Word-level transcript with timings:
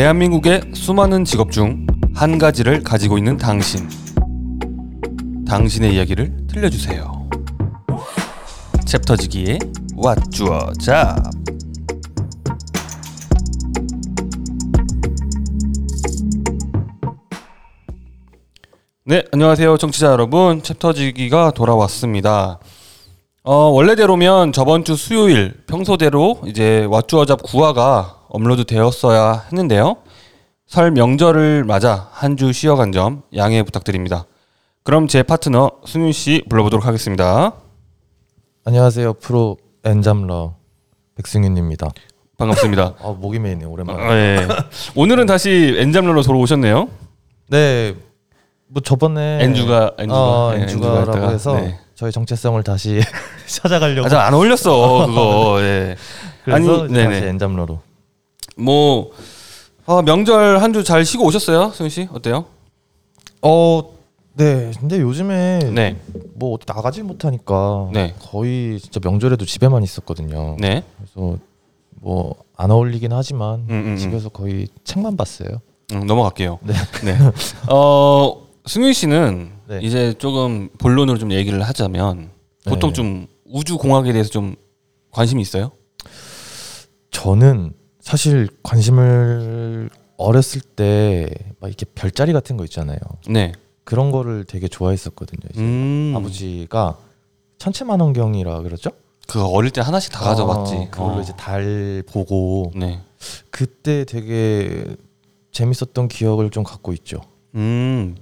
대한민국의 0.00 0.62
수많은 0.72 1.26
직업 1.26 1.52
중 1.52 1.86
한 2.14 2.38
가지를 2.38 2.82
가지고 2.82 3.18
있는 3.18 3.36
당신. 3.36 3.88
당신의 5.46 5.94
이야기를 5.94 6.46
들려주세요. 6.48 7.28
챕터지기의 8.86 9.58
왓주어 9.96 10.78
잡. 10.80 11.18
네, 19.04 19.24
안녕하세요, 19.32 19.76
청취자 19.76 20.06
여러분. 20.06 20.62
챕터지기가 20.62 21.50
돌아왔습니다. 21.50 22.58
어, 23.42 23.54
원래대로면 23.54 24.52
저번 24.52 24.84
주 24.84 24.96
수요일 24.96 25.62
평소대로 25.66 26.40
이제 26.46 26.86
왓주어 26.88 27.26
잡 27.26 27.42
9화가 27.42 28.19
업로드 28.30 28.64
되었어야 28.64 29.44
했는데요. 29.50 29.96
설 30.66 30.90
명절을 30.92 31.64
맞아 31.64 32.08
한 32.12 32.36
주 32.36 32.52
쉬어간 32.52 32.92
점 32.92 33.22
양해 33.36 33.62
부탁드립니다. 33.62 34.24
그럼 34.84 35.08
제 35.08 35.22
파트너 35.22 35.70
승윤 35.84 36.12
씨 36.12 36.42
불러보도록 36.48 36.86
하겠습니다. 36.86 37.52
안녕하세요 38.64 39.14
프로 39.14 39.56
엔잠러 39.84 40.54
백승윤입니다. 41.16 41.88
반갑습니다. 42.38 42.94
아 43.02 43.08
목이 43.18 43.38
메이네 43.40 43.64
오랜만에. 43.64 44.00
아, 44.02 44.16
예. 44.16 44.48
오늘은 44.94 45.26
다시 45.26 45.74
엔잠러로 45.78 46.22
돌아오셨네요. 46.22 46.88
네, 47.48 47.94
뭐 48.68 48.80
저번에 48.80 49.38
엔주가 49.42 49.94
엔주가 49.98 50.18
어, 50.20 50.54
예, 50.56 50.62
엔주가라고 50.62 51.10
엔주가 51.10 51.30
해서 51.30 51.54
네. 51.56 51.78
저희 51.96 52.12
정체성을 52.12 52.62
다시 52.62 53.00
찾아가려고. 53.46 54.06
아, 54.06 54.08
잘안 54.08 54.32
어울렸어 54.34 55.06
그거. 55.08 55.58
예. 55.62 55.96
그래서 56.44 56.84
아니. 56.84 56.94
다시 56.94 57.24
엔잠러로. 57.24 57.80
뭐 58.60 59.10
어, 59.86 60.02
명절 60.02 60.62
한 60.62 60.72
주 60.72 60.82
잘 60.84 61.04
쉬고 61.04 61.24
오셨어요, 61.24 61.72
승윤 61.74 61.90
씨? 61.90 62.08
어때요? 62.12 62.44
어, 63.42 63.82
네. 64.34 64.70
근데 64.78 65.00
요즘에 65.00 65.58
네, 65.74 65.96
뭐 66.34 66.54
어디 66.54 66.64
나가지 66.66 67.02
못하니까 67.02 67.90
네. 67.92 68.14
거의 68.20 68.78
진짜 68.78 69.00
명절에도 69.02 69.44
집에만 69.44 69.82
있었거든요. 69.82 70.56
네. 70.58 70.84
그래서 70.96 71.38
뭐 72.00 72.34
안 72.56 72.70
어울리긴 72.70 73.10
하지만 73.14 73.60
음, 73.60 73.70
음, 73.70 73.86
음. 73.92 73.96
집에서 73.96 74.28
거의 74.28 74.68
책만 74.84 75.16
봤어요. 75.16 75.62
음, 75.92 76.06
넘어갈게요. 76.06 76.58
네. 76.62 76.74
네. 77.04 77.16
어, 77.72 78.46
승윤 78.66 78.92
씨는 78.92 79.50
네. 79.66 79.78
이제 79.82 80.12
조금 80.18 80.68
본론으로 80.78 81.16
좀 81.18 81.32
얘기를 81.32 81.62
하자면 81.62 82.28
보통 82.66 82.90
네. 82.90 82.94
좀 82.94 83.26
우주 83.46 83.78
공학에 83.78 84.12
대해서 84.12 84.28
좀 84.28 84.56
관심이 85.10 85.40
있어요? 85.40 85.70
저는 87.10 87.72
사실 88.00 88.48
관심을 88.62 89.90
어렸을 90.16 90.60
때 90.60 91.28
막 91.60 91.68
이렇게 91.68 91.84
별자리 91.94 92.32
같은 92.32 92.56
거 92.56 92.64
있잖아요. 92.64 92.98
네. 93.28 93.52
그런 93.84 94.10
거를 94.10 94.44
되게 94.44 94.66
좋아했었거든요. 94.66 95.40
이제 95.52 95.60
음. 95.60 96.14
아버지가 96.16 96.96
천체만원경이라 97.58 98.62
그러죠? 98.62 98.90
그 99.28 99.44
어릴 99.44 99.70
때 99.70 99.80
하나씩 99.80 100.10
다 100.12 100.20
가져봤지. 100.20 100.74
어, 100.74 100.88
그걸로 100.90 101.16
어. 101.16 101.20
이제 101.20 101.32
달 101.36 102.02
보고 102.10 102.72
네. 102.74 103.00
그때 103.50 104.04
되게 104.04 104.86
재밌었던 105.52 106.08
기억을 106.08 106.50
좀 106.50 106.64
갖고 106.64 106.92
있죠. 106.94 107.20
음. 107.54 108.16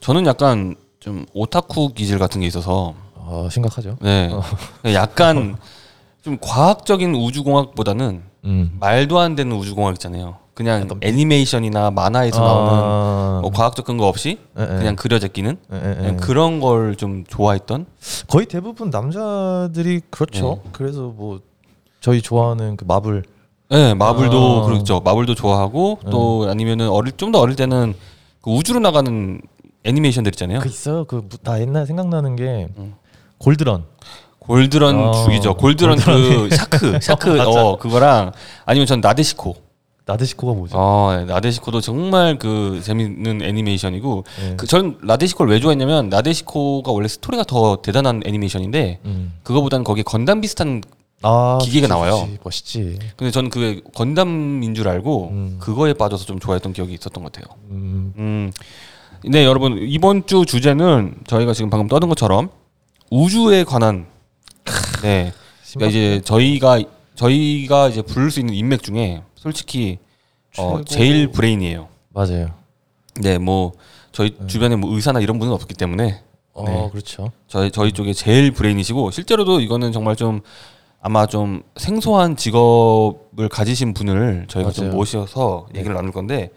저는 0.00 0.26
약간 0.26 0.74
좀 0.98 1.24
오타쿠 1.32 1.94
기질 1.94 2.18
같은 2.18 2.40
게 2.40 2.46
있어서 2.48 2.94
어, 3.14 3.48
심각하죠. 3.50 3.96
네. 4.02 4.30
약간 4.94 5.56
좀 6.22 6.38
과학적인 6.40 7.14
우주 7.14 7.44
공학보다는 7.44 8.22
음. 8.44 8.76
말도 8.80 9.18
안 9.18 9.34
되는 9.34 9.54
우주 9.56 9.74
공학 9.74 9.92
있잖아요. 9.94 10.36
그냥 10.54 10.82
약간 10.82 10.98
애니메이션이나 11.02 11.90
만화에서 11.90 12.40
나오는 12.40 12.70
아, 12.72 13.38
뭐 13.42 13.50
과학적 13.50 13.84
근거 13.84 14.06
없이 14.06 14.38
예, 14.56 14.62
예. 14.62 14.66
그냥 14.66 14.94
그려져 14.96 15.26
끼는. 15.28 15.56
그냥 15.68 16.16
그런 16.18 16.60
걸 16.60 16.94
좀 16.96 17.24
좋아했던 17.26 17.86
거의 18.28 18.46
대부분 18.46 18.90
남자들이 18.90 20.00
그렇죠. 20.10 20.60
네. 20.64 20.70
그래서 20.72 21.12
뭐 21.14 21.40
저희 22.00 22.22
좋아하는 22.22 22.76
그 22.76 22.84
마블 22.84 23.24
네, 23.70 23.94
마블도 23.94 24.62
아. 24.62 24.66
그렇죠. 24.66 25.00
마블도 25.00 25.34
좋아하고 25.34 25.98
또 26.10 26.46
아니면은 26.48 26.88
어릴 26.88 27.12
좀 27.16 27.32
더 27.32 27.40
어릴 27.40 27.56
때는 27.56 27.94
그 28.40 28.50
우주로 28.50 28.78
나가는 28.78 29.40
애니메이션들 29.82 30.30
있잖아요. 30.34 30.60
그 30.60 30.68
있어요. 30.68 31.04
그 31.04 31.26
나 31.42 31.60
옛날 31.60 31.86
생각나는 31.86 32.36
게 32.36 32.68
음. 32.78 32.94
골드런. 33.38 33.84
골드런 34.46 34.96
어, 34.96 35.24
죽이죠. 35.24 35.54
골드런 35.54 35.98
그 35.98 36.48
샤크, 36.54 36.98
샤크 37.00 37.40
어 37.40 37.76
그거랑 37.78 38.32
아니면 38.64 38.86
전 38.86 39.00
나데시코. 39.00 39.56
나데시코가 40.06 40.52
뭐죠? 40.52 40.76
어 40.76 41.16
네, 41.16 41.24
나데시코도 41.24 41.80
정말 41.80 42.38
그 42.38 42.82
재밌는 42.84 43.40
애니메이션이고 43.40 44.24
네. 44.38 44.56
그전 44.56 44.98
나데시코를 45.02 45.50
왜 45.50 45.60
좋아했냐면 45.60 46.10
나데시코가 46.10 46.92
원래 46.92 47.08
스토리가 47.08 47.44
더 47.44 47.76
대단한 47.76 48.20
애니메이션인데 48.26 49.00
음. 49.06 49.32
그거보다는 49.42 49.82
거기에 49.82 50.02
건담 50.02 50.42
비슷한 50.42 50.82
아, 51.22 51.58
기계가 51.62 51.86
좋지, 51.86 51.88
나와요. 51.88 52.28
멋있지. 52.42 52.98
근데 53.16 53.30
저는 53.30 53.48
그게 53.48 53.80
건담인 53.94 54.74
줄 54.74 54.88
알고 54.88 55.28
음. 55.30 55.56
그거에 55.58 55.94
빠져서 55.94 56.26
좀 56.26 56.38
좋아했던 56.38 56.74
기억이 56.74 56.92
있었던 56.92 57.24
것 57.24 57.32
같아요. 57.32 57.56
음. 57.70 58.12
음. 58.18 58.52
네, 59.26 59.46
여러분 59.46 59.78
이번 59.80 60.26
주 60.26 60.44
주제는 60.44 61.14
저희가 61.26 61.54
지금 61.54 61.70
방금 61.70 61.88
떠든 61.88 62.10
것처럼 62.10 62.50
우주에 63.10 63.64
관한 63.64 64.04
네. 65.02 65.32
그러니까 65.74 65.90
이제 65.90 66.20
저희가 66.24 66.80
저희가 67.14 67.88
이제 67.88 68.02
부를 68.02 68.30
수 68.30 68.40
있는 68.40 68.54
인맥 68.54 68.82
중에 68.82 69.22
솔직히 69.34 69.98
어. 70.58 70.82
제일 70.84 71.28
브레인이에요. 71.28 71.88
맞아요. 72.10 72.48
네, 73.20 73.38
뭐 73.38 73.72
저희 74.12 74.36
주변에 74.46 74.76
뭐 74.76 74.94
의사나 74.94 75.20
이런 75.20 75.38
분은 75.38 75.52
없기 75.52 75.74
때문에 75.74 76.22
어, 76.52 76.64
네. 76.64 76.88
그렇죠. 76.90 77.32
저희 77.48 77.70
저희 77.70 77.92
쪽에 77.92 78.12
제일 78.12 78.52
브레인이시고 78.52 79.10
실제로도 79.10 79.60
이거는 79.60 79.92
정말 79.92 80.16
좀 80.16 80.40
아마 81.00 81.26
좀 81.26 81.62
생소한 81.76 82.36
직업을 82.36 83.48
가지신 83.50 83.92
분을 83.94 84.46
저희가 84.48 84.70
좀 84.70 84.86
맞아요. 84.86 84.96
모셔서 84.96 85.66
얘기를 85.74 85.94
나눌 85.94 86.12
건데 86.12 86.50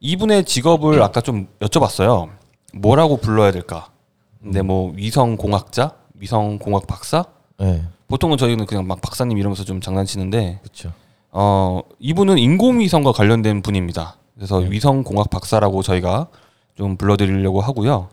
이분의 0.00 0.44
직업을 0.44 1.00
아까 1.02 1.20
좀 1.20 1.48
여쭤봤어요. 1.60 2.30
뭐라고 2.74 3.16
불러야 3.16 3.52
될까? 3.52 3.88
근데 4.42 4.60
뭐 4.62 4.92
위성 4.94 5.36
공학자, 5.36 5.92
위성 6.14 6.58
공학 6.58 6.86
박사? 6.86 7.24
네. 7.58 7.82
보통은 8.08 8.36
저희는 8.36 8.66
그냥 8.66 8.86
막 8.86 9.00
박사님 9.00 9.38
이러면서 9.38 9.64
좀 9.64 9.80
장난치는데 9.80 10.60
그렇죠. 10.62 10.92
어 11.30 11.80
이분은 11.98 12.38
인공위성과 12.38 13.12
관련된 13.12 13.62
분입니다. 13.62 14.16
그래서 14.34 14.56
위성 14.58 15.02
공학 15.02 15.30
박사라고 15.30 15.82
저희가 15.82 16.28
좀 16.76 16.96
불러드리려고 16.96 17.60
하고요. 17.60 18.08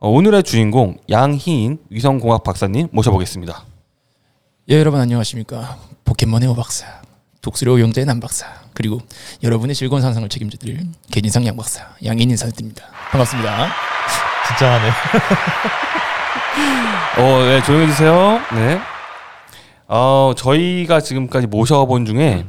어, 0.00 0.08
오늘의 0.10 0.42
주인공 0.42 0.96
양희인 1.10 1.78
위성 1.88 2.18
공학 2.18 2.44
박사님 2.44 2.88
모셔보겠습니다. 2.92 3.64
예 4.70 4.78
여러분 4.78 5.00
안녕하십니까 5.00 5.78
포켓몬의 6.04 6.48
오 6.48 6.54
박사 6.54 7.00
독수리 7.40 7.70
용자의 7.80 8.04
남 8.04 8.20
박사 8.20 8.46
그리고 8.74 9.00
여러분의 9.42 9.74
즐거운 9.74 10.02
상상을 10.02 10.28
책임져드릴 10.28 10.86
개인상 11.10 11.46
양 11.46 11.56
박사 11.56 11.88
양인 12.04 12.30
인사드립니다 12.30 12.84
반갑습니다 13.10 13.68
진짜 14.46 14.74
하네. 14.74 14.90
어, 17.18 17.44
네, 17.44 17.62
조용해 17.62 17.86
주세요. 17.88 18.38
네. 18.54 18.78
어, 19.88 20.32
저희가 20.36 21.00
지금까지 21.00 21.46
모셔본 21.46 22.06
중에 22.06 22.44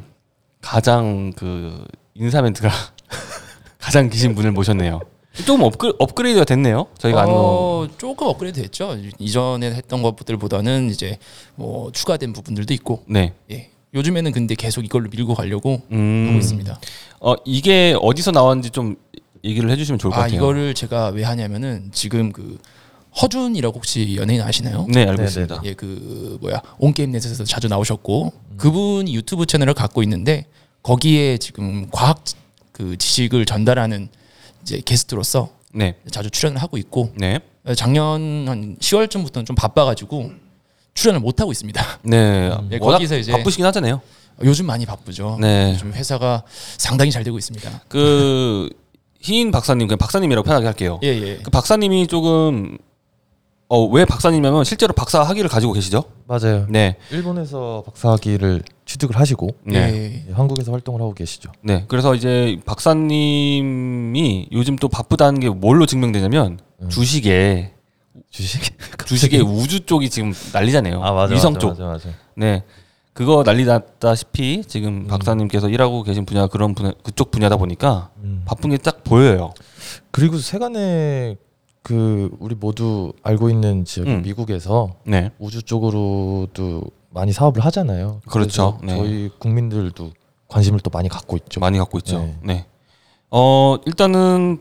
가장 0.61 1.31
그 1.35 1.83
인사 2.15 2.41
멘트가 2.41 2.69
가장 3.79 4.09
기신 4.09 4.35
분을 4.35 4.51
모셨네요. 4.51 4.99
좀 5.45 5.61
업그, 5.63 5.95
업그레이드가 5.99 6.43
됐네요. 6.45 6.87
저희가 6.97 7.21
아는 7.21 7.33
거. 7.33 7.39
어, 7.39 7.87
조금 7.97 8.27
업그레이드 8.27 8.61
됐죠 8.61 8.97
이전에 9.19 9.71
했던 9.73 10.01
것들보다는 10.01 10.89
이제 10.89 11.17
뭐 11.55 11.91
추가된 11.91 12.33
부분들도 12.33 12.73
있고 12.73 13.03
네. 13.07 13.33
예 13.51 13.69
요즘에는 13.93 14.31
근데 14.33 14.53
계속 14.55 14.83
이걸로 14.83 15.09
밀고 15.09 15.33
가려고 15.33 15.81
음. 15.91 16.25
하고 16.27 16.37
있습니다 16.39 16.79
어, 17.21 17.35
이게 17.45 17.95
어디서 18.01 18.31
나왔는지 18.31 18.69
좀 18.71 18.97
얘기를 19.45 19.69
해주시면 19.69 19.97
좋을 19.99 20.11
것 20.11 20.17
아 20.17 20.21
같아요. 20.23 20.35
이거를 20.37 20.73
제가 20.73 21.07
왜 21.09 21.23
하냐면은 21.23 21.89
지금 21.93 22.33
그 22.33 22.57
허준이라고 23.21 23.77
혹시 23.77 24.15
연예인 24.15 24.41
아시나요? 24.41 24.85
네, 24.89 25.01
알고 25.01 25.21
네, 25.21 25.23
있습니다. 25.23 25.61
예, 25.65 25.73
그 25.73 26.37
뭐야 26.41 26.61
온게임넷에서 26.77 27.43
자주 27.43 27.67
나오셨고 27.67 28.33
그분이 28.57 29.13
유튜브 29.15 29.45
채널을 29.45 29.73
갖고 29.73 30.03
있는데 30.03 30.45
거기에 30.83 31.37
지금 31.37 31.89
과학 31.91 32.23
그 32.71 32.97
지식을 32.97 33.45
전달하는 33.45 34.09
이제 34.61 34.81
게스트로서 34.83 35.49
네. 35.73 35.95
자주 36.11 36.29
출연을 36.29 36.61
하고 36.61 36.77
있고 36.77 37.11
네. 37.15 37.39
작년 37.75 38.45
한 38.47 38.77
10월쯤부터는 38.79 39.45
좀 39.45 39.55
바빠가지고 39.55 40.31
출연을 40.93 41.19
못 41.19 41.39
하고 41.41 41.51
있습니다. 41.51 41.99
네. 42.03 42.51
예, 42.71 42.77
워낙 42.79 42.97
거기서 42.97 43.17
이제 43.17 43.31
바쁘시긴 43.31 43.65
하잖아요. 43.65 44.01
요즘 44.43 44.65
많이 44.65 44.85
바쁘죠. 44.85 45.37
네. 45.39 45.71
요즘 45.73 45.93
회사가 45.93 46.43
상당히 46.77 47.11
잘 47.11 47.23
되고 47.23 47.37
있습니다. 47.37 47.81
그 47.87 48.69
희인 49.21 49.51
박사님 49.51 49.87
그냥 49.87 49.97
박사님이라고 49.97 50.45
편하게 50.45 50.65
할게요. 50.65 50.99
예, 51.03 51.07
예. 51.09 51.37
그 51.37 51.51
박사님이 51.51 52.07
조금 52.07 52.77
어 53.71 53.85
왜 53.85 54.03
박사님이냐면 54.03 54.63
실제로 54.63 54.93
박사 54.93 55.21
학위를 55.21 55.47
가지고 55.49 55.73
계시죠? 55.73 56.03
맞아요. 56.27 56.65
네. 56.69 56.97
일본에서 57.11 57.83
박사학위를 57.85 58.63
취득을 58.85 59.15
하시고 59.17 59.49
네. 59.63 60.23
예. 60.27 60.33
한국에서 60.33 60.71
활동을 60.71 61.01
하고 61.01 61.13
계시죠. 61.13 61.51
네. 61.61 61.85
그래서 61.87 62.15
이제 62.15 62.59
박사님이 62.65 64.47
요즘 64.51 64.75
또 64.75 64.87
바쁘다는 64.87 65.39
게 65.39 65.49
뭘로 65.49 65.85
증명되냐면 65.85 66.59
음. 66.81 66.89
주식에 66.89 67.73
주식 68.31 68.61
주식의 69.05 69.41
우주 69.41 69.85
쪽이 69.85 70.09
지금 70.09 70.33
난리잖아요. 70.53 71.01
위성 71.31 71.57
쪽. 71.59 71.69
맞아, 71.69 71.85
맞아. 71.85 72.09
네. 72.35 72.63
그거 73.13 73.43
난리 73.43 73.65
났다시피 73.65 74.63
지금 74.65 74.89
음. 75.03 75.07
박사님께서 75.07 75.69
일하고 75.69 76.03
계신 76.03 76.25
분야 76.25 76.47
그런 76.47 76.73
분야 76.73 76.91
그쪽 77.03 77.29
분야다 77.31 77.57
보니까 77.57 78.09
음. 78.23 78.41
바쁜 78.45 78.69
게 78.71 78.77
딱 78.77 79.03
보여요. 79.03 79.53
그리고 80.11 80.37
세간에 80.37 81.35
그 81.89 82.29
우리 82.37 82.53
모두 82.53 83.13
알고 83.23 83.49
있는 83.49 83.83
지역 83.83 84.05
음. 84.05 84.21
미국에서 84.21 84.93
네. 85.05 85.31
우주 85.39 85.63
쪽으로도 85.63 86.83
많이 87.09 87.33
사업을 87.33 87.65
하잖아요. 87.65 88.21
그렇죠. 88.29 88.77
네. 88.83 88.95
저희 88.95 89.29
국민들도 89.39 90.11
관심을 90.47 90.81
또 90.81 90.91
많이 90.91 91.09
갖고 91.09 91.35
있죠. 91.37 91.59
많이 91.59 91.79
갖고 91.79 91.97
있죠. 91.97 92.19
네. 92.19 92.35
네. 92.43 92.65
어, 93.31 93.77
일단은 93.87 94.59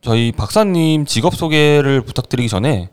저희 0.00 0.32
박사님 0.32 1.04
직업 1.06 1.36
소개를 1.36 2.00
부탁드리기 2.00 2.48
전에 2.48 2.88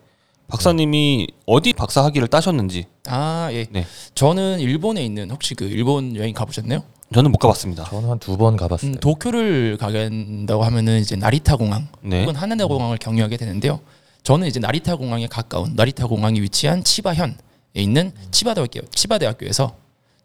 박사님이 0.48 1.26
어디 1.48 1.74
박사 1.74 2.04
학위를 2.04 2.28
따셨는지 2.28 2.86
아 3.08 3.50
예. 3.52 3.66
네. 3.72 3.88
저는 4.14 4.60
일본에 4.60 5.04
있는 5.04 5.32
혹시 5.32 5.56
그 5.56 5.66
일본 5.66 6.16
여행 6.16 6.36
가보셨나요? 6.36 6.84
저는 7.14 7.32
못 7.32 7.38
가봤습니다. 7.38 7.86
저는 7.86 8.10
한 8.10 8.20
두 8.20 8.36
번 8.38 8.58
가봤어요. 8.58 8.92
음, 8.92 8.96
도쿄를 9.00 9.78
가긴다고 9.78 10.64
하면은 10.64 11.00
이제 11.00 11.16
나리타 11.16 11.56
공항 11.56 11.88
네. 12.02 12.22
혹은 12.22 12.36
하나다 12.36 12.66
공항을 12.68 12.98
경유하게 12.98 13.38
되는데요. 13.38 13.80
저는 14.24 14.48
이제 14.48 14.60
나리타 14.60 14.96
공항에 14.96 15.28
가까운 15.28 15.74
나리타 15.76 16.08
공항이 16.08 16.42
위치한 16.42 16.84
치바현에 16.84 17.36
있는 17.76 18.12
치바대학교 18.32 18.82
치바대학교에서 18.90 19.76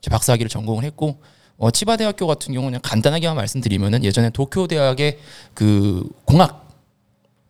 제 0.01 0.11
박사학위를 0.11 0.49
전공을 0.49 0.85
했고 0.85 1.19
어, 1.59 1.71
치바대학교 1.71 2.27
같은 2.27 2.55
경우는 2.55 2.81
간단하게만 2.81 3.37
말씀드리면은 3.37 4.03
예전에 4.03 4.31
도쿄 4.31 4.67
대학의 4.67 5.19
그 5.53 6.09
공학 6.25 6.69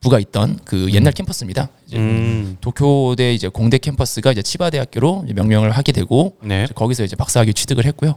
부가 0.01 0.19
있던 0.19 0.59
그 0.65 0.91
옛날 0.93 1.13
캠퍼스입니다. 1.13 1.69
이제 1.87 1.99
음. 1.99 2.57
도쿄대 2.61 3.33
이제 3.35 3.49
공대 3.49 3.79
캠퍼스가 3.79 4.33
이제 4.33 4.43
치바대학교로 4.43 5.23
이제 5.27 5.35
명명을 5.35 5.71
하게 5.71 5.93
되고 5.93 6.37
네. 6.43 6.65
이제 6.65 6.75
거기서 6.75 7.05
이제 7.05 7.15
박사학위 7.15 7.55
취득을 7.55 7.85
했고요. 7.85 8.15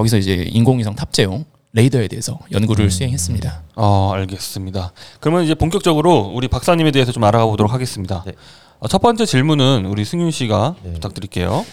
거기서 0.00 0.16
이제 0.16 0.48
인공위성 0.50 0.94
탑재용 0.94 1.44
레이더에 1.72 2.08
대해서 2.08 2.38
연구를 2.50 2.90
수행했습니다. 2.90 3.62
어, 3.76 4.12
알겠습니다. 4.14 4.92
그러면 5.20 5.44
이제 5.44 5.54
본격적으로 5.54 6.32
우리 6.34 6.48
박사님에 6.48 6.90
대해서 6.90 7.12
좀 7.12 7.22
알아가 7.24 7.46
보도록 7.46 7.72
하겠습니다. 7.72 8.22
네. 8.26 8.32
어, 8.78 8.88
첫 8.88 8.98
번째 9.00 9.26
질문은 9.26 9.84
우리 9.86 10.04
승윤 10.04 10.30
씨가 10.30 10.76
네. 10.82 10.94
부탁드릴게요. 10.94 11.64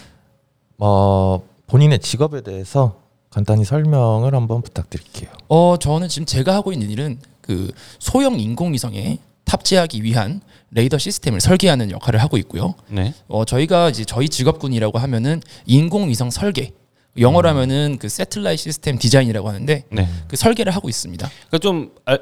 어, 0.79 1.41
본인의 1.68 2.00
직업에 2.00 2.41
대해서 2.41 2.97
간단히 3.29 3.63
설명을 3.63 4.35
한번 4.35 4.62
부탁드릴게요. 4.62 5.29
어 5.47 5.75
저는 5.79 6.07
지금 6.09 6.25
제가 6.25 6.53
하고 6.53 6.71
있는 6.71 6.89
일은 6.89 7.19
그 7.41 7.71
소형 8.00 8.39
인공위성에 8.39 9.19
탑재하기 9.45 10.03
위한 10.03 10.41
레이더 10.71 10.97
시스템을 10.97 11.39
설계하는 11.39 11.91
역할을 11.91 12.21
하고 12.21 12.38
있고요. 12.38 12.74
네. 12.89 13.13
어 13.27 13.45
저희가 13.45 13.89
이제 13.89 14.06
저희 14.06 14.27
직업군이라고 14.29 14.97
하면은 14.97 15.41
인공위성 15.65 16.31
설계 16.31 16.74
영어로 17.19 17.48
하면은 17.50 17.98
그 18.00 18.10
satellite 18.10 18.63
system 18.63 18.98
design이라고 18.98 19.48
하는데 19.48 19.84
네. 19.90 20.08
그 20.28 20.36
설계를 20.36 20.75
하고 20.75 20.90
있습니다. 20.90 21.28
그러니까 21.30 21.58
좀 21.60 21.92
알, 22.06 22.19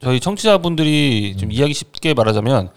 저희 0.00 0.18
청취자분들이 0.20 1.36
좀 1.38 1.52
이야기 1.52 1.74
쉽게 1.74 2.14
말하자면 2.14 2.70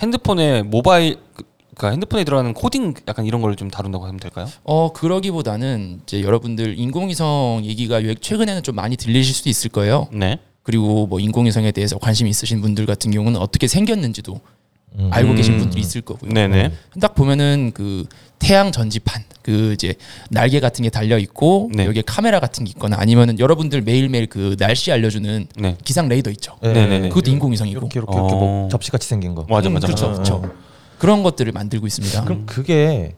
핸드폰에 0.00 0.62
모바일 0.62 1.16
그- 1.34 1.44
그러니까 1.74 1.90
핸드폰에 1.90 2.24
들어가는 2.24 2.54
코딩 2.54 2.94
약간 3.08 3.26
이런 3.26 3.40
걸 3.42 3.54
좀 3.56 3.68
다룬다고 3.70 4.04
하면 4.06 4.18
될까요? 4.20 4.48
어 4.62 4.92
그러기보다는 4.92 6.00
이제 6.04 6.22
여러분들 6.22 6.78
인공위성 6.78 7.62
얘기가 7.64 8.04
요- 8.04 8.14
최근에는 8.14 8.62
좀 8.62 8.74
많이 8.76 8.96
들리실 8.96 9.34
수도 9.34 9.50
있을 9.50 9.70
거예요. 9.70 10.08
네. 10.12 10.38
그리고 10.62 11.06
뭐 11.06 11.20
인공위성에 11.20 11.72
대해서 11.72 11.98
관심 11.98 12.26
있으신 12.26 12.60
분들 12.60 12.86
같은 12.86 13.10
경우는 13.10 13.38
어떻게 13.40 13.66
생겼는지도 13.66 14.40
음. 14.98 15.10
알고 15.12 15.34
계신 15.34 15.54
음. 15.54 15.58
분들이 15.58 15.80
있을 15.80 16.00
거고요. 16.00 16.30
네네. 16.32 16.72
딱 17.00 17.14
보면은 17.14 17.72
그 17.74 18.06
태양 18.38 18.72
전지판 18.72 19.24
그 19.42 19.72
이제 19.72 19.94
날개 20.30 20.60
같은 20.60 20.82
게 20.82 20.90
달려 20.90 21.18
있고 21.18 21.70
네. 21.74 21.86
여기에 21.86 22.02
카메라 22.06 22.40
같은 22.40 22.64
게 22.64 22.70
있거나 22.70 22.96
아니면은 22.98 23.38
여러분들 23.38 23.82
매일매일 23.82 24.26
그 24.26 24.56
날씨 24.58 24.92
알려주는 24.92 25.46
네. 25.56 25.76
기상 25.84 26.08
레이더 26.08 26.30
있죠. 26.32 26.56
네네네. 26.62 27.08
그것도 27.08 27.30
인공위성이고 27.30 27.78
이렇게 27.78 27.98
이렇게 27.98 28.16
이렇게 28.16 28.34
어. 28.34 28.38
뭐 28.38 28.68
접시같이 28.68 29.08
생긴 29.08 29.34
거. 29.34 29.46
맞아 29.48 29.68
음, 29.68 29.74
맞아. 29.74 29.86
그렇죠, 29.86 30.06
어, 30.06 30.12
그렇죠. 30.12 30.34
어. 30.34 30.50
그런 30.98 31.22
것들을 31.22 31.52
만들고 31.52 31.86
있습니다. 31.86 32.24
그럼 32.24 32.46
그게 32.46 33.14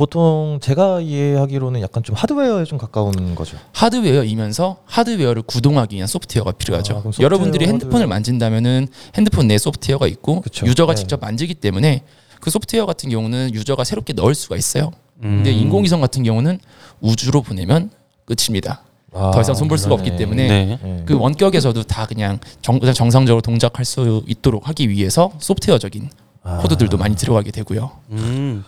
보통 0.00 0.60
제가 0.62 1.02
이해하기로는 1.02 1.82
약간 1.82 2.02
좀 2.02 2.16
하드웨어에 2.16 2.64
좀 2.64 2.78
가까운 2.78 3.34
거죠. 3.34 3.58
하드웨어이면서 3.74 4.78
하드웨어를 4.86 5.42
구동하기 5.42 5.94
위한 5.94 6.08
소프트웨어가 6.08 6.52
필요하죠. 6.52 6.94
아, 6.94 7.00
소프트웨어, 7.02 7.24
여러분들이 7.26 7.66
핸드폰을 7.66 7.96
하드웨어. 7.96 8.08
만진다면은 8.08 8.88
핸드폰 9.14 9.46
내 9.46 9.58
소프트웨어가 9.58 10.06
있고 10.06 10.40
그쵸. 10.40 10.64
유저가 10.66 10.94
네. 10.94 11.00
직접 11.00 11.20
만지기 11.20 11.52
때문에 11.52 12.02
그 12.40 12.48
소프트웨어 12.48 12.86
같은 12.86 13.10
경우는 13.10 13.52
유저가 13.52 13.84
새롭게 13.84 14.14
넣을 14.14 14.34
수가 14.34 14.56
있어요. 14.56 14.90
음. 15.22 15.42
근데 15.42 15.52
인공위성 15.52 16.00
같은 16.00 16.22
경우는 16.22 16.60
우주로 17.02 17.42
보내면 17.42 17.90
끝입니다. 18.24 18.80
아, 19.12 19.32
더 19.34 19.42
이상 19.42 19.54
손볼 19.54 19.76
수가. 19.76 19.96
없기 19.96 20.16
때문에 20.16 20.48
네. 20.48 20.78
네. 20.82 21.02
그 21.04 21.14
원격에서도 21.14 21.82
다 21.82 22.06
그냥 22.06 22.38
정, 22.62 22.80
정상적으로 22.80 23.42
동작할 23.42 23.84
수 23.84 24.24
있도록 24.26 24.66
하기 24.66 24.88
위해서 24.88 25.30
소프트웨어적인 25.40 26.08
아. 26.42 26.56
코드들도 26.62 26.96
많이 26.96 27.14
들어가게 27.16 27.50
되고요. 27.50 27.90
음. 28.12 28.64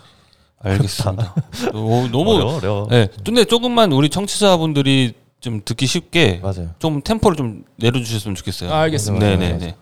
알겠습니다. 0.62 1.34
오, 1.74 2.08
너무 2.10 2.34
어려워, 2.34 2.56
어려워. 2.56 2.88
네. 2.88 3.08
근데 3.24 3.44
조금만 3.44 3.92
우리 3.92 4.08
청취자분들이 4.08 5.14
좀 5.40 5.60
듣기 5.64 5.86
쉽게 5.86 6.40
맞아요. 6.42 6.70
좀 6.78 7.02
템포를 7.02 7.36
좀 7.36 7.64
내려주셨으면 7.76 8.34
좋겠어요. 8.36 8.72
아, 8.72 8.80
알겠습니다. 8.82 9.24
맞아요, 9.26 9.38
네네네. 9.38 9.58
맞아요. 9.58 9.72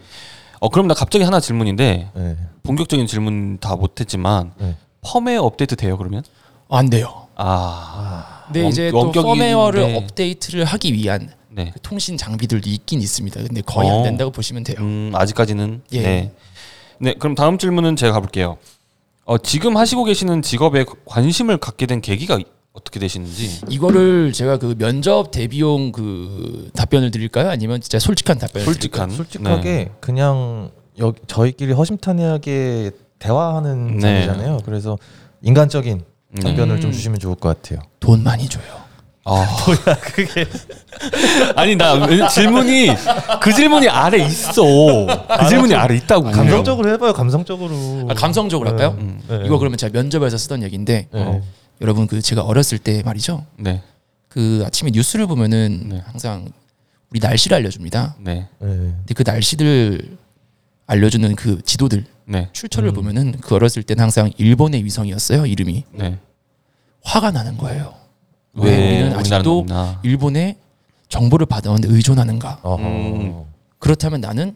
어 0.60 0.68
그럼 0.68 0.86
나 0.88 0.94
갑자기 0.94 1.24
하나 1.24 1.40
질문인데 1.40 2.10
네. 2.14 2.36
본격적인 2.62 3.06
질문 3.06 3.58
다 3.58 3.76
못했지만 3.76 4.52
네. 4.58 4.76
펌웨어 5.02 5.42
업데이트 5.42 5.76
돼요 5.76 5.96
그러면? 5.98 6.22
안 6.68 6.88
돼요. 6.90 7.26
아. 7.36 8.44
근데 8.46 8.62
원- 8.62 8.70
이제 8.70 8.90
또. 8.90 9.10
펌웨어를 9.12 9.96
업데이트를 9.96 10.64
하기 10.64 10.92
위한 10.92 11.32
네. 11.48 11.70
그 11.74 11.80
통신 11.80 12.16
장비들도 12.16 12.68
있긴 12.68 13.00
있습니다. 13.00 13.42
근데 13.42 13.60
거의 13.62 13.90
어. 13.90 13.96
안 13.98 14.02
된다고 14.02 14.30
보시면 14.30 14.64
돼요. 14.64 14.76
음 14.80 15.12
아직까지는. 15.14 15.82
예. 15.92 16.02
네. 16.02 16.32
네 16.98 17.14
그럼 17.18 17.34
다음 17.34 17.56
질문은 17.58 17.96
제가 17.96 18.12
가볼게요. 18.12 18.56
어 19.30 19.38
지금 19.38 19.76
하시고 19.76 20.02
계시는 20.02 20.42
직업에 20.42 20.84
관심을 21.04 21.58
갖게 21.58 21.86
된 21.86 22.00
계기가 22.00 22.40
어떻게 22.72 22.98
되시는지. 22.98 23.60
이거를 23.68 24.32
제가 24.32 24.58
그 24.58 24.74
면접 24.76 25.30
대비용 25.30 25.92
그 25.92 26.68
답변을 26.74 27.12
드릴까요? 27.12 27.48
아니면 27.48 27.80
진짜 27.80 28.00
솔직한 28.00 28.38
답변을 28.38 28.64
솔직한. 28.64 29.08
드릴까요? 29.08 29.16
솔직하게 29.24 29.70
네. 29.70 29.90
그냥 30.00 30.72
여, 30.98 31.14
저희끼리 31.28 31.74
허심탄회하게 31.74 32.90
대화하는 33.20 33.98
네. 33.98 34.00
자리잖아요. 34.00 34.62
그래서 34.64 34.98
인간적인 35.42 36.02
네. 36.32 36.40
답변을 36.42 36.74
음. 36.74 36.80
좀 36.80 36.90
주시면 36.90 37.20
좋을 37.20 37.36
것 37.36 37.62
같아요. 37.62 37.82
돈 38.00 38.24
많이 38.24 38.48
줘요. 38.48 38.79
아. 39.24 39.46
뭐야 39.66 39.98
그게 40.00 40.46
아니 41.56 41.76
나 41.76 41.92
왜- 42.06 42.26
질문이 42.28 42.88
그 43.40 43.52
질문이 43.52 43.88
아래 43.88 44.24
있어 44.24 44.62
그 44.62 45.48
질문이 45.48 45.74
아래 45.74 45.96
있다고 45.96 46.30
감성적으로 46.30 46.90
해봐요. 46.92 47.12
감성적으로. 47.12 48.06
아, 48.08 48.14
감성적으로 48.14 48.70
할까요? 48.70 48.96
음. 48.98 49.20
네. 49.28 49.42
이거 49.44 49.58
그러면 49.58 49.76
제가 49.76 49.92
면접에서 49.92 50.36
쓰던 50.38 50.62
얘기인데 50.62 51.08
네. 51.12 51.22
어. 51.22 51.42
여러분 51.80 52.06
그 52.06 52.20
제가 52.22 52.42
어렸을 52.42 52.78
때 52.78 53.02
말이죠. 53.04 53.44
네, 53.56 53.82
그 54.28 54.62
아침에 54.66 54.90
뉴스를 54.92 55.26
보면은 55.26 55.88
네. 55.88 56.02
항상 56.06 56.48
우리 57.10 57.20
날씨를 57.20 57.56
알려줍니다. 57.56 58.16
네, 58.20 58.34
네. 58.34 58.46
근데 58.58 59.14
그 59.14 59.22
날씨를 59.26 60.16
알려주는 60.86 61.36
그 61.36 61.60
지도들 61.62 62.04
네, 62.26 62.48
출처를 62.52 62.90
음. 62.90 62.94
보면은 62.94 63.32
그 63.40 63.54
어렸을 63.54 63.82
때는 63.82 64.02
항상 64.02 64.30
일본의 64.36 64.84
위성이었어요. 64.84 65.46
이름이 65.46 65.84
네. 65.92 66.18
화가 67.02 67.30
나는 67.30 67.56
거예요. 67.56 67.94
왜왜 68.54 69.02
우리는 69.02 69.16
아직도 69.18 69.58
없나? 69.60 70.00
일본의 70.02 70.56
정보를 71.08 71.46
받아오는데 71.46 71.88
의존하는가? 71.94 72.60
어허. 72.62 72.82
음. 72.82 73.44
그렇다면 73.78 74.20
나는 74.20 74.54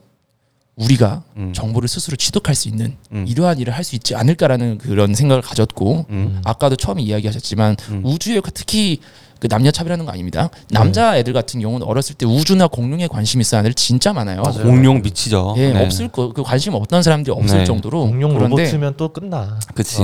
우리가 0.76 1.22
음. 1.36 1.52
정보를 1.54 1.88
스스로 1.88 2.16
취득할 2.16 2.54
수 2.56 2.68
있는 2.68 2.96
음. 3.12 3.24
이러한 3.28 3.58
일을 3.60 3.72
할 3.74 3.84
수 3.84 3.94
있지 3.94 4.14
않을까라는 4.16 4.78
그런 4.78 5.14
생각을 5.14 5.40
가졌고 5.42 6.06
음. 6.10 6.40
아까도 6.44 6.74
처음에 6.74 7.02
이야기하셨지만 7.02 7.76
음. 7.90 8.02
우주에 8.04 8.40
특히 8.52 8.98
그 9.38 9.46
남녀 9.48 9.70
차별하는 9.70 10.04
거 10.06 10.10
아닙니다. 10.12 10.48
남자 10.70 11.16
애들 11.18 11.32
같은 11.32 11.60
경우는 11.60 11.86
어렸을 11.86 12.14
때 12.16 12.24
우주나 12.26 12.66
공룡에 12.66 13.06
관심 13.08 13.40
있어 13.40 13.56
하는 13.58 13.68
애들 13.68 13.74
진짜 13.74 14.12
많아요. 14.12 14.42
맞아요. 14.42 14.64
공룡 14.64 15.02
미치죠. 15.02 15.54
예, 15.58 15.72
네. 15.72 15.84
없을 15.84 16.08
거 16.08 16.32
그 16.32 16.42
관심 16.42 16.74
없던 16.74 17.02
사람들이 17.02 17.32
없을 17.36 17.58
네. 17.58 17.64
정도로 17.64 18.06
공룡 18.08 18.32
그런데 18.34 18.62
로봇이면 18.64 18.94
또 18.96 19.08
끝나. 19.12 19.58
그치. 19.74 19.98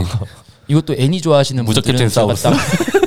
이것도 0.68 0.94
애니 0.96 1.20
좋아하시는 1.20 1.64
무적 1.64 1.82
분들은 1.84 2.08
캡틴 2.08 2.14
제가 2.14 2.34
사우루스. 2.36 2.42
딱- 2.44 3.00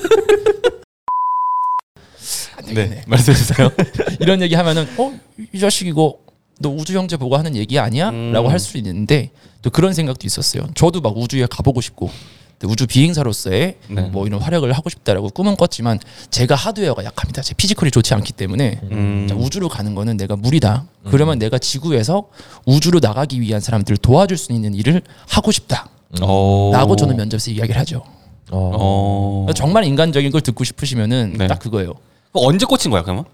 안 2.67 2.73
되겠네. 2.73 2.95
네, 2.95 3.03
말씀해 3.07 3.37
주세요. 3.37 3.71
이런 4.19 4.41
얘기 4.41 4.55
하면은 4.55 4.87
어이 4.97 5.59
자식 5.59 5.87
이거 5.87 6.17
너 6.59 6.69
우주 6.69 6.97
형제 6.97 7.17
보고 7.17 7.35
하는 7.37 7.55
얘기 7.55 7.79
아니야? 7.79 8.09
음. 8.09 8.31
라고 8.31 8.49
할수 8.49 8.77
있는데 8.77 9.31
또 9.61 9.69
그런 9.69 9.93
생각도 9.93 10.25
있었어요. 10.25 10.67
저도 10.75 11.01
막 11.01 11.17
우주에 11.17 11.45
가보고 11.49 11.81
싶고 11.81 12.09
우주 12.65 12.87
비행사로서의 12.87 13.75
네. 13.89 14.01
뭐 14.03 14.25
이런 14.25 14.39
활약을 14.41 14.71
하고 14.71 14.89
싶다라고 14.89 15.29
꿈은 15.29 15.57
꿨지만 15.57 15.99
제가 16.29 16.55
하드웨어가 16.55 17.03
약합니다. 17.03 17.41
제 17.41 17.53
피지컬이 17.53 17.91
좋지 17.91 18.13
않기 18.13 18.31
때문에 18.33 18.79
음. 18.91 19.27
자, 19.29 19.35
우주로 19.35 19.67
가는 19.67 19.93
거는 19.95 20.15
내가 20.15 20.37
무리다. 20.37 20.85
그러면 21.09 21.39
내가 21.39 21.57
지구에서 21.57 22.29
우주로 22.65 22.99
나가기 23.01 23.41
위한 23.41 23.59
사람들을 23.59 23.97
도와줄 23.97 24.37
수 24.37 24.53
있는 24.53 24.73
일을 24.73 25.01
하고 25.27 25.51
싶다. 25.51 25.89
어. 26.21 26.71
라고 26.73 26.95
저는 26.95 27.17
면접에서 27.17 27.51
이야기를 27.51 27.77
하죠. 27.81 28.03
어. 28.51 29.45
어. 29.47 29.53
정말 29.53 29.83
인간적인 29.83 30.31
걸 30.31 30.39
듣고 30.41 30.63
싶으시면은 30.63 31.33
네. 31.37 31.47
딱 31.47 31.59
그거예요. 31.59 31.93
언제 32.33 32.65
꽂힌 32.65 32.91
거야 32.91 33.03
그러면? 33.03 33.25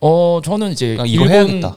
어 0.00 0.40
저는 0.44 0.72
이제 0.72 0.96
아, 1.00 1.04
이거 1.06 1.26
해야겠다. 1.26 1.76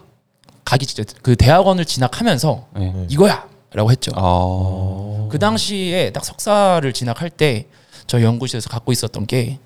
가기 0.66 0.86
직전 0.86 1.06
그 1.22 1.36
대학원을 1.36 1.86
진학하면서 1.86 2.68
네. 2.76 3.08
이거야라고 3.10 3.92
했죠. 3.92 4.12
어. 4.16 5.28
그 5.32 5.40
당시에 5.40 6.12
딱 6.12 6.24
석사를 6.26 6.92
진학할 6.94 7.30
때 7.30 7.68
저희 8.08 8.24
연구실에서 8.24 8.70
갖고 8.70 8.92
있었던 8.92 9.26
게 9.26 9.60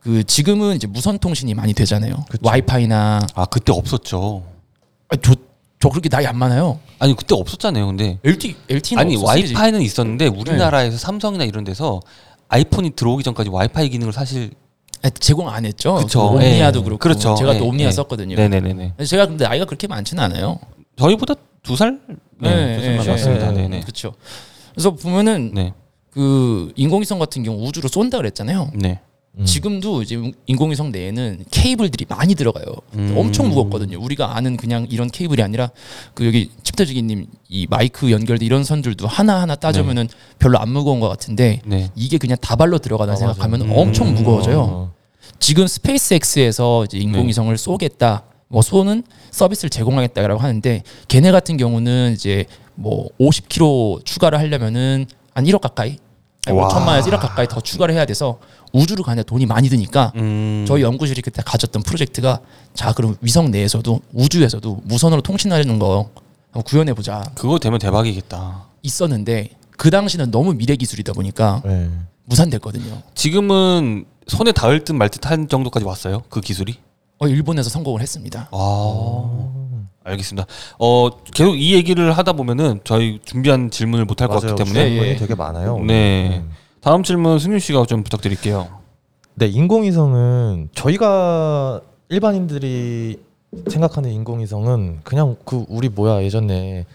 그 0.00 0.24
지금은 0.24 0.76
이제 0.76 0.86
무선 0.86 1.18
통신이 1.18 1.54
많이 1.54 1.74
되잖아요. 1.74 2.24
와이파이나 2.40 3.20
아 3.34 3.44
그때 3.46 3.72
없었죠. 3.72 4.42
아, 5.08 5.16
저, 5.16 5.34
저 5.78 5.88
그렇게 5.90 6.08
나이 6.08 6.26
안 6.26 6.38
많아요. 6.38 6.78
아니 6.98 7.14
그때 7.14 7.34
없었잖아요. 7.34 7.86
근데 7.86 8.18
LT 8.24 8.56
LT는 8.68 9.00
아니 9.00 9.16
와이파이는 9.16 9.82
있었는데 9.82 10.30
네. 10.30 10.36
우리나라에서 10.36 10.96
삼성이나 10.96 11.44
이런 11.44 11.64
데서 11.64 12.00
아이폰이 12.48 12.90
들어오기 12.96 13.22
전까지 13.24 13.50
와이파이 13.50 13.90
기능을 13.90 14.12
사실 14.12 14.50
제공 15.18 15.48
안 15.48 15.64
했죠. 15.64 15.94
그쵸. 15.94 16.30
그 16.30 16.36
옴니아도 16.36 16.80
예. 16.80 16.84
그렇고 16.84 16.98
그렇죠. 16.98 17.34
제가 17.34 17.54
또 17.58 17.64
예, 17.64 17.68
옴니아 17.68 17.86
예. 17.86 17.90
썼거든요. 17.92 18.36
그래서 18.36 19.04
제가 19.04 19.26
근데 19.26 19.46
나이가 19.46 19.64
그렇게 19.64 19.86
많지는 19.86 20.22
않아요. 20.24 20.58
저희보다 20.96 21.34
두 21.62 21.76
살? 21.76 22.00
네, 22.38 22.76
두살 22.76 22.90
네, 22.90 22.96
많았습니다. 22.98 23.52
네. 23.52 23.62
네네. 23.62 23.80
그렇죠. 23.80 24.14
그래서 24.74 24.90
보면은 24.90 25.52
네. 25.54 25.72
그 26.10 26.72
인공위성 26.76 27.18
같은 27.18 27.42
경우 27.42 27.64
우주로 27.66 27.88
쏜다 27.88 28.18
그랬잖아요. 28.18 28.72
네. 28.74 29.00
음. 29.38 29.44
지금도 29.44 30.02
이제 30.02 30.20
인공위성 30.46 30.90
내에는 30.90 31.44
케이블들이 31.50 32.04
많이 32.08 32.34
들어가요. 32.34 32.64
음. 32.94 33.14
엄청 33.16 33.48
무겁거든요. 33.48 33.98
우리가 34.00 34.36
아는 34.36 34.56
그냥 34.56 34.86
이런 34.90 35.08
케이블이 35.08 35.42
아니라 35.42 35.70
그 36.14 36.26
여기 36.26 36.50
챕터지기님 36.64 37.26
이 37.48 37.66
마이크 37.70 38.10
연결된 38.10 38.44
이런 38.44 38.64
선들도 38.64 39.06
하나 39.06 39.40
하나 39.40 39.54
따지면은 39.54 40.08
별로 40.38 40.58
안 40.58 40.70
무거운 40.70 40.98
것 41.00 41.08
같은데 41.08 41.60
네. 41.64 41.90
이게 41.94 42.18
그냥 42.18 42.36
다발로 42.40 42.78
들어가다 42.78 43.12
아, 43.12 43.16
생각하면 43.16 43.60
맞아요. 43.68 43.80
엄청 43.80 44.08
음. 44.08 44.14
무거워져요. 44.14 44.60
어. 44.60 44.92
지금 45.38 45.66
SpaceX에서 45.66 46.84
이제 46.84 46.98
네. 46.98 47.04
인공위성을 47.04 47.56
쏘겠다, 47.56 48.24
뭐 48.48 48.62
쏘는 48.62 49.04
서비스를 49.30 49.70
제공하겠다라고 49.70 50.40
하는데 50.40 50.82
걔네 51.08 51.30
같은 51.30 51.56
경우는 51.56 52.12
이제 52.14 52.46
뭐 52.74 53.08
50km 53.20 54.04
추가를 54.04 54.38
하려면은 54.38 55.06
한 55.34 55.44
1억 55.44 55.60
가까이, 55.60 55.98
아니, 56.46 56.58
와. 56.58 56.68
5천만에서 56.68 57.04
1억 57.12 57.20
가까이 57.20 57.46
더 57.46 57.60
추가를 57.60 57.94
해야 57.94 58.04
돼서 58.04 58.38
우주로 58.72 59.02
가는데 59.02 59.24
돈이 59.26 59.46
많이 59.46 59.68
드니까 59.68 60.12
음. 60.16 60.64
저희 60.66 60.82
연구실이 60.82 61.22
그때 61.22 61.42
가졌던 61.44 61.82
프로젝트가 61.82 62.40
자 62.74 62.92
그럼 62.92 63.16
위성 63.20 63.50
내에서도 63.50 64.00
우주에서도 64.12 64.80
무선으로 64.84 65.22
통신하는 65.22 65.78
거 65.78 66.10
한번 66.52 66.62
구현해 66.64 66.94
보자 66.94 67.22
그거 67.34 67.58
되면 67.58 67.78
대박이겠다. 67.78 68.66
있었는데 68.82 69.50
그 69.76 69.90
당시는 69.90 70.30
너무 70.30 70.54
미래 70.54 70.76
기술이다 70.76 71.12
보니까 71.12 71.62
네. 71.64 71.90
무산됐거든요. 72.24 73.02
지금은 73.14 74.04
손에 74.26 74.52
닿을 74.52 74.84
듯 74.84 74.92
말 74.92 75.08
듯한 75.08 75.48
정도까지 75.48 75.84
왔어요. 75.86 76.22
그 76.28 76.40
기술이? 76.40 76.76
어, 77.18 77.26
일본에서 77.28 77.68
성공을 77.70 78.00
했습니다. 78.00 78.48
아. 78.52 79.46
알겠습니다. 80.04 80.46
어 80.78 81.10
계속 81.34 81.56
이 81.56 81.74
얘기를 81.74 82.16
하다 82.16 82.32
보면은 82.32 82.80
저희 82.84 83.20
준비한 83.24 83.70
질문을 83.70 84.06
못 84.06 84.20
할 84.22 84.28
것. 84.28 84.40
같기 84.40 84.56
때문에 84.64 84.80
예, 84.80 84.88
질문이 84.88 85.08
예. 85.10 85.16
되게 85.16 85.34
많아요. 85.34 85.78
네. 85.80 86.38
음. 86.42 86.50
다음 86.80 87.02
질문 87.02 87.38
승윤 87.38 87.58
씨가 87.58 87.84
좀 87.86 88.02
부탁드릴게요. 88.02 88.68
네, 89.34 89.46
인공위성은 89.46 90.70
저희가 90.74 91.80
일반인들이 92.08 93.20
생각하는 93.68 94.10
인공위성은 94.10 95.00
그냥 95.04 95.36
그 95.44 95.64
우리 95.68 95.88
뭐야 95.88 96.22
예전에 96.22 96.86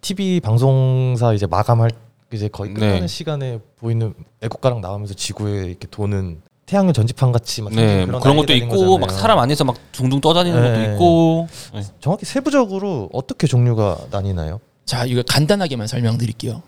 TV 0.00 0.40
방송사 0.40 1.34
이제 1.34 1.46
마감할 1.46 1.90
이제 2.32 2.48
거의 2.48 2.74
끝나는 2.74 3.00
네. 3.00 3.06
시간에 3.06 3.60
보이는 3.78 4.12
애국가랑 4.42 4.80
나오면서 4.80 5.14
지구에 5.14 5.66
이렇게 5.66 5.86
도는 5.88 6.40
태양의 6.66 6.92
전지판 6.92 7.32
같이 7.32 7.62
막 7.62 7.72
네, 7.72 8.04
뭐 8.06 8.20
그런 8.20 8.36
것도 8.36 8.46
날개 8.48 8.60
달린 8.60 8.64
있고 8.64 8.98
막 8.98 9.06
거잖아요. 9.06 9.20
사람 9.20 9.38
안에서 9.38 9.64
막 9.64 9.76
둥둥 9.92 10.20
떠다니는 10.20 10.60
네. 10.60 10.68
것도 10.68 10.92
있고. 10.92 11.48
네. 11.74 11.82
정확히 12.00 12.26
세부적으로 12.26 13.08
어떻게 13.12 13.46
종류가 13.46 14.08
나뉘나요? 14.10 14.60
자, 14.84 15.06
이거 15.06 15.22
간단하게만 15.26 15.86
설명드릴게요. 15.86 16.62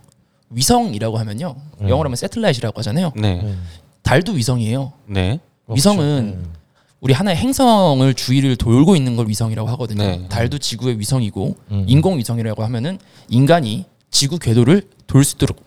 위성이라고 0.51 1.19
하면요. 1.19 1.55
음. 1.81 1.89
영어로 1.89 2.09
하면 2.09 2.17
세틀라이트라고 2.17 2.79
하잖아요. 2.81 3.13
네, 3.17 3.41
음. 3.43 3.63
달도 4.03 4.33
위성이에요. 4.33 4.93
네, 5.07 5.39
위성은 5.69 6.05
음. 6.45 6.53
우리 7.01 7.15
하나의 7.15 7.37
행성을 7.39 8.13
주위를 8.15 8.57
돌고 8.57 8.95
있는 8.97 9.17
걸 9.17 9.29
위성이라고 9.29 9.69
하거든요. 9.71 10.03
네. 10.03 10.27
달도 10.29 10.59
지구의 10.59 10.99
위성이고 10.99 11.57
음. 11.71 11.85
인공 11.89 12.19
위성이라고 12.19 12.63
하면은 12.65 12.99
인간이 13.29 13.87
지구 14.11 14.39
궤도를 14.39 14.83
돌 15.07 15.25
수 15.25 15.37
있도록 15.37 15.63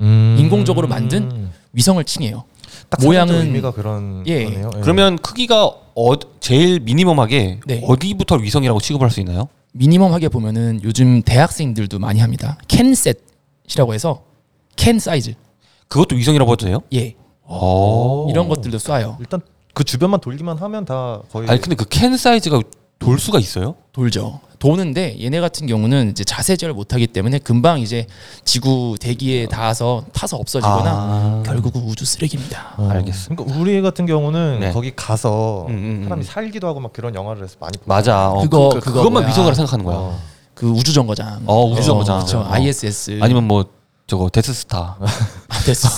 음. 0.00 0.36
인공적으로 0.38 0.86
만든 0.86 1.48
위성을 1.72 2.02
칭해요. 2.04 2.44
딱 2.88 3.00
모양은- 3.00 3.04
모양은 3.04 3.34
의미가 3.46 3.72
그런 3.72 4.22
예. 4.26 4.44
거네요. 4.44 4.70
예. 4.76 4.80
그러면 4.80 5.18
크기가 5.18 5.64
어, 5.64 6.12
제일 6.40 6.78
미니멈하게 6.80 7.60
네. 7.66 7.82
어디부터 7.84 8.36
위성이라고 8.36 8.78
취급할 8.80 9.10
수 9.10 9.18
있나요? 9.20 9.48
미니멈하게 9.72 10.28
보면은 10.28 10.80
요즘 10.84 11.22
대학생들도 11.22 11.98
많이 11.98 12.20
합니다. 12.20 12.58
캔셋 12.68 13.18
이라고 13.72 13.94
해서 13.94 14.22
캔 14.76 14.98
사이즈. 14.98 15.34
그것도 15.88 16.16
위성이라고 16.16 16.52
해도 16.52 16.66
돼요? 16.66 16.80
예. 16.94 17.14
어. 17.42 18.26
이런 18.28 18.48
것들도 18.48 18.78
쏴요. 18.78 19.18
일단 19.20 19.40
그 19.74 19.84
주변만 19.84 20.20
돌기만 20.20 20.58
하면 20.58 20.84
다 20.84 21.20
거의 21.30 21.48
아니 21.48 21.60
근데 21.60 21.76
그 21.76 21.84
캔 21.88 22.16
사이즈가 22.16 22.60
돌 22.98 23.18
수가 23.18 23.38
있어요? 23.38 23.76
돌죠. 23.92 24.40
도는데 24.58 25.16
얘네 25.20 25.38
같은 25.40 25.66
경우는 25.66 26.10
이제 26.10 26.24
자세 26.24 26.56
제어를 26.56 26.74
못하기 26.74 27.08
때문에 27.08 27.38
금방 27.38 27.78
이제 27.80 28.06
지구 28.44 28.96
대기에 28.98 29.46
닿아서 29.46 30.04
타서 30.14 30.38
없어지거나 30.38 30.90
아. 30.90 31.42
결국은 31.44 31.82
우주 31.82 32.06
쓰레기입니다. 32.06 32.74
어. 32.78 32.88
알겠습니다. 32.88 33.44
그러니까 33.44 33.60
우리 33.62 33.82
같은 33.82 34.06
경우는 34.06 34.60
네. 34.60 34.72
거기 34.72 34.96
가서 34.96 35.66
음, 35.68 35.74
음, 35.74 35.74
음. 35.98 36.04
사람이 36.04 36.24
살기도 36.24 36.66
하고 36.66 36.80
막 36.80 36.92
그런 36.94 37.14
영화를 37.14 37.44
해서 37.44 37.56
많이 37.60 37.76
보고 37.76 37.86
맞아. 37.86 38.30
어, 38.30 38.40
그거- 38.40 38.70
그, 38.70 38.74
그, 38.76 38.80
그거 38.86 38.92
그것만 39.00 39.22
뭐야. 39.24 39.28
위성이라 39.28 39.54
생각하는 39.54 39.84
거야. 39.84 39.96
어. 39.96 40.18
그 40.56 40.66
우주 40.70 40.94
정거장. 40.94 41.42
어, 41.44 41.66
우주 41.66 41.82
정거장. 41.82 42.20
그렇죠. 42.20 42.38
어. 42.38 42.46
ISS. 42.50 43.18
아니면 43.20 43.44
뭐 43.46 43.66
저거 44.06 44.30
데스스타. 44.30 44.96
아, 45.48 45.58
됐어. 45.66 45.88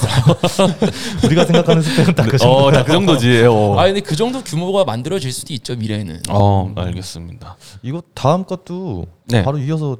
우리가 1.25 1.45
생각하는 1.45 1.81
스펙은 1.81 2.15
딱그 2.17 2.39
정도. 2.39 2.57
어, 2.57 2.71
나그 2.73 2.91
정도지. 2.91 3.45
어. 3.49 3.79
아 3.79 3.85
근데 3.85 4.01
그 4.01 4.17
정도 4.17 4.43
규모가 4.43 4.85
만들어질 4.85 5.33
수도 5.33 5.55
있죠 5.55 5.77
미래에는. 5.77 6.23
어, 6.29 6.73
알겠습니다. 6.75 7.57
이거 7.83 8.03
다음 8.15 8.45
것도 8.45 9.07
네. 9.27 9.45
바로 9.45 9.59
이어서 9.59 9.97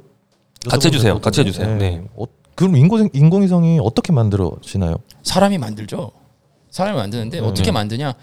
같이 0.69 0.89
해주세요. 0.89 1.21
같이. 1.21 1.39
해주세요. 1.39 1.77
네. 1.77 2.03
어, 2.17 2.25
그럼 2.55 2.75
인공 2.75 3.07
인공위성이 3.13 3.79
어떻게 3.81 4.11
만들어지나요? 4.11 4.95
사람이 5.23 5.57
만들죠. 5.57 6.11
사람이 6.71 6.97
만드는데 6.97 7.39
음. 7.39 7.45
어떻게 7.45 7.71
만드냐? 7.71 8.13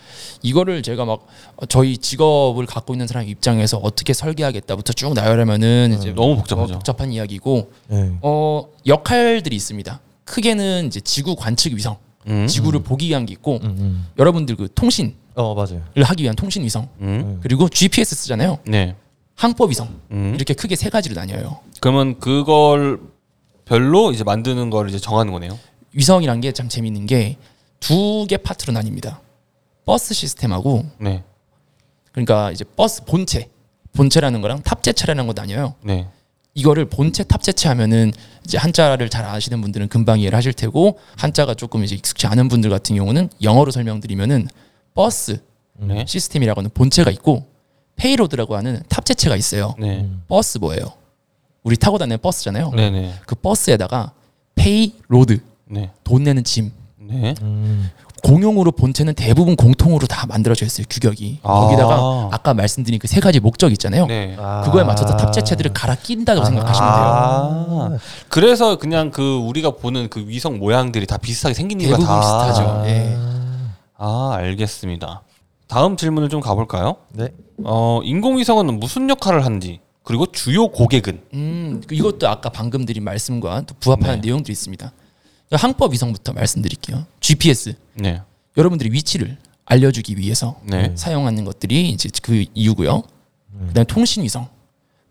이거를 0.42 0.82
제가 0.82 1.04
막 1.04 1.26
저희 1.68 1.96
직업을 1.98 2.66
갖고 2.66 2.94
있는 2.94 3.06
사람 3.06 3.26
입장에서 3.28 3.78
어떻게 3.78 4.12
설계하겠다부터 4.12 4.92
쭉 4.92 5.14
나열하면은 5.14 5.96
이제 5.98 6.12
너무 6.12 6.32
어, 6.32 6.36
복잡하죠. 6.36 6.74
복잡한 6.74 7.12
이야기고 7.12 7.70
네. 7.88 8.12
어 8.22 8.68
역할들이 8.86 9.56
있습니다. 9.56 10.00
크게는 10.24 10.86
이제 10.86 11.00
지구 11.00 11.34
관측 11.36 11.74
위성, 11.74 11.96
음. 12.28 12.46
지구를 12.46 12.80
보기 12.82 13.08
위한 13.08 13.26
게 13.26 13.32
있고 13.32 13.56
음, 13.62 13.76
음. 13.78 14.06
여러분들 14.18 14.56
그 14.56 14.68
통신을 14.74 15.14
어 15.34 15.54
맞아요. 15.54 15.82
하기 15.96 16.22
위한 16.22 16.36
통신 16.36 16.62
위성 16.62 16.88
음. 17.00 17.40
그리고 17.42 17.68
GPS 17.68 18.14
쓰잖아요. 18.14 18.58
네. 18.66 18.94
항법 19.34 19.70
위성 19.70 19.88
음. 20.12 20.32
이렇게 20.36 20.54
크게 20.54 20.76
세 20.76 20.88
가지로 20.88 21.14
나뉘어요. 21.16 21.58
그러면 21.80 22.18
그걸 22.20 23.00
별로 23.64 24.12
이제 24.12 24.22
만드는 24.24 24.70
걸 24.70 24.88
이제 24.88 24.98
정하는 24.98 25.32
거네요. 25.32 25.58
위성이란 25.92 26.40
게 26.40 26.52
참 26.52 26.68
재밌는 26.68 27.06
게 27.06 27.36
두 27.80 28.26
개 28.28 28.36
파트로 28.36 28.72
나뉩니다. 28.74 29.18
버스 29.84 30.14
시스템하고 30.14 30.84
네. 30.98 31.22
그러니까 32.12 32.50
이제 32.50 32.64
버스 32.64 33.04
본체 33.04 33.48
본체라는 33.92 34.40
거랑 34.40 34.62
탑재체라는 34.62 35.26
거 35.26 35.32
나뉘어요. 35.34 35.74
네. 35.82 36.08
이거를 36.54 36.86
본체 36.86 37.24
탑재체 37.24 37.68
하면은 37.68 38.12
이제 38.44 38.56
한자를 38.58 39.08
잘 39.10 39.24
아시는 39.26 39.60
분들은 39.60 39.88
금방 39.88 40.20
이해를 40.20 40.36
하실 40.36 40.52
테고 40.54 40.98
한자가 41.16 41.54
조금 41.54 41.84
이제 41.84 41.94
익숙치 41.94 42.26
않은 42.26 42.48
분들 42.48 42.70
같은 42.70 42.96
경우는 42.96 43.28
영어로 43.42 43.70
설명드리면은 43.70 44.48
버스 44.94 45.42
네. 45.74 46.04
시스템이라고 46.08 46.60
하는 46.60 46.70
본체가 46.72 47.10
있고 47.12 47.46
payload라고 47.96 48.56
하는 48.56 48.82
탑재체가 48.88 49.36
있어요. 49.36 49.74
네. 49.78 50.08
버스 50.28 50.58
뭐예요? 50.58 50.92
우리 51.62 51.76
타고 51.76 51.98
다니는 51.98 52.18
버스잖아요. 52.22 52.70
네. 52.70 52.90
네. 52.90 53.14
그 53.26 53.34
버스에다가 53.34 54.12
payload 54.54 55.40
네. 55.66 55.90
돈 56.04 56.24
내는 56.24 56.42
짐 56.44 56.72
네. 57.08 57.34
음. 57.42 57.90
공용으로 58.22 58.72
본체는 58.72 59.14
대부분 59.14 59.54
공통으로 59.56 60.06
다 60.06 60.26
만들어져 60.26 60.66
있어요 60.66 60.86
규격이 60.90 61.40
아. 61.42 61.60
거기다가 61.60 62.28
아까 62.32 62.54
말씀드린 62.54 62.98
그 62.98 63.06
세 63.06 63.20
가지 63.20 63.38
목적 63.40 63.70
있잖아요 63.72 64.06
네. 64.06 64.34
그거에 64.64 64.82
맞춰서 64.84 65.16
탑재체들을 65.16 65.72
갈아 65.72 65.94
낀다고 65.94 66.44
생각하시면 66.44 66.90
돼요 66.92 66.98
아, 66.98 67.98
그래서 68.28 68.76
그냥 68.78 69.10
그 69.10 69.36
우리가 69.38 69.70
보는 69.72 70.08
그 70.08 70.26
위성 70.26 70.58
모양들이 70.58 71.06
다 71.06 71.18
비슷하게 71.18 71.54
생긴 71.54 71.80
이유가 71.80 71.96
대부분 71.98 72.06
다 72.14 72.20
비슷하죠. 72.20 72.82
예. 72.86 73.16
아 73.98 74.32
알겠습니다. 74.36 75.22
다음 75.68 75.96
질문을 75.96 76.28
좀 76.28 76.40
가볼까요? 76.40 76.96
네. 77.12 77.28
어 77.64 78.00
인공위성은 78.02 78.78
무슨 78.80 79.08
역할을 79.08 79.44
하는지 79.44 79.80
그리고 80.02 80.26
주요 80.26 80.68
고객은 80.68 81.20
음, 81.34 81.82
그 81.86 81.94
이것도 81.94 82.28
아까 82.28 82.48
방금 82.50 82.84
드린 82.84 83.04
말씀과 83.04 83.62
또 83.66 83.74
부합하는 83.80 84.20
네. 84.20 84.26
내용들이 84.28 84.52
있습니다. 84.52 84.92
항법 85.52 85.92
위성부터 85.92 86.32
말씀드릴게요. 86.32 87.06
GPS 87.20 87.74
네, 87.94 88.20
여러분들이 88.56 88.90
위치를 88.92 89.36
알려주기 89.64 90.18
위해서 90.18 90.60
네, 90.64 90.92
사용하는 90.96 91.44
것들이 91.44 91.90
이제 91.90 92.08
그 92.22 92.44
이유고요. 92.54 93.02
그다음에 93.68 93.84
통신 93.84 94.22
위성 94.22 94.48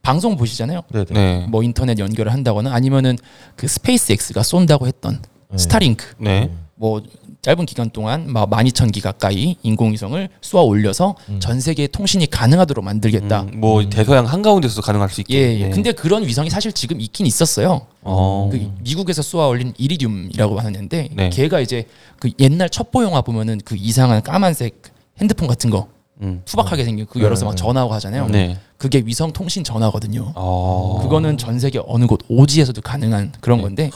방송 0.02 0.38
보시잖아요. 0.38 0.84
네네. 0.92 1.06
네, 1.12 1.48
뭐 1.48 1.64
인터넷 1.64 1.98
연결을 1.98 2.32
한다거나 2.32 2.74
아니면은 2.74 3.18
그 3.56 3.68
SpaceX가 3.68 4.44
쏜다고 4.44 4.88
했던 4.88 5.22
네. 5.50 5.58
스타링크 5.58 6.14
네, 6.20 6.52
뭐 6.76 7.02
짧은 7.46 7.68
기간 7.68 7.92
동안 7.92 8.26
막 8.26 8.50
12,000기 8.50 9.04
가까이 9.04 9.56
인공위성을 9.62 10.30
쏘아 10.42 10.64
올려서 10.64 11.16
음. 11.30 11.40
전 11.40 11.60
세계 11.62 11.86
통신이 11.86 12.28
가능하도록 12.32 12.84
만들겠다. 12.84 13.42
음, 13.42 13.60
뭐 13.60 13.88
대서양 13.88 14.26
한 14.26 14.42
가운데서도 14.42 14.82
가능할 14.82 15.12
수 15.12 15.22
있게. 15.22 15.38
예, 15.38 15.60
예. 15.60 15.64
네. 15.66 15.70
근데 15.70 15.92
그런 15.92 16.26
위성이 16.26 16.50
사실 16.50 16.74
지금 16.74 17.00
있긴 17.00 17.28
있었어요. 17.28 17.86
어, 18.02 18.50
그 18.52 18.72
미국에서 18.82 19.22
쏘아 19.22 19.48
올린 19.48 19.76
이리듐이라고 19.78 20.60
하는데 20.60 21.10
네. 21.12 21.30
걔가 21.30 21.60
이제 21.60 21.86
그 22.18 22.32
옛날 22.40 22.68
첩보 22.68 23.04
영화 23.04 23.22
보면은 23.22 23.62
그 23.64 23.76
이상한 23.78 24.24
까만색 24.24 24.82
핸드폰 25.22 25.48
같은 25.48 25.70
거 25.70 25.88
음, 26.22 26.42
투박하게 26.46 26.84
생긴 26.84 27.06
그 27.06 27.22
열어서 27.22 27.46
막 27.46 27.52
네. 27.52 27.58
전화하고 27.58 27.94
하잖아요. 27.94 28.28
네, 28.30 28.58
그게 28.78 29.04
위성 29.06 29.32
통신 29.32 29.64
전화거든요. 29.64 30.32
어, 30.34 30.98
그거는 31.04 31.38
전 31.38 31.60
세계 31.60 31.80
어느 31.86 32.08
곳 32.08 32.22
오지에서도 32.28 32.82
가능한 32.82 33.34
그런 33.40 33.62
건데 33.62 33.92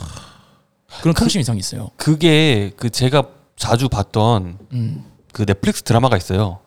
그런 1.02 1.16
통신 1.16 1.40
위성이 1.40 1.58
있어요. 1.58 1.90
그게 1.98 2.74
그 2.76 2.92
제가 2.92 3.39
자주 3.60 3.90
봤던 3.90 4.58
음. 4.74 5.04
그 5.34 5.46
넷플릭스 5.46 5.84
드라마가 5.84 6.18
있어요. 6.18 6.60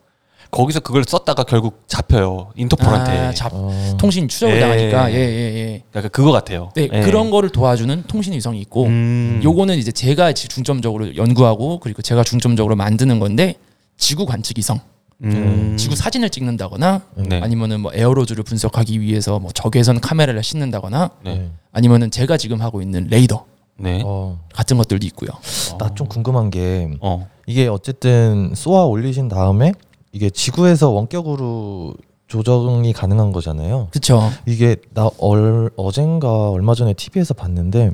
거기서 0.50 0.80
그걸 0.80 1.02
썼다가 1.08 1.44
결국 1.44 1.84
잡혀요 1.86 2.50
인터폴한테. 2.56 3.10
아, 3.18 3.32
잡, 3.32 3.50
어. 3.54 3.96
통신 3.98 4.28
추적을 4.28 4.56
예. 4.56 4.60
당하니까 4.60 5.10
예, 5.10 5.16
예, 5.16 5.20
예. 5.56 5.82
약간 5.96 6.10
그거 6.10 6.30
같아요. 6.30 6.70
네, 6.76 6.88
예. 6.92 7.00
그런 7.00 7.30
거를 7.30 7.48
도와주는 7.48 8.02
통신 8.06 8.34
위성이 8.34 8.60
있고 8.60 8.84
음. 8.84 9.40
요거는 9.42 9.78
이제 9.78 9.90
제가 9.90 10.34
지- 10.34 10.48
중점적으로 10.48 11.16
연구하고 11.16 11.80
그리고 11.80 12.02
제가 12.02 12.22
중점적으로 12.22 12.76
만드는 12.76 13.18
건데 13.18 13.54
지구 13.96 14.26
관측 14.26 14.58
위성, 14.58 14.78
음. 15.24 15.74
지구 15.78 15.96
사진을 15.96 16.28
찍는다거나 16.28 17.00
네. 17.14 17.40
아니면은 17.40 17.80
뭐 17.80 17.90
에어로즈를 17.94 18.44
분석하기 18.44 19.00
위해서 19.00 19.38
뭐 19.38 19.50
적외선 19.52 20.00
카메라를 20.00 20.42
싣는다거나 20.42 21.12
네. 21.24 21.50
아니면은 21.72 22.10
제가 22.10 22.36
지금 22.36 22.60
하고 22.60 22.82
있는 22.82 23.06
레이더 23.08 23.46
네. 23.78 24.02
어, 24.04 24.38
같은 24.54 24.76
것들도 24.76 25.06
있고요. 25.06 25.30
나 25.78 25.88
좀 25.94 26.06
궁금한 26.08 26.50
게 26.50 26.90
어. 27.00 27.28
이게 27.46 27.66
어쨌든 27.68 28.52
쏘아 28.54 28.84
올리신 28.84 29.28
다음에 29.28 29.72
이게 30.12 30.30
지구에서 30.30 30.90
원격으로 30.90 31.94
조정이 32.28 32.92
가능한 32.92 33.32
거잖아요. 33.32 33.88
그렇죠. 33.90 34.30
이게 34.46 34.76
나 34.94 35.10
얼, 35.18 35.70
어젠가 35.76 36.50
얼마 36.50 36.74
전에 36.74 36.94
TV에서 36.94 37.34
봤는데 37.34 37.92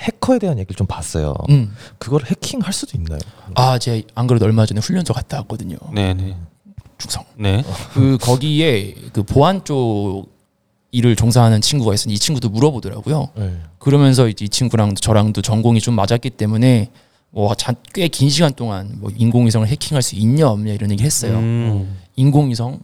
해커에 0.00 0.38
대한 0.38 0.58
얘기를 0.58 0.76
좀 0.76 0.86
봤어요. 0.86 1.34
음. 1.50 1.74
그걸 1.98 2.24
해킹할 2.24 2.72
수도 2.72 2.96
있나요? 2.98 3.18
아, 3.54 3.78
제가 3.78 4.06
안 4.14 4.26
그래도 4.26 4.44
얼마 4.44 4.66
전에 4.66 4.80
훈련소 4.80 5.12
갔다 5.14 5.38
왔거든요. 5.38 5.76
네, 5.92 6.14
네. 6.14 6.36
충성. 6.98 7.24
네. 7.36 7.64
그 7.92 8.18
거기에 8.20 8.94
그 9.12 9.22
보안 9.22 9.64
쪽 9.64 10.26
일을 10.94 11.16
종사하는 11.16 11.60
친구가 11.60 11.92
있었는데 11.92 12.14
이 12.14 12.18
친구도 12.18 12.48
물어보더라고요. 12.50 13.28
네. 13.34 13.56
그러면서 13.78 14.28
이제 14.28 14.44
이 14.44 14.48
친구랑 14.48 14.94
저랑도 14.94 15.42
전공이 15.42 15.80
좀 15.80 15.94
맞았기 15.94 16.30
때문에 16.30 16.90
뭐꽤 17.30 18.08
긴 18.08 18.30
시간 18.30 18.54
동안 18.54 18.94
뭐 19.00 19.10
인공위성을 19.14 19.66
해킹할 19.66 20.02
수 20.02 20.14
있냐 20.14 20.48
없냐 20.48 20.72
이런 20.72 20.92
얘기 20.92 21.02
했어요. 21.02 21.36
음. 21.38 21.98
인공위성 22.14 22.80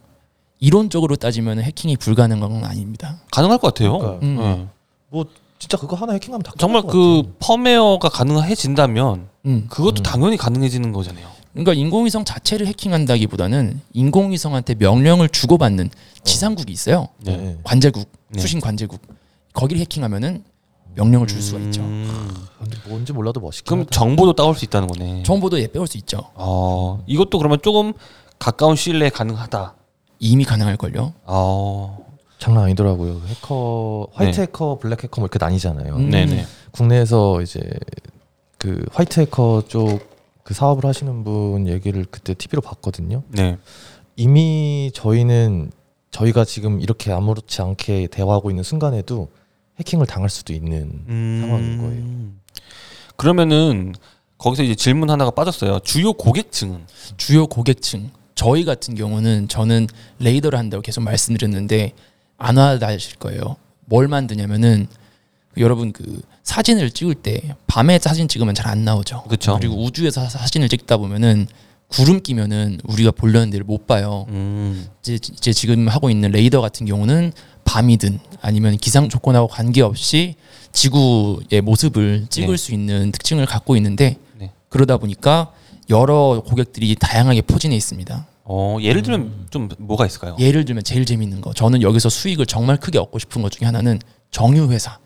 이론적으로 0.58 1.14
따지면 1.14 1.60
해킹이 1.60 1.96
불가능한 1.98 2.50
건 2.50 2.64
아닙니다. 2.64 3.20
가능할 3.30 3.58
것 3.58 3.68
같아요. 3.68 3.98
그러니까요. 3.98 4.28
음. 4.28 4.36
네. 4.36 4.66
뭐 5.08 5.24
진짜 5.60 5.76
그거 5.76 5.94
하나 5.94 6.14
해킹하면 6.14 6.42
다 6.42 6.52
정말 6.58 6.82
그 6.82 7.34
펌웨어가 7.38 8.08
가능해진다면 8.08 9.28
음. 9.46 9.66
그것도 9.70 10.02
당연히 10.02 10.36
가능해지는 10.36 10.92
거잖아요. 10.92 11.28
그러니까 11.52 11.74
인공위성 11.74 12.24
자체를 12.24 12.66
해킹한다기보다는 12.68 13.80
인공위성한테 13.92 14.76
명령을 14.76 15.28
주고받는 15.28 15.90
지상국이 16.22 16.72
있어요. 16.72 17.08
네. 17.18 17.36
네. 17.36 17.58
관제국, 17.64 18.08
네. 18.28 18.40
수신 18.40 18.60
관제국. 18.60 19.00
거기를 19.52 19.80
해킹하면은 19.80 20.44
명령을 20.94 21.26
줄 21.26 21.40
수가 21.42 21.60
있죠. 21.64 21.82
음. 21.82 22.46
근데 22.58 22.76
뭔지 22.88 23.12
몰라도 23.12 23.40
멋있긴 23.40 23.66
그럼 23.66 23.80
하다. 23.80 23.90
정보도 23.90 24.32
따올 24.34 24.54
수 24.54 24.64
있다는 24.64 24.86
거네. 24.88 25.22
정보도 25.24 25.58
예 25.60 25.66
빼올 25.66 25.86
수 25.86 25.96
있죠. 25.98 26.18
어, 26.34 27.02
이것도 27.06 27.38
그러면 27.38 27.58
조금 27.62 27.92
가까운 28.38 28.76
시일 28.76 28.98
내에 28.98 29.08
가능하다. 29.08 29.74
이미 30.18 30.44
가능할 30.44 30.76
걸요. 30.76 31.14
어, 31.24 32.06
장난 32.38 32.64
아니더라고요. 32.64 33.22
해커 33.26 34.08
화이트 34.12 34.36
네. 34.36 34.42
해커, 34.42 34.78
블랙 34.80 35.02
해커 35.02 35.20
뭐 35.20 35.26
이렇게 35.26 35.44
나뉘잖아요. 35.44 35.96
음. 35.96 36.10
네네. 36.10 36.44
국내에서 36.72 37.40
이제 37.42 37.60
그 38.58 38.84
화이트 38.92 39.20
해커 39.20 39.64
쪽 39.68 40.09
그 40.50 40.54
사업을 40.54 40.84
하시는 40.84 41.22
분 41.22 41.68
얘기를 41.68 42.04
그때 42.10 42.34
TV로 42.34 42.60
봤거든요. 42.60 43.22
네. 43.28 43.56
이미 44.16 44.90
저희는 44.92 45.70
저희가 46.10 46.44
지금 46.44 46.80
이렇게 46.80 47.12
아무렇지 47.12 47.62
않게 47.62 48.08
대화하고 48.08 48.50
있는 48.50 48.64
순간에도 48.64 49.30
해킹을 49.78 50.06
당할 50.06 50.28
수도 50.28 50.52
있는 50.52 51.04
상황인 51.40 51.78
거예요. 51.78 52.32
그러면은 53.14 53.94
거기서 54.38 54.64
이제 54.64 54.74
질문 54.74 55.08
하나가 55.08 55.30
빠졌어요. 55.30 55.78
주요 55.84 56.12
고객층은 56.14 56.84
주요 57.16 57.46
고객층 57.46 58.10
저희 58.34 58.64
같은 58.64 58.96
경우는 58.96 59.46
저는 59.46 59.86
레이더를 60.18 60.58
한다고 60.58 60.82
계속 60.82 61.02
말씀드렸는데 61.02 61.92
안 62.38 62.56
와닿으실 62.56 63.18
거예요. 63.18 63.54
뭘 63.84 64.08
만드냐면은 64.08 64.88
그 65.54 65.60
여러분 65.60 65.92
그 65.92 66.20
사진을 66.42 66.90
찍을 66.90 67.14
때 67.16 67.54
밤에 67.66 67.98
사진 67.98 68.28
찍으면 68.28 68.54
잘 68.54 68.68
안 68.68 68.84
나오죠. 68.84 69.24
그쵸. 69.28 69.56
그리고 69.58 69.82
우주에서 69.84 70.28
사- 70.28 70.38
사진을 70.38 70.68
찍다 70.68 70.96
보면은 70.96 71.46
구름 71.88 72.20
끼면은 72.22 72.78
우리가 72.84 73.10
보려는 73.10 73.50
데를 73.50 73.64
못 73.64 73.86
봐요. 73.88 74.24
음. 74.28 74.86
이제, 75.02 75.14
이제 75.14 75.52
지금 75.52 75.88
하고 75.88 76.08
있는 76.08 76.30
레이더 76.30 76.60
같은 76.60 76.86
경우는 76.86 77.32
밤이든 77.64 78.20
아니면 78.40 78.76
기상 78.78 79.08
조건하고 79.08 79.48
관계없이 79.48 80.36
지구의 80.72 81.60
모습을 81.62 82.26
찍을 82.30 82.48
네. 82.50 82.56
수 82.56 82.72
있는 82.72 83.10
특징을 83.12 83.44
갖고 83.46 83.76
있는데 83.76 84.16
네. 84.38 84.52
그러다 84.68 84.96
보니까 84.98 85.52
여러 85.88 86.42
고객들이 86.46 86.94
다양하게 86.94 87.42
포진해 87.42 87.76
있습니다. 87.76 88.26
어, 88.44 88.78
예를 88.80 89.02
들면 89.02 89.46
좀 89.50 89.68
뭐가 89.78 90.06
있을까요? 90.06 90.36
예를 90.38 90.64
들면 90.64 90.84
제일 90.84 91.04
재밌는 91.04 91.40
거 91.40 91.52
저는 91.52 91.82
여기서 91.82 92.08
수익을 92.08 92.46
정말 92.46 92.76
크게 92.76 92.98
얻고 92.98 93.18
싶은 93.18 93.42
것 93.42 93.50
중에 93.52 93.66
하나는 93.66 93.98
정유 94.30 94.70
회사. 94.70 94.98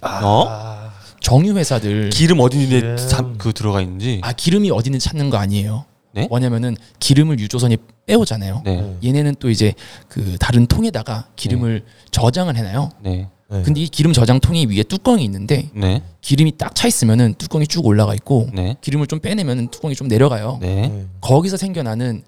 어? 0.00 0.90
정유 1.20 1.56
회사들 1.56 2.10
기름 2.10 2.40
어디에. 2.40 2.96
참- 2.96 3.36
그 3.38 3.52
들어가 3.52 3.80
있는지. 3.80 4.20
아 4.24 4.32
기름이 4.32 4.70
어디는 4.70 4.98
찾는 4.98 5.30
거 5.30 5.36
아니에요. 5.36 5.84
네? 6.14 6.26
뭐냐면은 6.28 6.76
기름을 6.98 7.38
유조선이 7.38 7.76
빼오잖아요. 8.06 8.62
네. 8.64 8.98
얘네는 9.04 9.36
또 9.38 9.48
이제 9.48 9.72
그 10.08 10.36
다른 10.38 10.66
통에다가 10.66 11.28
기름을 11.36 11.84
저장을 12.10 12.56
해놔요. 12.56 12.90
네. 13.02 13.28
네. 13.48 13.62
근데 13.62 13.80
이 13.80 13.88
기름 13.88 14.12
저장 14.12 14.40
통이 14.40 14.66
위에 14.66 14.82
뚜껑이 14.82 15.24
있는데 15.24 15.70
네. 15.74 16.02
기름이 16.20 16.56
딱 16.58 16.74
차 16.74 16.88
있으면은 16.88 17.34
뚜껑이 17.34 17.66
쭉 17.66 17.86
올라가 17.86 18.14
있고 18.14 18.48
네. 18.52 18.76
기름을 18.80 19.06
좀 19.06 19.20
빼내면은 19.20 19.68
뚜껑이 19.68 19.94
좀 19.94 20.08
내려가요. 20.08 20.58
네. 20.60 20.88
네. 20.88 21.06
거기서 21.20 21.56
생겨나는 21.56 22.22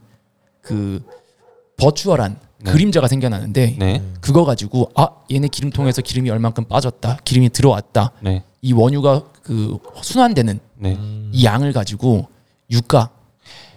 그 0.63 1.03
버추얼한 1.77 2.39
네. 2.65 2.73
그림자가 2.73 3.09
생겨나는데 3.09 3.77
네. 3.79 4.03
그거 4.21 4.45
가지고 4.45 4.91
아 4.95 5.09
얘네 5.31 5.49
기름통에서 5.49 6.03
기름이 6.03 6.31
얼만큼 6.31 6.65
빠졌다 6.65 7.19
기름이 7.25 7.51
들어왔다 7.51 8.13
네. 8.21 8.43
이 8.63 8.73
원유가 8.73 9.23
그 9.43 9.79
순환되는 10.03 10.61
네. 10.77 10.95
음. 10.95 11.31
이 11.33 11.45
양을 11.45 11.73
가지고 11.73 12.29
유가 12.71 13.11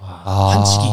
아. 0.02 0.52
한치기. 0.54 0.86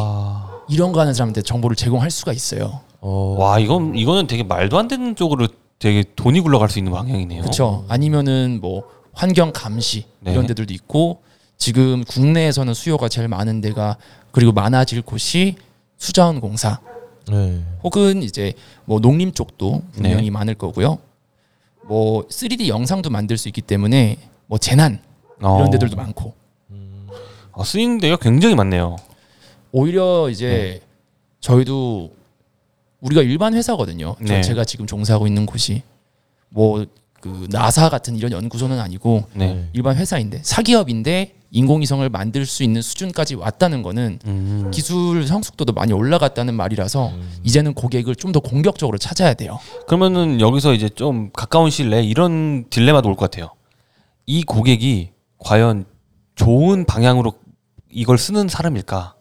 이런 0.67 0.91
거 0.91 0.99
하는 0.99 1.13
사람한테 1.13 1.41
정보를 1.41 1.75
제공할 1.75 2.11
수가 2.11 2.33
있어요. 2.33 2.81
어, 2.99 3.35
와, 3.37 3.59
이건 3.59 3.95
이거는 3.95 4.27
되게 4.27 4.43
말도 4.43 4.77
안 4.77 4.87
되는 4.87 5.15
쪽으로 5.15 5.47
되게 5.77 6.03
돈이 6.15 6.41
굴러갈 6.41 6.69
수 6.69 6.79
있는 6.79 6.91
방향이네요. 6.91 7.41
그렇죠. 7.41 7.85
아니면은 7.87 8.59
뭐 8.61 8.83
환경 9.13 9.51
감시 9.53 10.05
네. 10.19 10.31
이런 10.31 10.47
데들도 10.47 10.73
있고 10.73 11.21
지금 11.57 12.03
국내에서는 12.03 12.73
수요가 12.73 13.07
제일 13.07 13.27
많은 13.27 13.61
데가 13.61 13.97
그리고 14.31 14.51
많아질 14.51 15.03
곳이 15.03 15.55
수자원공사 15.97 16.79
네. 17.29 17.61
혹은 17.83 18.23
이제 18.23 18.53
뭐 18.85 18.99
농림 18.99 19.31
쪽도 19.33 19.83
분명히 19.93 20.23
네. 20.23 20.29
많을 20.31 20.55
거고요. 20.55 20.99
뭐 21.83 22.27
3D 22.27 22.67
영상도 22.67 23.09
만들 23.09 23.37
수 23.37 23.47
있기 23.49 23.61
때문에 23.61 24.17
뭐 24.47 24.57
재난 24.57 24.99
어. 25.41 25.57
이런 25.57 25.71
데들도 25.71 25.95
많고 25.95 26.33
어, 27.51 27.63
쓰이는 27.63 27.99
데가 27.99 28.17
굉장히 28.17 28.55
많네요. 28.55 28.97
오히려 29.71 30.29
이제 30.29 30.81
저희도 31.39 32.11
우리가 33.01 33.21
일반 33.21 33.53
회사거든요. 33.53 34.15
저- 34.25 34.33
네. 34.33 34.41
제가 34.41 34.65
지금 34.65 34.87
종사하고 34.87 35.27
있는 35.27 35.45
곳이 35.45 35.83
뭐 36.49 36.85
그 37.25 37.47
나사 37.49 37.89
같은 37.89 38.15
이런 38.15 38.31
연구소는 38.31 38.79
아니고 38.79 39.23
네. 39.33 39.67
일반 39.73 39.95
회사인데 39.95 40.41
사기업인데 40.43 41.33
인공위성을 41.49 42.07
만들 42.09 42.45
수 42.45 42.61
있는 42.61 42.83
수준까지 42.83 43.33
왔다는 43.33 43.81
거는 43.81 44.19
음. 44.27 44.69
기술 44.71 45.25
성숙도도 45.25 45.73
많이 45.73 45.91
올라갔다는 45.93 46.53
말이라서 46.53 47.13
이제는 47.43 47.73
고객을 47.73 48.15
좀 48.15 48.31
더 48.31 48.39
공격적으로 48.41 48.97
찾아야 48.99 49.33
돼요. 49.33 49.57
그러면은 49.87 50.39
여기서 50.41 50.73
이제 50.73 50.87
좀 50.89 51.31
가까운 51.31 51.69
시일 51.71 51.89
내에 51.89 52.03
이런 52.03 52.65
딜레마도 52.69 53.09
올 53.09 53.15
것 53.15 53.31
같아요. 53.31 53.49
이 54.27 54.43
고객이 54.43 55.11
과연 55.39 55.85
좋은 56.35 56.85
방향으로 56.85 57.33
이걸 57.89 58.17
쓰는 58.19 58.49
사람일까? 58.49 59.15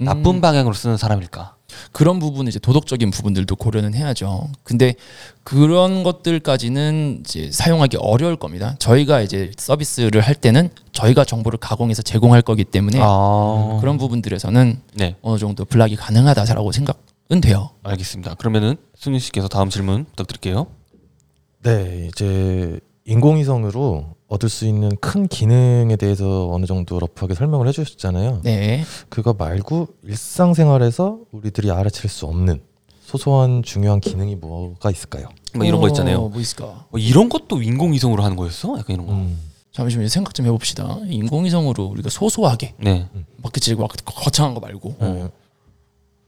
음. 0.00 0.04
나쁜 0.06 0.40
방향으로 0.40 0.74
쓰는 0.74 0.96
사람일까? 0.96 1.56
그런 1.92 2.18
부분 2.18 2.46
이제 2.46 2.58
도덕적인 2.58 3.10
부분들도 3.10 3.56
고려는 3.56 3.94
해야죠. 3.94 4.48
근데 4.62 4.94
그런 5.42 6.02
것들까지는 6.02 7.22
이제 7.24 7.50
사용하기 7.50 7.98
어려울 7.98 8.36
겁니다. 8.36 8.76
저희가 8.78 9.20
이제 9.20 9.50
서비스를 9.56 10.20
할 10.20 10.34
때는 10.34 10.70
저희가 10.92 11.24
정보를 11.24 11.58
가공해서 11.58 12.02
제공할 12.02 12.42
거기 12.42 12.64
때문에 12.64 12.98
아, 13.00 13.78
그런 13.80 13.98
부분들에서는 13.98 14.80
네, 14.94 15.16
어느 15.22 15.38
정도 15.38 15.64
블락이 15.64 15.96
가능하다라고 15.96 16.72
생각은 16.72 17.40
돼요. 17.42 17.70
알겠습니다. 17.82 18.34
그러면은 18.34 18.76
승윤 18.96 19.20
씨께서 19.20 19.48
다음 19.48 19.70
질문 19.70 20.04
부탁드릴게요. 20.04 20.66
네, 21.62 22.08
이제 22.12 22.78
인공위성으로 23.06 24.16
얻을 24.28 24.48
수 24.48 24.66
있는 24.66 24.96
큰 24.96 25.28
기능에 25.28 25.96
대해서 25.96 26.50
어느 26.50 26.66
정도 26.66 26.98
러프하게 26.98 27.34
설명을 27.34 27.68
해주셨잖아요. 27.68 28.40
네. 28.42 28.82
그거 29.08 29.34
말고 29.34 29.88
일상생활에서 30.04 31.18
우리들이 31.30 31.70
알아챌 31.70 32.08
수 32.08 32.26
없는 32.26 32.62
소소한 33.02 33.62
중요한 33.62 34.00
기능이 34.00 34.36
뭐가 34.36 34.90
있을까요? 34.90 35.28
뭐 35.54 35.64
이런 35.66 35.80
거 35.80 35.88
있잖아요. 35.88 36.18
어, 36.18 36.28
뭐 36.28 36.40
있을까? 36.40 36.86
뭐 36.90 36.98
이런 36.98 37.28
것도 37.28 37.62
인공위성으로 37.62 38.22
하는 38.22 38.36
거였어? 38.36 38.78
약간 38.78 38.94
이런 38.94 39.06
거. 39.06 39.12
음, 39.12 39.38
잠시만요. 39.72 40.08
생각 40.08 40.34
좀 40.34 40.46
해봅시다. 40.46 40.98
인공위성으로 41.06 41.84
우리가 41.84 42.08
소소하게 42.08 42.74
네, 42.78 43.08
막 43.42 43.52
그치 43.52 43.74
막 43.74 43.90
거창한 44.04 44.54
거 44.54 44.60
말고 44.60 44.96
네. 44.98 45.28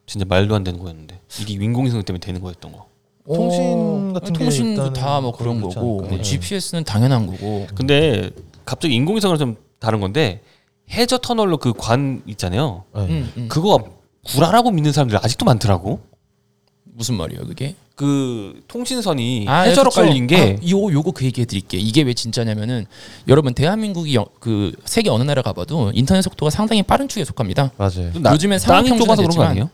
진짜 0.04 0.26
말도 0.28 0.54
안 0.54 0.62
되는 0.62 0.78
거였는데 0.78 1.18
이게 1.40 1.54
인공위성 1.54 2.02
때문에 2.02 2.20
되는 2.20 2.40
거였던 2.40 2.72
거. 2.72 2.86
통신 3.26 4.12
같은 4.12 4.32
게 4.32 4.38
통신도 4.38 4.92
다 4.92 5.20
뭐 5.20 5.32
그런 5.32 5.60
거고? 5.60 6.02
뭐 6.02 6.20
GPS는 6.22 6.84
당연한 6.84 7.26
거고 7.26 7.66
근데 7.74 8.30
갑자기 8.64 8.94
인공위성은 8.94 9.38
좀 9.38 9.56
다른 9.78 10.00
건데 10.00 10.40
해저 10.90 11.18
터널로 11.18 11.58
그 11.58 11.72
관 11.72 12.22
있잖아요. 12.26 12.84
네. 12.94 13.00
음, 13.02 13.32
음. 13.36 13.48
그거 13.48 13.84
구라라고 14.24 14.70
믿는 14.70 14.92
사람들이 14.92 15.18
아직도 15.22 15.44
많더라고. 15.44 16.00
무슨 16.84 17.16
말이에요 17.16 17.46
그게? 17.46 17.74
그 17.94 18.62
통신선이 18.68 19.46
아, 19.48 19.60
해저로 19.62 19.90
그쵸. 19.90 20.00
깔린 20.02 20.26
게 20.26 20.36
아, 20.62 20.68
요 20.70 20.92
요거 20.92 21.10
그 21.12 21.24
얘기해 21.26 21.44
드릴게. 21.44 21.76
이게 21.78 22.02
왜 22.02 22.14
진짜냐면은 22.14 22.86
여러분 23.28 23.52
대한민국이 23.54 24.14
여- 24.16 24.26
그 24.40 24.72
세계 24.84 25.10
어느 25.10 25.22
나라 25.22 25.42
가봐도 25.42 25.92
인터넷 25.94 26.22
속도가 26.22 26.50
상당히 26.50 26.82
빠른 26.82 27.06
축에 27.08 27.24
속합니다. 27.24 27.72
맞아요. 27.76 28.12
나- 28.20 28.32
요즘엔 28.32 28.58
땅이 28.60 28.96
좁아서 28.98 29.22
그런 29.22 29.36
거 29.36 29.42
아니에요? 29.42 29.70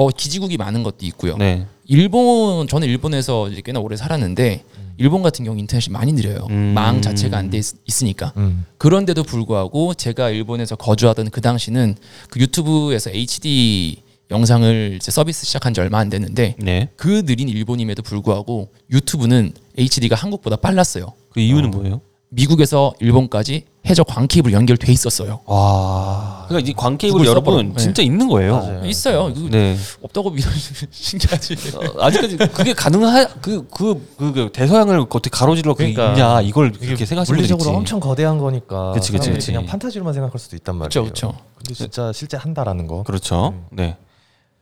어 0.00 0.08
기지국이 0.08 0.56
많은 0.56 0.82
것도 0.82 0.96
있고요. 1.02 1.36
네. 1.36 1.66
일본 1.86 2.66
저는 2.66 2.88
일본에서 2.88 3.50
이제 3.50 3.60
꽤나 3.62 3.80
오래 3.80 3.96
살았는데 3.96 4.64
일본 4.96 5.22
같은 5.22 5.44
경우 5.44 5.58
인터넷이 5.58 5.92
많이 5.92 6.14
느려요. 6.14 6.46
음. 6.48 6.72
망 6.74 7.02
자체가 7.02 7.36
안 7.36 7.50
돼 7.50 7.60
있으니까. 7.86 8.32
음. 8.38 8.64
그런데도 8.78 9.22
불구하고 9.24 9.92
제가 9.92 10.30
일본에서 10.30 10.76
거주하던 10.76 11.28
그 11.28 11.42
당시는 11.42 11.96
그 12.30 12.40
유튜브에서 12.40 13.10
HD 13.10 14.00
영상을 14.30 14.94
이제 14.96 15.10
서비스 15.10 15.44
시작한 15.44 15.74
지 15.74 15.82
얼마 15.82 15.98
안 15.98 16.08
됐는데 16.08 16.54
네. 16.58 16.88
그 16.96 17.26
느린 17.26 17.50
일본임에도 17.50 18.02
불구하고 18.02 18.70
유튜브는 18.90 19.52
HD가 19.76 20.16
한국보다 20.16 20.56
빨랐어요. 20.56 21.12
그 21.28 21.40
이유는 21.40 21.72
뭐예요? 21.72 22.00
미국에서 22.30 22.94
일본까지 23.00 23.64
해저 23.86 24.04
광 24.04 24.26
케이블 24.28 24.52
연결돼 24.52 24.92
있었어요. 24.92 25.40
와. 25.46 26.44
그러니까 26.48 26.70
이 26.70 26.74
광 26.74 26.98
케이블 26.98 27.14
구글 27.14 27.26
여러분 27.26 27.54
서버로. 27.54 27.68
네. 27.74 27.82
진짜 27.82 28.02
있는 28.02 28.28
거예요. 28.28 28.58
맞아요. 28.58 28.84
있어요. 28.84 29.32
이거 29.34 29.48
네. 29.48 29.76
없다고 30.02 30.30
믿어 30.30 30.48
신기하지. 30.90 31.56
어, 31.76 32.02
아직까지 32.04 32.36
그게 32.36 32.74
가능하 32.74 33.26
그그 33.26 33.68
그, 33.70 34.06
그, 34.18 34.32
그 34.32 34.50
대서양을 34.52 35.00
어떻게 35.00 35.30
가로질러 35.30 35.74
그러니까 35.74 36.10
있냐 36.12 36.40
이걸 36.42 36.72
그렇게 36.72 37.06
생각하시는 37.06 37.36
물리적으로. 37.36 37.70
엄청 37.70 38.00
거대한 38.00 38.36
거니까 38.38 38.92
그치, 38.92 39.12
그치, 39.12 39.30
그치. 39.30 39.46
그냥 39.46 39.64
판타지로만 39.66 40.12
생각할 40.12 40.38
수도 40.38 40.56
있단 40.56 40.76
말이에요. 40.76 40.88
그렇죠, 40.88 41.28
그렇죠. 41.28 41.38
근데 41.56 41.74
진짜 41.74 42.12
실제 42.12 42.36
한다라는 42.36 42.86
거. 42.86 43.02
그렇죠. 43.04 43.54
네. 43.70 43.96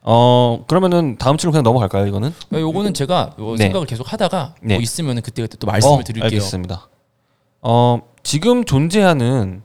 어 0.01 0.63
그러면은 0.67 1.17
다음 1.17 1.35
질문 1.37 1.51
그냥 1.51 1.63
넘어갈까요? 1.63 2.07
이거는? 2.07 2.33
요거는 2.53 2.93
제가 2.93 3.35
요 3.37 3.51
네. 3.51 3.65
생각을 3.65 3.85
계속 3.85 4.11
하다가 4.13 4.55
네. 4.61 4.75
뭐 4.75 4.81
있으면 4.81 5.21
그때 5.21 5.41
그때 5.41 5.57
또 5.59 5.67
말씀을 5.67 5.95
어, 5.99 6.03
드릴게요. 6.05 6.23
알겠습니다. 6.23 6.87
어 7.61 7.99
지금 8.23 8.63
존재하는 8.65 9.61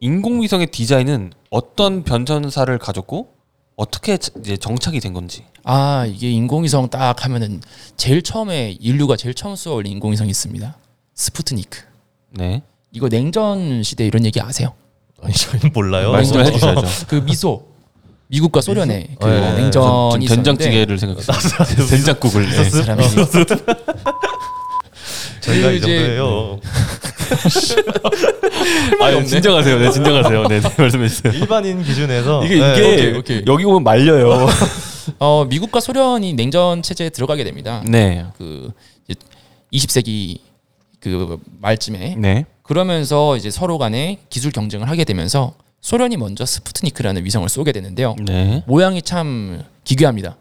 인공위성의 0.00 0.68
디자인은 0.68 1.32
어떤 1.50 2.02
변천사를 2.02 2.76
가졌고 2.78 3.28
어떻게 3.76 4.16
자- 4.16 4.32
이제 4.40 4.56
정착이 4.56 5.00
된 5.00 5.12
건지. 5.12 5.44
아 5.64 6.06
이게 6.08 6.30
인공위성 6.30 6.88
딱 6.90 7.24
하면은 7.24 7.60
제일 7.96 8.22
처음에 8.22 8.76
인류가 8.80 9.16
제일 9.16 9.34
처음 9.34 9.54
쏘아 9.56 9.74
올린 9.74 9.92
인공위성이 9.92 10.30
있습니다. 10.30 10.76
스푸트니크. 11.14 11.80
네. 12.30 12.62
이거 12.92 13.08
냉전 13.08 13.82
시대 13.82 14.06
이런 14.06 14.24
얘기 14.24 14.40
아세요? 14.40 14.72
아니 15.22 15.34
몰라요. 15.72 16.12
말씀을 16.12 16.40
어, 16.40 16.44
해주셔야죠. 16.44 16.86
그 17.08 17.16
미소 17.16 17.66
미국과 18.28 18.60
소련의 18.60 19.16
그 19.20 19.26
네. 19.26 19.40
전 19.40 19.56
냉전이 19.56 20.24
있었는데 20.24 20.34
된장찌개를 20.34 20.98
생각했어요. 20.98 21.86
된장국을. 21.88 22.48
네. 22.50 22.64
사람이 22.70 23.02
저희가 25.40 25.70
이 25.70 25.76
이제- 25.76 25.86
정도예요. 25.86 26.60
아, 29.00 29.24
진정하세요. 29.24 29.78
네, 29.78 29.90
진정하세요. 29.90 30.48
네, 30.48 30.60
네 30.60 30.68
말씀해 30.76 31.08
주세요. 31.08 31.32
일반인 31.32 31.82
기준에서 31.82 32.44
이게 32.44 32.56
네. 32.56 32.72
이게 32.72 32.82
오케이, 32.82 33.12
오케이. 33.18 33.42
여기 33.46 33.64
오면 33.64 33.82
말려요. 33.84 34.46
어 35.18 35.44
미국과 35.44 35.80
소련이 35.80 36.34
냉전 36.34 36.82
체제에 36.82 37.10
들어가게 37.10 37.44
됩니다. 37.44 37.82
네. 37.86 38.24
그 38.36 38.70
이제 39.08 39.18
20세기 39.72 40.38
그 41.00 41.38
말쯤에 41.60 42.16
네. 42.18 42.44
그러면서 42.62 43.36
이제 43.36 43.50
서로 43.50 43.78
간에 43.78 44.18
기술 44.28 44.50
경쟁을 44.50 44.88
하게 44.88 45.04
되면서 45.04 45.54
소련이 45.80 46.16
먼저 46.16 46.44
스푸트니크라는 46.44 47.24
위성을 47.24 47.48
쏘게 47.48 47.70
되는데요. 47.72 48.16
네. 48.26 48.64
모양이 48.66 49.00
참 49.02 49.62
기괴합니다. 49.84 50.36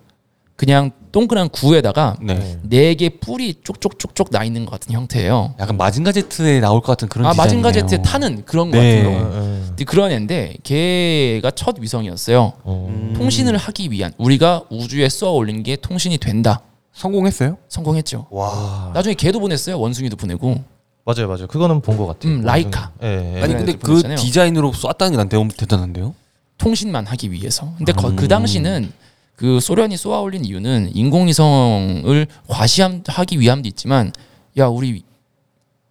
그냥 0.55 0.91
동그란 1.11 1.49
구에다가 1.49 2.15
네. 2.21 2.57
네 2.63 2.95
개 2.95 3.09
뿔이 3.09 3.55
쪽쪽쪽쪽 3.63 4.29
나 4.31 4.43
있는 4.43 4.65
것 4.65 4.71
같은 4.71 4.93
형태예요. 4.93 5.55
약간 5.59 5.75
마징가 5.77 6.11
제트에 6.13 6.59
나올 6.61 6.79
것 6.81 6.87
같은 6.87 7.09
그런 7.09 7.25
아 7.27 7.31
디자인이네요. 7.31 7.61
마징가 7.63 7.71
제트에 7.73 8.01
타는 8.01 8.45
그런 8.45 8.71
것 8.71 8.77
네. 8.77 9.03
어, 9.05 9.09
어. 9.33 9.63
근데 9.67 9.83
그런 9.83 10.11
애인데 10.11 10.55
걔가 10.63 11.51
첫 11.51 11.75
위성이었어요. 11.79 12.53
어. 12.63 12.87
음. 12.89 13.13
통신을 13.17 13.57
하기 13.57 13.91
위한 13.91 14.13
우리가 14.17 14.63
우주에 14.69 15.09
쏘아 15.09 15.31
올린 15.31 15.61
게 15.63 15.75
통신이 15.75 16.17
된다. 16.19 16.61
성공했어요? 16.93 17.57
성공했죠. 17.67 18.27
와. 18.29 18.91
나중에 18.93 19.15
걔도 19.15 19.39
보냈어요. 19.41 19.77
원숭이도 19.77 20.15
보내고. 20.15 20.63
맞아요, 21.03 21.27
맞아요. 21.27 21.47
그거는 21.47 21.81
본 21.81 21.97
것 21.97 22.07
같아요. 22.07 22.31
음, 22.33 22.41
라이카. 22.43 22.91
예, 23.03 23.35
예. 23.37 23.41
아니 23.41 23.53
네, 23.53 23.57
근데 23.59 23.71
네, 23.73 23.77
그 23.77 23.87
보냈잖아요. 23.87 24.17
디자인으로 24.17 24.71
쐈다는 24.73 25.11
게 25.11 25.17
난 25.17 25.49
대단한데요. 25.49 26.15
통신만 26.57 27.05
하기 27.07 27.31
위해서. 27.33 27.73
근데 27.77 27.91
거- 27.91 28.07
음. 28.09 28.15
그 28.15 28.27
당시는 28.29 28.91
그 29.35 29.59
소련이 29.59 29.97
쏘아 29.97 30.19
올린 30.21 30.45
이유는 30.45 30.91
인공위성을 30.95 32.27
과시하기 32.47 33.39
위함도 33.39 33.67
있지만 33.69 34.11
야 34.57 34.67
우리 34.67 35.03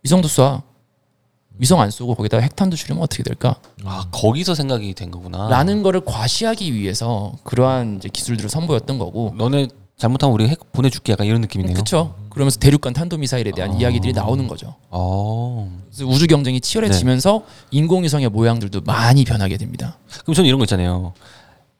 위성도 0.02 0.28
쏴 0.28 0.62
위성 1.58 1.80
안 1.80 1.90
쏘고 1.90 2.14
거기다가 2.16 2.42
핵탄두 2.42 2.76
줄이면 2.76 3.02
어떻게 3.02 3.22
될까? 3.22 3.56
아 3.84 4.06
거기서 4.10 4.54
생각이 4.54 4.92
된 4.94 5.10
거구나. 5.10 5.48
라는 5.48 5.82
거를 5.82 6.00
과시하기 6.04 6.74
위해서 6.74 7.32
그러한 7.44 7.98
이제 7.98 8.08
기술들을 8.08 8.50
선보였던 8.50 8.98
거고 8.98 9.34
너네 9.36 9.68
잘못하면 9.96 10.34
우리 10.34 10.48
핵 10.48 10.72
보내줄게 10.72 11.12
약간 11.12 11.26
이런 11.26 11.40
느낌이네요. 11.42 11.74
그렇죠. 11.74 12.16
그러면서 12.30 12.58
대륙간 12.58 12.92
탄도 12.94 13.18
미사일에 13.18 13.52
대한 13.52 13.70
아. 13.72 13.74
이야기들이 13.74 14.12
나오는 14.12 14.48
거죠. 14.48 14.74
어. 14.90 15.70
그래서 15.88 16.06
우주 16.06 16.26
경쟁이 16.26 16.60
치열해지면서 16.60 17.42
네. 17.46 17.78
인공위성의 17.78 18.30
모양들도 18.30 18.80
많이 18.80 19.24
변하게 19.24 19.56
됩니다. 19.56 19.98
그럼 20.22 20.34
저는 20.34 20.48
이런 20.48 20.58
거 20.58 20.64
있잖아요. 20.64 21.14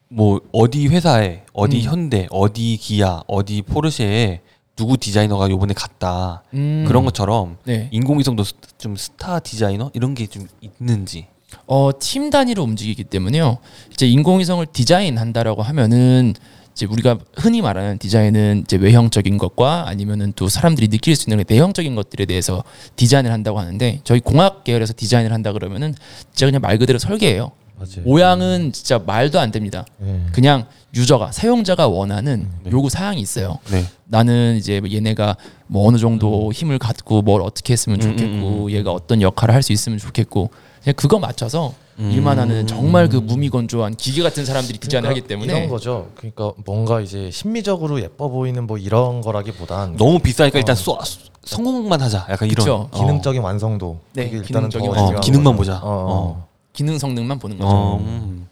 뭐 0.09 0.39
어디 0.51 0.87
회사에 0.87 1.43
어디 1.53 1.77
음. 1.77 1.81
현대 1.83 2.27
어디 2.29 2.77
기아 2.77 3.21
어디 3.27 3.61
포르쉐에 3.61 4.41
누구 4.75 4.97
디자이너가 4.97 5.49
요번에 5.49 5.73
갔다 5.73 6.43
음. 6.53 6.83
그런 6.87 7.05
것처럼 7.05 7.57
네. 7.63 7.87
인공위성도 7.91 8.43
스- 8.43 8.53
좀 8.77 8.95
스타 8.95 9.39
디자이너 9.39 9.91
이런 9.93 10.13
게 10.13 10.27
좀 10.27 10.47
있는지. 10.61 11.27
어, 11.67 11.91
팀 11.99 12.29
단위로 12.29 12.61
움직이기 12.63 13.05
때문에요. 13.05 13.59
이제 13.91 14.07
인공위성을 14.07 14.65
디자인한다라고 14.65 15.61
하면은 15.63 16.33
이제 16.73 16.85
우리가 16.85 17.17
흔히 17.37 17.61
말하는 17.61 17.97
디자인은 17.97 18.63
이제 18.65 18.75
외형적인 18.75 19.37
것과 19.37 19.87
아니면은 19.87 20.33
또 20.35 20.49
사람들이 20.49 20.89
느낄 20.89 21.15
수 21.15 21.29
있는 21.29 21.45
내형적인 21.47 21.95
것들에 21.95 22.25
대해서 22.25 22.63
디자인을 22.97 23.31
한다고 23.31 23.59
하는데 23.59 24.01
저희 24.03 24.19
공학 24.19 24.65
계열에서 24.65 24.93
디자인을 24.97 25.31
한다 25.31 25.53
그러면은 25.53 25.95
진짜 26.33 26.45
그냥 26.47 26.59
말 26.61 26.77
그대로 26.77 26.99
설계예요. 26.99 27.51
맞아요. 27.77 28.03
모양은 28.05 28.71
진짜 28.71 28.99
말도 28.99 29.39
안 29.39 29.51
됩니다. 29.51 29.85
네. 29.97 30.21
그냥 30.31 30.65
유저가 30.95 31.31
사용자가 31.31 31.87
원하는 31.87 32.49
네. 32.63 32.71
요구 32.71 32.89
사항이 32.89 33.19
있어요. 33.19 33.59
네. 33.71 33.85
나는 34.05 34.55
이제 34.57 34.81
얘네가 34.89 35.35
뭐 35.67 35.87
어느 35.87 35.97
정도 35.97 36.51
힘을 36.53 36.79
갖고 36.79 37.21
뭘 37.21 37.41
어떻게 37.41 37.73
했으면 37.73 38.01
음, 38.01 38.17
좋겠고 38.17 38.65
음, 38.65 38.71
얘가 38.71 38.91
어떤 38.91 39.21
역할을 39.21 39.53
할 39.53 39.61
수 39.61 39.73
있으면 39.73 39.97
좋겠고 39.97 40.51
그냥 40.83 40.93
그거 40.95 41.19
맞춰서 41.19 41.73
음. 41.99 42.11
일만 42.11 42.37
하는 42.39 42.67
정말 42.67 43.09
그 43.09 43.17
무미건조한 43.17 43.95
기계 43.95 44.21
같은 44.21 44.45
사람들이 44.45 44.77
디자인을 44.79 45.09
하기 45.09 45.21
때문에 45.21 45.53
이런 45.57 45.69
거죠. 45.69 46.11
그러니까 46.15 46.51
뭔가 46.65 47.01
이제 47.01 47.31
심미적으로 47.31 48.01
예뻐 48.01 48.29
보이는 48.29 48.65
뭐 48.67 48.77
이런 48.77 49.21
거라기보단 49.21 49.97
너무 49.97 50.19
비싸니까 50.19 50.59
일단 50.59 50.73
어. 50.73 50.75
쏘, 50.77 50.99
성공만 51.43 52.01
하자. 52.01 52.27
약간 52.29 52.49
이런. 52.49 52.63
그쵸. 52.65 52.89
어. 52.91 52.97
기능적인 52.97 53.41
완성도. 53.41 53.99
네, 54.13 54.29
기능적인 54.29 54.93
더 54.93 55.07
어, 55.07 55.19
기능만. 55.19 55.55
보자. 55.55 55.77
어, 55.77 55.79
어. 55.83 56.47
기능 56.75 56.97
성능만 56.99 57.39
보는 57.39 57.57
거죠. 57.57 57.69
어. 57.69 57.97
음. 57.99 58.47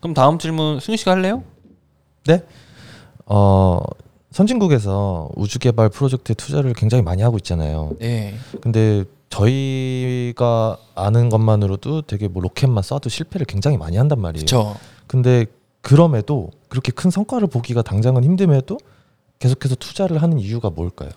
그럼 0.00 0.14
다음 0.14 0.38
질문 0.38 0.80
승희 0.80 0.96
씨가 0.96 1.12
할래요? 1.12 1.42
네. 2.26 2.42
어 3.26 3.80
선진국에서 4.32 5.28
우주 5.36 5.58
개발 5.58 5.88
프로젝트에 5.88 6.34
투자를 6.34 6.72
굉장히 6.74 7.02
많이 7.02 7.22
하고 7.22 7.36
있잖아요. 7.38 7.92
네. 8.00 8.34
근데 8.60 9.04
저희가 9.28 10.76
아는 10.94 11.28
것만으로도 11.28 12.02
되게 12.02 12.28
뭐 12.28 12.42
로켓만 12.42 12.82
쏴도 12.82 13.08
실패를 13.08 13.46
굉장히 13.46 13.76
많이 13.76 13.96
한단 13.96 14.20
말이에요. 14.20 14.44
그렇죠. 14.46 14.76
근데 15.06 15.46
그럼에도 15.82 16.50
그렇게 16.68 16.92
큰 16.92 17.10
성과를 17.10 17.48
보기가 17.48 17.82
당장은 17.82 18.22
힘듦에도 18.22 18.78
계속해서 19.38 19.76
투자를 19.76 20.20
하는 20.22 20.38
이유가 20.38 20.70
뭘까요? 20.70 21.10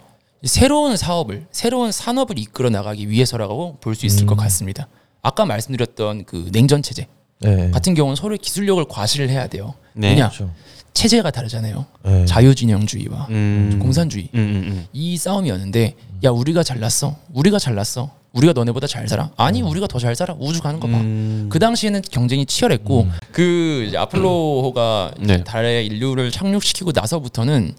새로운 0.44 0.96
사업을 0.98 1.48
새로운 1.52 1.92
산업을 1.92 2.38
이끌어 2.38 2.70
나가기 2.70 3.10
위해서라고 3.10 3.78
볼 3.82 3.96
수 3.96 4.06
있을 4.06 4.24
음. 4.24 4.28
것 4.28 4.36
같습니다. 4.38 4.88
아까 5.24 5.46
말씀드렸던 5.46 6.26
그 6.26 6.50
냉전 6.52 6.84
체제 6.84 7.08
네. 7.40 7.72
같은 7.72 7.94
경우는 7.96 8.16
서로의 8.16 8.38
기술력을 8.38 8.84
과시를 8.86 9.30
해야 9.30 9.48
돼요. 9.48 9.74
네. 9.94 10.10
왜냐 10.10 10.28
그렇죠. 10.30 10.52
체제가 10.94 11.32
다르잖아요. 11.32 11.86
네. 12.04 12.26
자유진영주의와 12.26 13.28
음. 13.32 13.80
공산주의 13.82 14.30
음, 14.36 14.40
음, 14.40 14.72
음. 14.72 14.86
이 14.94 15.18
싸움이었는데 15.18 15.96
야 16.26 16.30
우리가 16.30 16.62
잘났어, 16.62 17.16
우리가 17.34 17.58
잘났어, 17.58 18.12
우리가 18.34 18.54
너네보다 18.54 18.86
잘 18.86 19.08
살아. 19.08 19.32
아니 19.38 19.62
우리가 19.62 19.88
더 19.88 19.98
잘 19.98 20.16
살아. 20.16 20.36
우주 20.40 20.62
가는 20.62 20.80
거 20.80 20.88
봐. 20.88 20.98
음. 20.98 21.48
그 21.50 21.58
당시에는 21.58 22.02
경쟁이 22.12 22.46
치열했고 22.46 23.08
그 23.32 23.92
아폴로가 23.96 25.14
이제 25.24 25.38
네. 25.38 25.44
달에 25.44 25.84
인류를 25.86 26.32
착륙시키고 26.32 26.92
나서부터는 26.94 27.74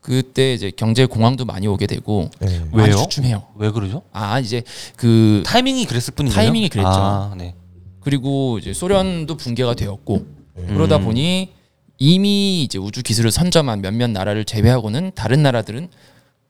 그때 0.00 0.54
이제 0.54 0.72
경제 0.74 1.04
공황도 1.04 1.44
많이 1.44 1.66
오게 1.66 1.86
되고 1.86 2.30
네. 2.40 2.58
많이 2.72 2.88
왜요? 2.88 2.96
주춤해요. 2.96 3.44
왜 3.56 3.70
그러죠? 3.70 4.02
아 4.12 4.40
이제 4.40 4.62
그 4.96 5.42
타이밍이 5.44 5.84
그랬을 5.84 6.14
뿐이에요. 6.14 6.34
타이밍이 6.34 6.68
그랬죠. 6.70 6.88
아, 6.88 7.34
네. 7.36 7.54
그리고 8.00 8.58
이제 8.58 8.72
소련도 8.72 9.36
붕괴가 9.36 9.74
되었고 9.74 10.26
네. 10.56 10.66
그러다 10.68 10.96
음. 10.96 11.04
보니 11.04 11.52
이미 11.98 12.62
이제 12.62 12.78
우주 12.78 13.02
기술을 13.02 13.30
선점한 13.30 13.82
몇몇 13.82 14.08
나라를 14.10 14.46
제외하고는 14.46 15.12
다른 15.14 15.42
나라들은 15.42 15.88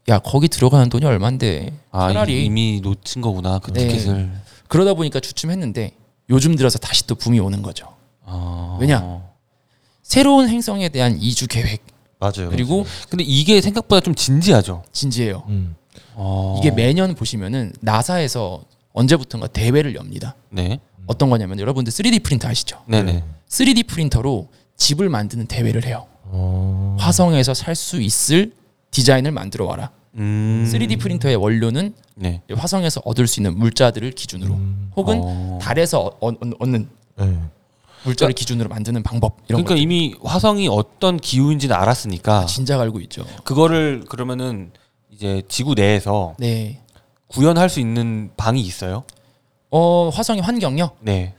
야 0.09 0.19
거기 0.21 0.49
들어가는 0.49 0.89
돈이 0.89 1.05
얼만데 1.05 1.73
아, 1.91 2.09
차라리 2.13 2.45
이미 2.45 2.81
놓친 2.81 3.21
거구나 3.21 3.59
그 3.59 3.73
네. 3.73 3.89
티켓을. 3.89 4.31
그러다 4.69 4.95
보니까 4.95 5.19
주춤했는데 5.19 5.93
요즘 6.31 6.55
들어서 6.55 6.79
다시 6.79 7.05
또 7.09 7.17
붐이 7.17 7.41
오는 7.41 7.63
거죠. 7.63 7.89
아. 8.25 8.79
왜냐? 8.81 9.23
새로운 10.03 10.49
행성에 10.49 10.89
대한 10.91 11.19
이주 11.21 11.49
계획 11.49 11.83
맞아요. 12.21 12.51
그리고 12.51 12.85
근데 13.09 13.25
이게 13.25 13.61
생각보다 13.61 14.01
좀 14.01 14.15
진지하죠. 14.15 14.85
진지해요. 14.93 15.43
음. 15.49 15.75
어. 16.15 16.57
이게 16.61 16.71
매년 16.71 17.15
보시면은 17.15 17.73
나사에서 17.81 18.63
언제부턴가 18.93 19.47
대회를 19.49 19.95
엽니다. 19.95 20.35
네. 20.51 20.79
어떤 21.07 21.31
거냐면 21.31 21.59
여러분들 21.59 21.93
3D 21.93 22.23
프린터 22.23 22.49
아시죠? 22.49 22.79
네네. 22.87 23.25
3D 23.49 23.87
프린터로 23.89 24.49
집을 24.77 25.09
만드는 25.09 25.47
대회를 25.47 25.85
해요. 25.87 26.07
어. 26.25 26.97
화성에서 27.01 27.55
살 27.55 27.75
수 27.75 28.01
있을 28.01 28.53
디자인을 28.91 29.33
만들어 29.33 29.65
와라. 29.67 29.91
음. 30.17 30.69
3D 30.71 31.01
프린터의 31.01 31.37
원료는 31.37 31.95
네. 32.17 32.43
화성에서 32.55 33.01
얻을 33.05 33.27
수 33.27 33.41
있는 33.41 33.57
물자들을 33.59 34.11
기준으로 34.13 34.55
음. 34.55 34.91
혹은 34.97 35.21
어. 35.23 35.59
달에서 35.63 36.01
어- 36.21 36.29
얻- 36.29 36.39
얻는 36.59 36.89
네. 37.19 37.39
물자를 38.05 38.35
기준으로 38.35 38.69
만드는 38.69 39.03
방법 39.03 39.37
이런 39.49 39.63
그러니까 39.65 39.75
거 39.75 39.81
이미 39.81 40.15
화성이 40.23 40.69
어떤 40.69 41.19
기후인지는 41.19 41.75
알았으니까 41.77 42.47
진작 42.47 42.81
알고 42.81 43.01
있죠. 43.01 43.25
그거를 43.45 44.05
그러면은 44.09 44.73
이제 45.11 45.43
지구 45.49 45.75
내에서 45.75 46.35
네. 46.39 46.81
구현할 47.29 47.69
수 47.69 47.81
있는 47.81 48.31
방이 48.37 48.61
있어요? 48.61 49.05
어 49.71 50.09
화성의 50.13 50.43
환경요. 50.43 50.91
네. 51.01 51.35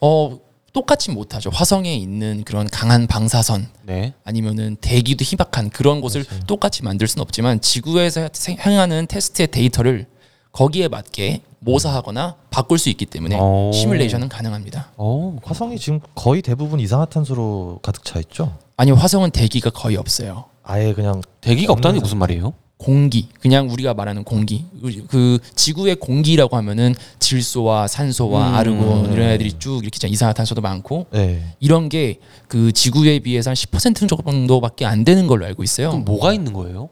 어 0.00 0.38
똑같이 0.72 1.10
못하죠. 1.12 1.50
화성에 1.50 1.94
있는 1.94 2.42
그런 2.44 2.66
강한 2.68 3.06
방사선 3.06 3.68
네. 3.82 4.14
아니면은 4.24 4.76
대기도 4.80 5.22
희박한 5.24 5.70
그런 5.70 6.00
곳을 6.00 6.24
똑같이 6.46 6.82
만들 6.82 7.06
수는 7.06 7.22
없지만 7.22 7.60
지구에서 7.60 8.28
생- 8.32 8.58
행하는 8.58 9.06
테스트의 9.06 9.48
데이터를 9.48 10.06
거기에 10.52 10.88
맞게 10.88 11.42
모사하거나 11.64 12.36
바꿀 12.50 12.78
수 12.78 12.88
있기 12.90 13.06
때문에 13.06 13.38
오. 13.40 13.70
시뮬레이션은 13.72 14.28
가능합니다. 14.28 14.90
어. 14.96 15.36
화성이 15.42 15.78
지금 15.78 16.00
거의 16.14 16.42
대부분 16.42 16.78
이산화탄소로 16.80 17.80
가득 17.82 18.04
차 18.04 18.18
있죠. 18.20 18.56
아니 18.76 18.90
화성은 18.92 19.30
대기가 19.30 19.70
거의 19.70 19.96
없어요. 19.96 20.44
아예 20.62 20.92
그냥 20.92 21.22
대기가 21.40 21.72
없다는 21.72 21.98
게 21.98 22.02
무슨 22.02 22.18
말이에요? 22.18 22.54
공기 22.76 23.28
그냥 23.40 23.70
우리가 23.70 23.94
말하는 23.94 24.24
공기 24.24 24.66
그- 24.82 25.06
그 25.06 25.38
지구의 25.54 25.96
공기라고 25.96 26.56
하면은 26.56 26.94
질소와 27.18 27.86
산소와 27.86 28.48
음. 28.50 28.54
아르곤 28.54 29.12
이런 29.12 29.28
애들이 29.30 29.52
쭉 29.58 29.80
이렇게. 29.82 30.06
이산화탄소도 30.08 30.60
많고 30.60 31.06
네. 31.12 31.42
이런 31.60 31.88
게 31.88 32.18
그 32.48 32.72
지구에 32.72 33.20
비해서 33.20 33.50
한 33.50 33.54
10% 33.54 34.08
정도밖에 34.08 34.84
안 34.86 35.04
되는 35.04 35.26
걸로 35.26 35.46
알고 35.46 35.62
있어요. 35.62 35.90
그럼 35.90 36.04
뭐가 36.04 36.32
있는 36.34 36.52
거예요? 36.52 36.88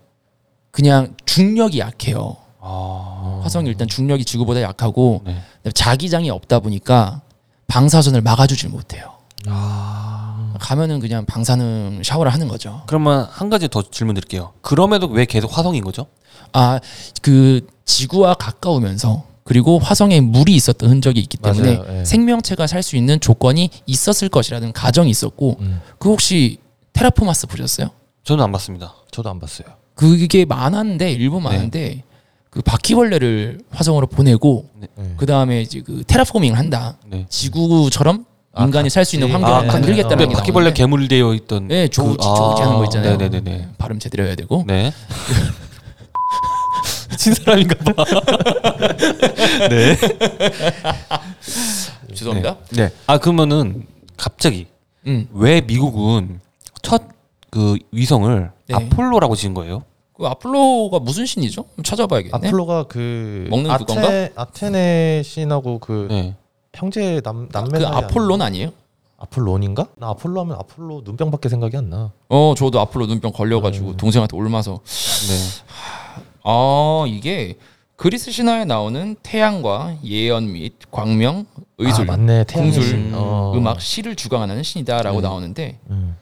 그냥 0.70 1.14
중력이 1.26 1.78
약해요. 1.80 2.36
아. 2.62 3.40
화성이 3.42 3.68
일단 3.68 3.88
중력이 3.88 4.24
지구보다 4.24 4.62
약하고 4.62 5.22
네. 5.24 5.70
자기장이 5.72 6.30
없다 6.30 6.60
보니까 6.60 7.20
방사선을 7.66 8.20
막아주질 8.22 8.70
못해요. 8.70 9.12
가면은 10.60 11.00
그냥 11.00 11.24
방사능 11.26 12.02
샤워를 12.04 12.32
하는 12.32 12.46
거죠. 12.46 12.82
그러면 12.86 13.26
한 13.30 13.50
가지 13.50 13.68
더 13.68 13.82
질문 13.82 14.14
드릴게요. 14.14 14.52
그럼에도 14.60 15.06
왜 15.08 15.24
계속 15.24 15.56
화성인 15.56 15.82
거죠? 15.84 16.06
아 16.52 16.78
그 17.22 17.66
지구와 17.84 18.34
가까우면서 18.34 19.24
그리고 19.44 19.78
화성에 19.80 20.20
물이 20.20 20.54
있었던 20.54 20.88
흔적이 20.88 21.20
있기 21.20 21.36
때문에 21.38 21.78
맞아요. 21.78 22.00
예. 22.00 22.04
생명체가 22.04 22.66
살 22.68 22.82
수 22.82 22.96
있는 22.96 23.18
조건이 23.18 23.70
있었을 23.86 24.28
것이라는 24.28 24.72
가정이 24.72 25.10
있었고 25.10 25.56
음. 25.60 25.80
그 25.98 26.10
혹시 26.10 26.58
테라포마스 26.92 27.48
보셨어요? 27.48 27.88
저는 28.24 28.44
안 28.44 28.52
봤습니다. 28.52 28.94
저도 29.10 29.30
안 29.30 29.40
봤어요. 29.40 29.66
그게 29.94 30.44
많았는데 30.44 31.10
일부 31.12 31.38
네. 31.38 31.42
많은데 31.44 32.04
그 32.52 32.60
바퀴벌레를 32.60 33.60
화성으로 33.70 34.06
보내고 34.08 34.68
네. 34.78 34.86
그 35.16 35.24
다음에 35.24 35.62
이제 35.62 35.80
그 35.80 36.04
테라포밍을 36.06 36.58
한다. 36.58 36.98
네. 37.06 37.24
지구처럼 37.30 38.26
아, 38.52 38.64
인간이 38.64 38.90
살 38.90 39.06
수 39.06 39.16
있는 39.16 39.28
같이. 39.32 39.42
환경을 39.42 39.70
아, 39.70 39.72
만들겠다는 39.72 40.16
네. 40.18 40.24
게그 40.26 40.36
바퀴벌레 40.36 40.64
나오는데 40.64 40.78
괴물 40.78 41.08
되어 41.08 41.32
있던 41.32 41.68
네, 41.68 41.88
조지 41.88 42.18
그- 42.18 42.24
아, 42.28 42.34
조지 42.34 42.60
하는 42.62 42.76
거 42.76 42.84
있잖아요. 42.84 43.16
네네네네. 43.16 43.68
발음 43.78 43.98
제대로 43.98 44.26
해야 44.26 44.34
되고. 44.34 44.64
네. 44.66 44.92
미친 47.10 47.32
사람인가 47.34 47.74
봐. 47.94 48.04
네. 49.70 49.96
죄송합니다. 52.14 52.56
네. 52.72 52.90
아 53.06 53.16
그러면은 53.16 53.86
갑자기 54.18 54.66
음. 55.06 55.26
왜 55.32 55.62
미국은 55.62 56.40
첫 56.82 57.10
그 57.50 57.76
위성을 57.92 58.50
네. 58.66 58.74
아폴로라고 58.74 59.36
지은 59.36 59.52
거예요? 59.52 59.82
그 60.22 60.28
아폴로가 60.28 61.00
무슨 61.00 61.26
신이죠? 61.26 61.64
좀 61.74 61.82
찾아봐야겠네. 61.82 62.32
아폴로가 62.48 62.84
그 62.84 63.48
먹는 63.50 63.76
그건가? 63.76 64.28
아테네 64.36 65.24
신하고 65.24 65.80
그 65.80 66.06
네. 66.08 66.36
형제 66.72 67.20
남 67.22 67.48
남매 67.50 67.80
그 67.80 67.86
아폴론? 67.86 68.40
아니에요? 68.40 68.70
아폴론인가? 69.18 69.88
나 69.96 70.10
아폴로 70.10 70.40
하면 70.42 70.56
아폴로 70.60 71.02
눈병밖에 71.04 71.48
생각이 71.48 71.76
안 71.76 71.90
나. 71.90 72.12
어, 72.28 72.54
저도 72.56 72.78
아폴로 72.78 73.06
눈병 73.06 73.32
걸려가지고 73.32 73.90
음. 73.90 73.96
동생한테 73.96 74.36
옮아서 74.36 74.80
네. 74.84 75.72
아 76.44 77.04
이게 77.08 77.56
그리스 77.96 78.30
신화에 78.30 78.64
나오는 78.64 79.16
태양과 79.24 79.96
예언 80.04 80.52
및 80.52 80.74
광명, 80.92 81.46
의술, 81.78 82.08
아, 82.08 82.16
맞네. 82.16 82.44
태양의 82.44 82.72
공술, 82.72 82.88
신. 82.88 83.12
어. 83.14 83.52
음악, 83.56 83.80
시를 83.80 84.14
주관하는 84.14 84.62
신이다라고 84.62 85.20
네. 85.20 85.26
나오는데 85.28 85.78
음. 85.90 86.16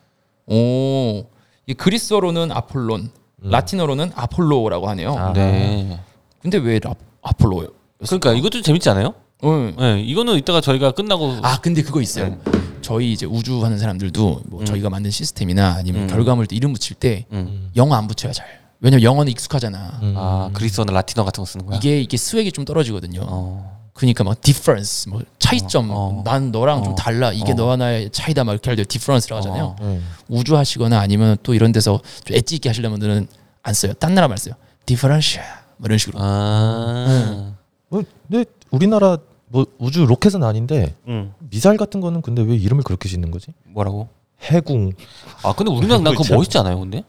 오, 0.46 1.26
이 1.66 1.74
그리스어로는 1.74 2.50
아폴론, 2.50 3.00
음. 3.02 3.19
라틴어로는 3.42 4.12
아폴로라고 4.14 4.88
하네요. 4.90 5.14
아. 5.16 5.32
네. 5.32 6.00
근데 6.40 6.58
왜 6.58 6.78
라, 6.78 6.94
아폴로요? 7.22 7.68
그러니까 8.06 8.32
이것도 8.32 8.62
재밌지 8.62 8.88
않아요? 8.90 9.14
어. 9.42 9.72
네. 9.78 10.02
이거는 10.02 10.36
이따가 10.36 10.60
저희가 10.60 10.92
끝나고 10.92 11.38
아 11.42 11.60
근데 11.60 11.82
그거 11.82 12.00
있어요. 12.00 12.38
저희 12.82 13.12
이제 13.12 13.26
우주 13.26 13.64
하는 13.64 13.78
사람들도 13.78 14.42
뭐 14.46 14.60
음. 14.60 14.64
저희가 14.64 14.90
만든 14.90 15.10
시스템이나 15.10 15.74
아니면 15.78 16.02
음. 16.02 16.06
결과물도 16.08 16.54
이름 16.54 16.72
붙일 16.72 16.96
때 16.96 17.26
음. 17.32 17.38
음. 17.38 17.70
영어 17.76 17.94
안 17.94 18.06
붙여야 18.06 18.32
잘. 18.32 18.46
왜냐면 18.80 19.02
영어는 19.02 19.30
익숙하잖아. 19.32 19.98
음. 20.02 20.14
아 20.16 20.50
그리스어나 20.54 20.92
라틴어 20.92 21.24
같은 21.24 21.42
거 21.42 21.46
쓰는 21.46 21.66
거야. 21.66 21.76
이게 21.76 22.00
이게 22.00 22.16
스웩이 22.16 22.52
좀 22.52 22.64
떨어지거든요. 22.64 23.20
어. 23.26 23.79
그러니까 24.00 24.24
막 24.24 24.40
difference 24.40 25.10
뭐 25.10 25.20
차이점 25.38 25.90
어. 25.90 26.22
난 26.24 26.50
너랑 26.50 26.82
좀 26.82 26.94
어. 26.94 26.96
달라 26.96 27.32
이게 27.32 27.52
어. 27.52 27.54
너와 27.54 27.76
나의 27.76 28.08
차이다 28.10 28.44
막 28.44 28.52
이렇게 28.52 28.70
할 28.70 28.76
때 28.76 28.84
difference라고 28.84 29.38
하잖아요. 29.40 29.76
어. 29.78 29.84
네. 29.84 30.00
우주 30.28 30.56
하시거나 30.56 30.98
아니면 30.98 31.36
또 31.42 31.52
이런 31.52 31.70
데서 31.70 32.00
좀 32.24 32.34
엣지 32.34 32.54
있게 32.54 32.70
하시려면 32.70 32.98
분들은 32.98 33.28
안 33.62 33.74
써요. 33.74 33.92
딴 33.92 34.14
나라 34.14 34.26
말 34.26 34.38
써요. 34.38 34.54
differential 34.86 35.46
뭐 35.76 35.86
이런 35.86 35.98
식으로. 35.98 36.18
아. 36.20 37.52
뭐, 37.90 38.02
근데 38.28 38.46
우리나라 38.70 39.18
뭐 39.48 39.66
우주 39.78 40.06
로켓은 40.06 40.42
아닌데 40.44 40.94
응. 41.08 41.34
미사일 41.50 41.76
같은 41.76 42.00
거는 42.00 42.22
근데 42.22 42.40
왜 42.40 42.54
이름을 42.56 42.82
그렇게 42.84 43.06
짓는 43.08 43.30
거지? 43.30 43.48
뭐라고? 43.66 44.08
해궁. 44.44 44.92
아 45.42 45.52
근데 45.52 45.70
우리나라 45.70 46.00
난 46.00 46.14
그거 46.14 46.34
멋있지 46.34 46.56
않아요, 46.56 46.80
근데? 46.80 47.04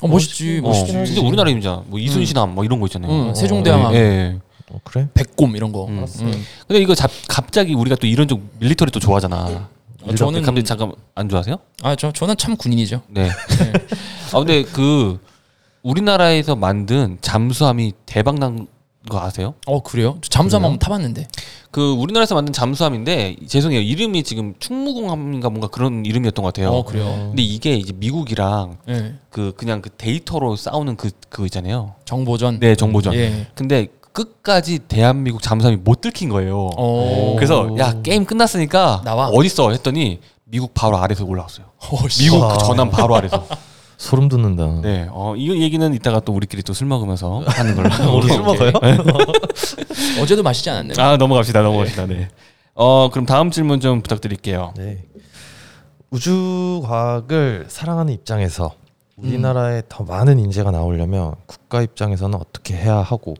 어, 0.00 0.08
멋있지 0.08 0.60
어, 0.64 0.68
멋있지. 0.68 0.92
진짜 1.04 1.20
우리나라 1.20 1.50
이미지야. 1.50 1.82
뭐 1.86 1.98
이순신함 1.98 2.54
뭐 2.54 2.64
이런 2.64 2.80
거 2.80 2.86
있잖아요. 2.86 3.12
응, 3.12 3.28
어, 3.30 3.34
세종대왕 3.34 3.92
예. 3.94 3.98
예. 3.98 4.38
어, 4.72 4.80
그래? 4.84 5.08
백곰 5.14 5.54
이런 5.56 5.72
거. 5.72 5.86
음. 5.86 6.04
음. 6.20 6.44
근데 6.66 6.80
이거 6.80 6.94
잡, 6.94 7.10
갑자기 7.28 7.74
우리가 7.74 7.96
또 7.96 8.06
이런 8.06 8.26
쪽 8.28 8.40
밀리터리 8.58 8.90
또 8.90 8.98
좋아하잖아. 9.00 9.68
어, 10.04 10.14
저는 10.14 10.42
감독님 10.42 10.64
잠깐 10.64 10.92
안 11.14 11.28
좋아하세요? 11.28 11.56
아 11.82 11.94
저 11.96 12.10
저는 12.12 12.36
참 12.36 12.56
군인이죠. 12.56 13.02
네. 13.08 13.28
아 14.32 14.38
근데 14.38 14.62
그 14.64 15.20
우리나라에서 15.82 16.56
만든 16.56 17.18
잠수함이 17.20 17.92
대박 18.06 18.38
난 18.38 18.66
거 19.08 19.20
아세요? 19.20 19.54
어 19.66 19.82
그래요? 19.82 20.18
저 20.22 20.28
잠수함? 20.28 20.62
한번 20.64 20.78
타봤는데. 20.78 21.26
그 21.72 21.90
우리나라에서 21.92 22.36
만든 22.36 22.52
잠수함인데 22.52 23.34
죄송해요 23.48 23.80
이름이 23.80 24.22
지금 24.22 24.54
충무공함인가 24.60 25.50
뭔가 25.50 25.66
그런 25.66 26.06
이름이었던 26.06 26.40
것 26.40 26.54
같아요. 26.54 26.70
어 26.70 26.84
그래요. 26.84 27.06
근데 27.30 27.42
이게 27.42 27.74
이제 27.74 27.92
미국이랑 27.96 28.76
예. 28.88 29.14
그 29.28 29.54
그냥 29.56 29.82
그 29.82 29.90
데이터로 29.90 30.54
싸우는 30.54 30.94
그 30.96 31.10
그거 31.28 31.44
있잖아요. 31.46 31.94
정보전. 32.04 32.60
네 32.60 32.76
정보전. 32.76 33.14
예. 33.14 33.48
근데 33.56 33.88
끝까지 34.12 34.80
대한민국 34.88 35.42
잠수함이 35.42 35.78
못 35.78 36.00
들킨 36.00 36.28
거예요. 36.28 36.70
어. 36.76 37.34
그래서 37.36 37.76
야 37.78 38.00
게임 38.02 38.24
끝났으니까 38.24 39.02
나와. 39.04 39.28
어딨어 39.28 39.70
했더니 39.70 40.20
미국 40.44 40.74
바로 40.74 40.98
아래서 40.98 41.24
올라왔어요. 41.24 41.66
어, 41.78 42.08
씨. 42.08 42.24
미국 42.24 42.42
와. 42.42 42.56
그 42.56 42.64
전함 42.64 42.90
바로 42.90 43.16
아래서. 43.16 43.46
소름 43.98 44.28
돋는다. 44.28 44.80
네, 44.82 45.06
어, 45.12 45.34
이 45.36 45.62
얘기는 45.62 45.94
이따가 45.94 46.18
또 46.18 46.32
우리끼리 46.32 46.64
또 46.64 46.72
술 46.72 46.88
먹으면서 46.88 47.44
하는 47.46 47.76
걸로. 47.76 47.88
우리 48.18 48.26
술 48.26 48.42
먹어요? 48.42 48.72
어제도 50.20 50.42
마시지 50.42 50.70
않았나요? 50.70 50.94
아 50.98 51.16
넘어갑시다, 51.16 51.62
넘어갑시다. 51.62 52.06
네. 52.06 52.28
어 52.74 53.10
그럼 53.12 53.26
다음 53.26 53.50
질문 53.52 53.78
좀 53.80 54.02
부탁드릴게요. 54.02 54.74
네. 54.76 55.04
우주 56.10 56.82
과학을 56.84 57.66
사랑하는 57.68 58.12
입장에서 58.12 58.72
우리나라에 59.16 59.82
더 59.88 60.04
많은 60.04 60.38
인재가 60.40 60.70
나오려면 60.72 61.34
국가 61.46 61.80
입장에서는 61.80 62.36
어떻게 62.38 62.74
해야 62.74 62.96
하고 62.96 63.34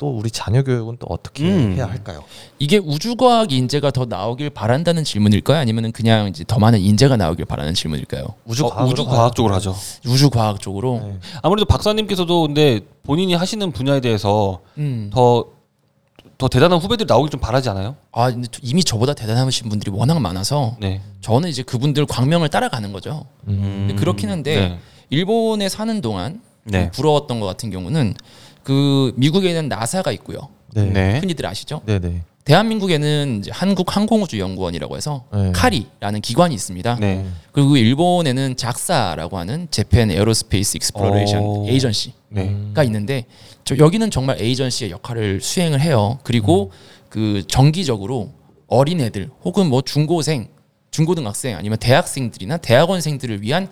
또 0.00 0.08
우리 0.08 0.30
자녀 0.30 0.62
교육은 0.62 0.96
또 0.98 1.06
어떻게 1.10 1.44
음. 1.44 1.74
해야 1.74 1.86
할까요? 1.86 2.24
이게 2.58 2.78
우주과학 2.78 3.52
인재가 3.52 3.90
더 3.90 4.06
나오길 4.06 4.48
바란다는 4.48 5.04
질문일까요? 5.04 5.58
아니면 5.58 5.92
그냥 5.92 6.28
이제 6.28 6.42
더 6.48 6.58
많은 6.58 6.80
인재가 6.80 7.18
나오길 7.18 7.44
바라는 7.44 7.74
질문일까요? 7.74 8.24
우주 8.46 8.64
어, 8.64 8.70
과학으로 8.70 8.92
우주 8.94 9.04
과학 9.04 9.36
쪽으로 9.36 9.54
하죠. 9.56 9.76
우주과학 10.06 10.58
쪽으로. 10.58 11.02
네. 11.04 11.18
아무래도 11.42 11.66
박사님께서도 11.66 12.46
근데 12.46 12.80
본인이 13.02 13.34
하시는 13.34 13.70
분야에 13.72 14.00
대해서 14.00 14.60
음. 14.78 15.10
더더 15.12 16.48
대단한 16.50 16.78
후배들이 16.78 17.06
나오길 17.06 17.28
좀 17.28 17.38
바라지 17.38 17.68
않아요? 17.68 17.96
아 18.10 18.30
근데 18.30 18.48
이미 18.62 18.82
저보다 18.82 19.12
대단하신 19.12 19.68
분들이 19.68 19.90
워낙 19.94 20.18
많아서 20.18 20.76
네. 20.80 21.02
저는 21.20 21.50
이제 21.50 21.62
그분들 21.62 22.06
광명을 22.06 22.48
따라가는 22.48 22.94
거죠. 22.94 23.26
음. 23.48 23.94
그렇긴 23.98 24.30
한데 24.30 24.56
네. 24.56 24.78
일본에 25.10 25.68
사는 25.68 26.00
동안 26.00 26.40
네. 26.64 26.84
좀 26.84 26.90
부러웠던 26.92 27.38
것 27.40 27.44
같은 27.44 27.70
경우는 27.70 28.14
그 28.62 29.12
미국에는 29.16 29.68
NASA가 29.68 30.12
있고요. 30.12 30.48
네. 30.72 30.84
네. 30.84 30.90
네. 30.90 31.18
흔히들 31.20 31.46
아시죠? 31.46 31.82
네. 31.86 31.98
네. 31.98 32.22
대한민국에는 32.44 33.38
이제 33.40 33.50
한국 33.52 33.94
항공우주 33.94 34.38
연구원이라고 34.38 34.96
해서 34.96 35.24
네. 35.32 35.52
KARI라는 35.52 36.20
기관이 36.20 36.54
있습니다. 36.54 36.96
네. 36.98 37.26
그리고 37.52 37.76
일본에는 37.76 38.56
JAXA라고 38.56 39.38
하는 39.38 39.68
Japan 39.70 40.10
Aerospace 40.10 40.78
Exploration 40.78 41.42
오. 41.42 41.68
에이전시가 41.68 42.14
네. 42.30 42.48
음. 42.48 42.74
있는데 42.84 43.26
저 43.64 43.76
여기는 43.76 44.10
정말 44.10 44.40
에이전시의 44.40 44.90
역할을 44.90 45.40
수행을 45.40 45.80
해요. 45.80 46.18
그리고 46.24 46.72
그 47.08 47.42
정기적으로 47.46 48.30
어린 48.66 49.00
애들 49.00 49.30
혹은 49.44 49.68
뭐 49.68 49.82
중고생, 49.82 50.48
중고등학생 50.90 51.56
아니면 51.56 51.78
대학생들이나 51.78 52.56
대학원생들을 52.56 53.42
위한 53.42 53.68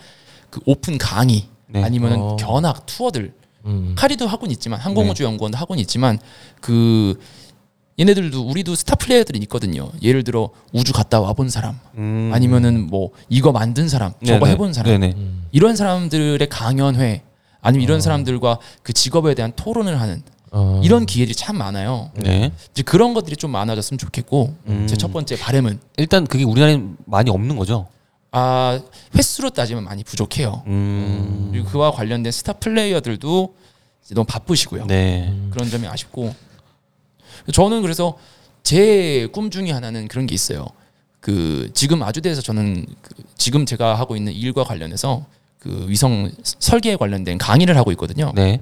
그 0.51 0.61
오픈 0.67 0.99
강의 0.99 1.45
네. 1.69 1.83
아니면 1.83 2.21
어. 2.21 2.37
견학 2.37 2.85
투어들 2.87 3.33
음. 3.65 3.95
KARI도 3.97 4.27
하고는 4.27 4.53
있지만 4.53 4.81
항공우주연구원도 4.81 5.59
하고는 5.59 5.81
있지만 5.83 6.19
그 6.61 7.19
얘네들도 7.99 8.43
우리도 8.43 8.75
스타 8.75 8.95
플레이어들이 8.95 9.41
있거든요. 9.41 9.91
예를 10.03 10.23
들어 10.23 10.51
우주 10.73 10.93
갔다 10.93 11.21
와본 11.21 11.51
사람 11.51 11.79
음. 11.97 12.31
아니면은 12.33 12.87
뭐 12.87 13.11
이거 13.29 13.51
만든 13.51 13.89
사람 13.89 14.13
저거 14.25 14.41
네네. 14.41 14.51
해본 14.53 14.73
사람 14.73 14.93
네네. 14.93 15.15
음. 15.17 15.47
이런 15.51 15.75
사람들의 15.75 16.49
강연회 16.49 17.23
아니면 17.61 17.83
이런 17.83 18.01
사람들과 18.01 18.59
그 18.83 18.93
직업에 18.93 19.35
대한 19.35 19.53
토론을 19.57 20.01
하는 20.01 20.23
어. 20.53 20.81
이런 20.85 21.07
기회들이 21.07 21.35
참 21.35 21.59
많아요. 21.59 22.11
네. 22.15 22.53
이제 22.73 22.83
그런 22.83 23.15
것들이 23.15 23.37
좀 23.37 23.51
많아졌으면 23.51 23.99
좋겠고 23.99 24.55
음. 24.69 24.87
제 24.89 24.97
첫 24.97 25.13
번째 25.13 25.37
바램은 25.37 25.81
일단 25.97 26.27
그게 26.27 26.45
우리나라에 26.45 26.81
많이 27.05 27.31
없는 27.31 27.57
거죠. 27.57 27.89
아 28.31 28.81
횟수로 29.15 29.51
따지면 29.51 29.85
많이 29.85 30.05
부족해요. 30.05 30.63
음. 30.67 31.49
그리고 31.53 31.69
그와 31.69 31.91
관련된 31.93 32.31
스타 32.33 32.53
플레이어들도 32.53 33.55
너무 34.11 34.25
바쁘시고요. 34.27 34.87
네. 34.87 35.35
그런 35.51 35.69
점이 35.71 35.87
아쉽고 35.87 36.35
저는 37.53 37.83
그래서 37.83 38.19
제 38.63 39.29
꿈 39.33 39.51
중에 39.51 39.71
하나는 39.71 40.09
그런 40.09 40.27
게 40.27 40.35
있어요. 40.35 40.67
그 41.21 41.71
지금 41.75 42.03
아주대에서 42.03 42.43
저는 42.43 42.87
그 43.03 43.15
지금 43.37 43.65
제가 43.67 43.95
하고 43.95 44.15
있는 44.17 44.33
일과 44.33 44.63
관련해서 44.65 45.27
그 45.59 45.87
위성 45.89 46.31
설계에 46.43 46.97
관련된 46.97 47.39
강의를 47.39 47.77
하고 47.77 47.91
있거든요. 47.93 48.33
네. 48.35 48.61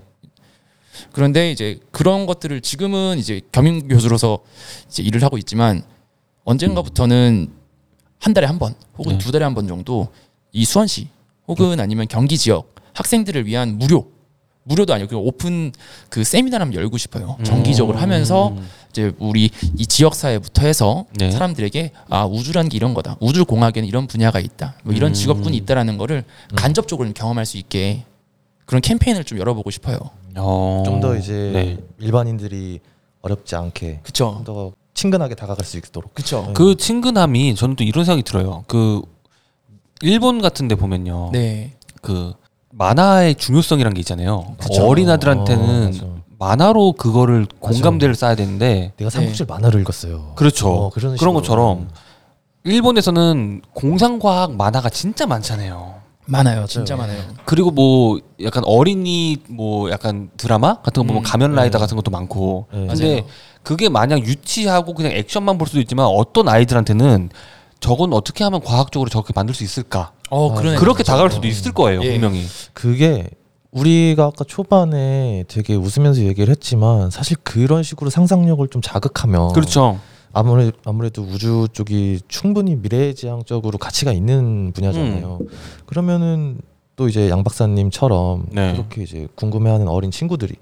그런데 1.12 1.50
이제 1.50 1.78
그런 1.90 2.24
것들을 2.26 2.60
지금은 2.62 3.18
이제 3.18 3.40
겸임 3.52 3.86
교수로서 3.88 4.38
이제 4.88 5.02
일을 5.02 5.22
하고 5.22 5.36
있지만 5.38 5.82
언젠가부터는 6.44 7.52
한 8.18 8.34
달에 8.34 8.46
한 8.46 8.58
번 8.58 8.74
혹은 8.98 9.12
네. 9.12 9.18
두 9.18 9.32
달에 9.32 9.44
한 9.44 9.54
번 9.54 9.66
정도 9.68 10.08
이 10.52 10.64
수원시 10.64 11.08
혹은 11.48 11.78
아니면 11.80 12.06
경기 12.08 12.36
지역 12.38 12.74
학생들을 12.94 13.46
위한 13.46 13.78
무료 13.78 14.08
무료도 14.64 14.92
아니고 14.94 15.10
그 15.10 15.16
오픈 15.16 15.70
그 16.08 16.24
세미나를 16.24 16.66
한번 16.66 16.80
열고 16.80 16.96
싶어요. 16.98 17.36
정기적으로 17.44 17.98
하면서 17.98 18.52
이제 18.90 19.12
우리 19.20 19.48
이 19.76 19.86
지역 19.86 20.14
사회부터 20.16 20.66
해서 20.66 21.04
네. 21.14 21.30
사람들에게 21.30 21.92
아 22.08 22.24
우주라는 22.26 22.68
게 22.68 22.76
이런 22.76 22.92
거다. 22.92 23.16
우주 23.20 23.44
공학에는 23.44 23.86
이런 23.86 24.08
분야가 24.08 24.40
있다. 24.40 24.74
뭐 24.82 24.92
이런 24.92 25.12
음. 25.12 25.14
직업군이 25.14 25.56
있다라는 25.58 25.98
거를 25.98 26.24
간접적으로 26.56 27.12
경험할 27.12 27.46
수 27.46 27.58
있게 27.58 28.04
그런 28.64 28.80
캠페인을 28.80 29.22
좀 29.22 29.38
열어보고 29.38 29.70
싶어요. 29.70 29.98
어. 30.34 30.82
좀더 30.84 31.16
이제 31.16 31.32
네. 31.54 31.78
일반인들이 32.00 32.80
어렵지 33.22 33.54
않게 33.54 34.00
그쵸? 34.02 34.42
좀더 34.44 34.72
친근하게 34.96 35.34
다가갈 35.34 35.64
수 35.64 35.76
있도록. 35.76 36.14
그쵸? 36.14 36.50
그 36.54 36.74
친근함이 36.74 37.54
저는 37.54 37.76
또 37.76 37.84
이런 37.84 38.04
생각이 38.04 38.22
들어요. 38.22 38.64
그 38.66 39.02
일본 40.00 40.40
같은 40.40 40.66
데 40.68 40.74
보면요. 40.74 41.30
네. 41.32 41.74
그 42.00 42.32
만화의 42.72 43.36
중요성이란 43.36 43.94
게 43.94 44.00
있잖아요. 44.00 44.56
그쵸. 44.58 44.86
어린 44.86 45.08
아들한테는 45.10 45.84
어, 45.84 45.86
맞아. 45.86 46.06
만화로 46.38 46.92
그거를 46.92 47.46
공감대를 47.60 48.14
쌓아야 48.14 48.34
되는데 48.34 48.92
내가 48.96 49.10
삼국지 49.10 49.44
만화를 49.44 49.80
읽었어요. 49.82 50.32
그렇죠. 50.34 50.68
어, 50.70 50.90
그런, 50.90 51.16
그런. 51.16 51.34
것처럼 51.34 51.88
일본에서는 52.64 53.62
공상과학 53.74 54.56
만화가 54.56 54.88
진짜 54.88 55.26
많잖아요. 55.26 55.94
많아요. 56.26 56.66
진짜 56.66 56.96
많아요. 56.96 57.22
그리고 57.44 57.70
뭐 57.70 58.18
약간 58.42 58.64
어린이 58.66 59.38
뭐 59.48 59.90
약간 59.90 60.30
드라마 60.36 60.80
같은 60.82 61.02
거 61.02 61.06
보면 61.06 61.22
음, 61.22 61.24
가면 61.24 61.54
라이더 61.54 61.78
네. 61.78 61.80
같은 61.80 61.96
것도 61.96 62.10
많고. 62.10 62.66
네. 62.72 62.86
근데 62.88 63.10
맞아요. 63.14 63.26
그게 63.66 63.88
마냥 63.88 64.20
유치하고 64.20 64.94
그냥 64.94 65.10
액션만 65.10 65.58
볼 65.58 65.66
수도 65.66 65.80
있지만 65.80 66.06
어떤 66.06 66.48
아이들한테는 66.48 67.30
저건 67.80 68.12
어떻게 68.12 68.44
하면 68.44 68.60
과학적으로 68.60 69.10
저렇게 69.10 69.32
만들 69.34 69.56
수 69.56 69.64
있을까? 69.64 70.12
어, 70.30 70.52
아, 70.52 70.54
그러네. 70.54 70.76
그렇게. 70.76 71.02
다가갈 71.02 71.32
수도 71.32 71.48
있을 71.48 71.72
거예요, 71.72 72.00
예. 72.04 72.12
분명히. 72.12 72.44
그게 72.72 73.28
우리가 73.72 74.26
아까 74.26 74.44
초반에 74.44 75.42
되게 75.48 75.74
웃으면서 75.74 76.22
얘기를 76.22 76.48
했지만 76.48 77.10
사실 77.10 77.36
그런 77.42 77.82
식으로 77.82 78.08
상상력을 78.08 78.68
좀 78.68 78.80
자극하면 78.80 79.52
그렇죠. 79.52 79.98
아무래 80.32 80.70
아무래도 80.84 81.22
우주 81.22 81.66
쪽이 81.72 82.20
충분히 82.28 82.76
미래지향적으로 82.76 83.78
가치가 83.78 84.12
있는 84.12 84.70
분야잖아요. 84.74 85.38
음. 85.40 85.48
그러면은 85.86 86.60
또 86.94 87.08
이제 87.08 87.28
양 87.30 87.42
박사님처럼 87.42 88.46
네. 88.52 88.74
그렇게 88.74 89.02
이제 89.02 89.26
궁금해하는 89.34 89.88
어린 89.88 90.12
친구들이 90.12 90.54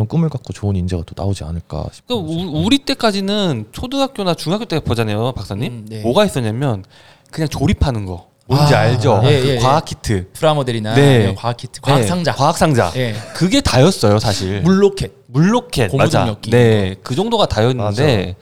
그런 0.00 0.08
꿈을 0.08 0.30
갖고 0.30 0.52
좋은 0.54 0.76
인재가 0.76 1.02
또 1.04 1.12
나오지 1.14 1.44
않을까 1.44 1.84
싶어요. 1.92 2.22
그러니까 2.24 2.50
우, 2.58 2.64
우리 2.64 2.78
때까지는 2.78 3.66
초등학교나 3.72 4.32
중학교 4.34 4.64
때 4.64 4.80
보잖아요, 4.80 5.32
박사님. 5.32 5.72
음, 5.72 5.86
네. 5.88 6.00
뭐가 6.00 6.24
있었냐면 6.24 6.84
그냥 7.30 7.48
조립하는 7.48 8.06
거. 8.06 8.28
뭔지 8.46 8.74
아, 8.74 8.80
알죠? 8.80 9.20
예, 9.24 9.40
그 9.42 9.48
예, 9.48 9.58
과학 9.58 9.84
키트. 9.84 10.30
프라모델이나 10.32 10.94
네. 10.94 11.34
과학 11.36 11.56
키트, 11.58 11.80
과학 11.82 12.00
네, 12.00 12.06
상자. 12.06 12.32
과학 12.34 12.56
상자. 12.56 12.90
예. 12.96 13.14
그게 13.34 13.60
다였어요, 13.60 14.18
사실. 14.18 14.62
물로켓. 14.62 15.12
물로켓 15.26 15.94
맞아. 15.94 16.34
네, 16.48 16.96
그 17.02 17.14
정도가 17.14 17.46
다였는데 17.46 18.36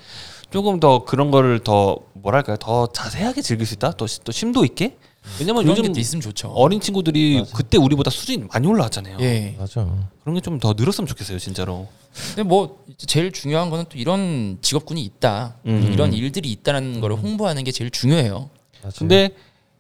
조금 0.51 0.79
더 0.81 1.05
그런 1.05 1.31
거를 1.33 1.59
더 1.59 1.99
뭐랄까요 2.15 2.57
더 2.57 2.87
자세하게 2.87 3.43
즐길 3.43 3.67
수 3.67 3.75
있다 3.75 3.91
또, 3.93 4.07
시- 4.07 4.21
또 4.25 4.33
심도 4.33 4.65
있게 4.65 4.97
왜냐면 5.41 5.67
요즘 5.67 5.93
게 5.93 6.01
있으면 6.01 6.21
좋죠. 6.21 6.49
어린 6.49 6.81
친구들이 6.81 7.41
맞아. 7.41 7.53
그때 7.57 7.79
우리보다 7.79 8.11
수준이 8.11 8.45
많이 8.53 8.67
올라왔잖아요 8.67 9.19
예. 9.21 9.55
맞아. 9.59 9.87
그런 10.23 10.35
게 10.35 10.41
좀 10.41 10.59
더 10.59 10.75
늘었으면 10.77 11.07
좋겠어요 11.07 11.39
진짜로 11.39 11.87
근데 12.35 12.43
뭐 12.43 12.83
제일 12.97 13.31
중요한 13.33 13.71
거는 13.71 13.85
또 13.89 13.97
이런 13.99 14.59
직업군이 14.61 15.03
있다, 15.05 15.55
음. 15.67 15.91
이런 15.93 16.13
일들이 16.13 16.51
있다라는 16.51 17.01
거를 17.01 17.17
홍보하는 17.17 17.63
게 17.65 17.71
제일 17.71 17.91
중요해요. 17.91 18.51
맞아. 18.83 18.99
근데 18.99 19.31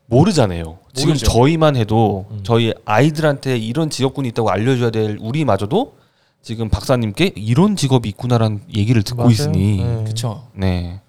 모르잖아요 0.06 0.78
지금 0.94 1.10
모르죠. 1.10 1.26
저희만 1.26 1.76
해도 1.76 2.26
음. 2.30 2.40
저희 2.44 2.72
아이들한테 2.84 3.58
이런 3.58 3.90
직업군이 3.90 4.28
있다고 4.28 4.50
알려줘야 4.50 4.90
될 4.90 5.18
우리마저도 5.20 5.96
지금 6.42 6.68
박사님께 6.68 7.32
이런 7.36 7.74
직업이 7.76 8.08
있구나라는 8.10 8.62
얘기를 8.76 9.02
듣고 9.02 9.18
맞아요. 9.22 9.30
있으니 9.32 9.78
네. 9.78 10.02
그렇죠. 10.04 10.46
네. 10.54 11.00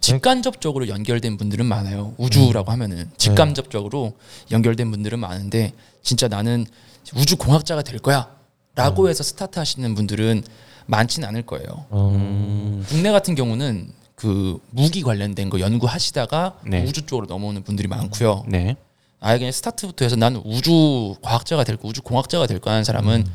직간접적으로 0.00 0.88
연결된 0.88 1.36
분들은 1.36 1.66
많아요. 1.66 2.14
우주라고 2.16 2.70
음. 2.70 2.72
하면은 2.72 3.10
직간접적으로 3.16 4.12
연결된 4.50 4.90
분들은 4.90 5.18
많은데 5.18 5.72
진짜 6.02 6.28
나는 6.28 6.66
우주 7.14 7.36
공학자가 7.36 7.82
될 7.82 7.98
거야라고 7.98 9.04
음. 9.04 9.08
해서 9.08 9.22
스타트 9.22 9.58
하시는 9.58 9.94
분들은 9.94 10.42
많지는 10.86 11.28
않을 11.28 11.42
거예요. 11.42 11.66
어. 11.90 12.10
음. 12.14 12.84
국내 12.88 13.10
같은 13.12 13.34
경우는 13.34 13.92
그 14.14 14.58
무기 14.70 15.02
관련된 15.02 15.48
거 15.50 15.60
연구하시다가 15.60 16.58
네. 16.66 16.84
우주 16.84 17.02
쪽으로 17.06 17.26
넘어오는 17.26 17.62
분들이 17.62 17.86
많고요. 17.88 18.44
네. 18.48 18.76
아예 19.20 19.38
그냥 19.38 19.52
스타트부터 19.52 20.04
해서 20.04 20.16
나는 20.16 20.40
우주 20.44 21.14
과학자가 21.22 21.64
될 21.64 21.76
거, 21.76 21.88
우주 21.88 22.02
공학자가 22.02 22.46
될 22.46 22.58
거 22.60 22.70
하는 22.70 22.84
사람은 22.84 23.26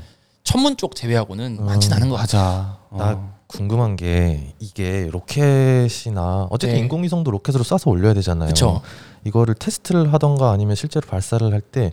천문 0.43 0.75
쪽 0.77 0.95
제외하고는 0.95 1.57
음. 1.59 1.65
많진 1.65 1.93
않은 1.93 2.09
것 2.09 2.15
같아요. 2.15 2.41
맞아. 2.41 2.77
나 2.91 3.11
어. 3.17 3.39
궁금한 3.57 3.95
게 3.95 4.53
이게 4.59 5.07
로켓이나 5.11 6.47
어쨌든 6.49 6.75
네. 6.75 6.81
인공위성도 6.81 7.31
로켓으로 7.31 7.63
쏴서 7.63 7.87
올려야 7.89 8.13
되잖아요. 8.15 8.47
그렇죠. 8.47 8.81
이거를 9.25 9.55
테스트를 9.55 10.11
하던가 10.13 10.51
아니면 10.51 10.75
실제로 10.75 11.07
발사를 11.07 11.51
할 11.51 11.61
때 11.71 11.91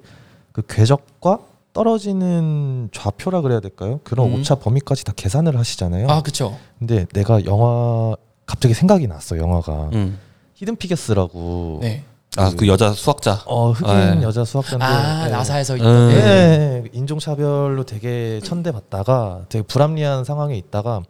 그 0.53 0.63
궤적과 0.67 1.39
떨어지는 1.73 2.89
좌표라 2.93 3.41
그래야 3.43 3.61
될까요? 3.61 4.01
그런 4.03 4.33
음. 4.33 4.41
오차 4.41 4.57
범위까지 4.57 5.05
다 5.05 5.13
계산을 5.15 5.57
하시잖아요. 5.57 6.09
아 6.09 6.23
그렇죠. 6.23 6.57
근데 6.81 7.07
내가 7.13 7.45
영화 7.45 8.17
갑자기 8.47 8.75
생각이 8.75 9.07
났어 9.07 9.37
영화가 9.39 9.91
음. 9.93 10.19
히든 10.55 10.75
피겨스라고 10.77 11.79
네. 11.83 12.03
아, 12.37 12.53
그 12.57 12.67
여자 12.67 12.93
수학자. 12.93 13.43
어 13.47 13.71
흑인 13.71 14.19
네. 14.19 14.23
여자 14.25 14.45
수학자인데 14.45 14.85
아 14.85 15.27
예. 15.27 15.31
나사에서 15.31 15.75
음. 15.75 15.79
있던 15.79 16.11
예, 16.11 16.15
네. 16.15 16.83
예, 16.85 16.91
인종차별로 16.93 17.85
되게 17.85 18.41
천대받다가 18.43 19.45
되게 19.49 19.63
불합리한 19.65 20.25
상황에 20.25 20.57
있다가 20.57 21.03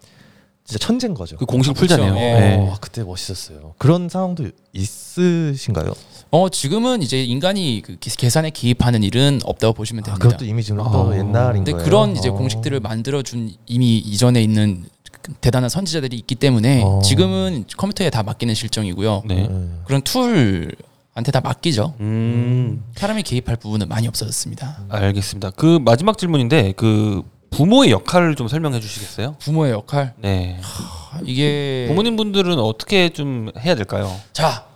진짜 0.70 0.86
천재인 0.86 1.14
거죠. 1.14 1.36
그 1.36 1.44
공식 1.46 1.70
그쵸. 1.74 1.80
풀자네요. 1.80 2.14
예. 2.16 2.18
네. 2.40 2.56
어, 2.58 2.76
그때 2.80 3.02
멋있었어요. 3.02 3.74
그런 3.78 4.08
상황도 4.08 4.50
있으신가요? 4.72 5.92
어 6.30 6.48
지금은 6.48 7.02
이제 7.02 7.22
인간이 7.24 7.82
그 7.84 7.96
기- 7.98 8.10
계산에 8.16 8.50
기입하는 8.50 9.02
일은 9.02 9.40
없다고 9.44 9.74
보시면 9.74 10.04
아, 10.04 10.06
됩니다. 10.06 10.24
그것도 10.28 10.44
이미 10.44 10.62
지금 10.62 10.78
또 10.78 10.84
어. 10.84 11.12
옛날인 11.16 11.64
근데 11.64 11.72
거예요. 11.72 11.84
그런 11.84 12.16
이제 12.16 12.28
어. 12.28 12.34
공식들을 12.34 12.78
만들어 12.80 13.22
준 13.22 13.52
이미 13.66 13.98
이전에 13.98 14.40
있는 14.40 14.84
그 15.22 15.32
대단한 15.40 15.68
선지자들이 15.68 16.16
있기 16.18 16.36
때문에 16.36 16.82
어. 16.84 17.00
지금은 17.02 17.64
컴퓨터에 17.76 18.10
다 18.10 18.22
맡기는 18.22 18.54
실정이고요. 18.54 19.24
네. 19.26 19.48
예. 19.50 19.68
그런 19.86 20.02
툴한테 20.02 21.32
다 21.32 21.40
맡기죠. 21.40 21.94
음. 21.98 22.84
사람이 22.94 23.24
개입할 23.24 23.56
부분은 23.56 23.88
많이 23.88 24.06
없어졌습니다. 24.06 24.84
알겠습니다. 24.88 25.50
그 25.50 25.80
마지막 25.84 26.16
질문인데 26.16 26.74
그 26.76 27.22
부모의 27.50 27.90
역할을 27.90 28.36
좀 28.36 28.48
설명해 28.48 28.80
주시겠어요? 28.80 29.36
부모의 29.40 29.72
역할 29.72 30.14
네. 30.18 30.60
아, 30.62 31.20
이게 31.24 31.86
부모님 31.88 32.16
분들은 32.16 32.58
어떻게 32.58 33.08
좀 33.10 33.50
해야 33.58 33.74
될까요? 33.74 34.14
자, 34.32 34.66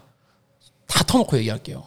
다 0.87 1.05
터놓고 1.05 1.37
얘기할게요. 1.39 1.83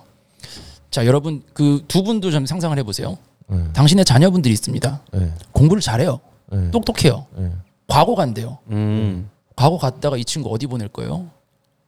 자, 0.89 1.05
여러분 1.05 1.43
그 1.53 1.81
두 1.87 2.03
분도 2.03 2.31
좀 2.31 2.45
상상을 2.45 2.77
해보세요. 2.79 3.17
예. 3.51 3.71
당신의 3.73 4.05
자녀분들이 4.05 4.53
있습니다. 4.53 5.01
예. 5.15 5.33
공부를 5.51 5.81
잘해요. 5.81 6.19
예. 6.53 6.71
똑똑해요. 6.71 7.25
예. 7.39 7.51
과거 7.87 8.15
간대요. 8.15 8.57
음. 8.71 9.29
과거 9.55 9.77
갔다가 9.77 10.17
이 10.17 10.25
친구 10.25 10.53
어디 10.53 10.67
보낼 10.67 10.87
거예요? 10.87 11.27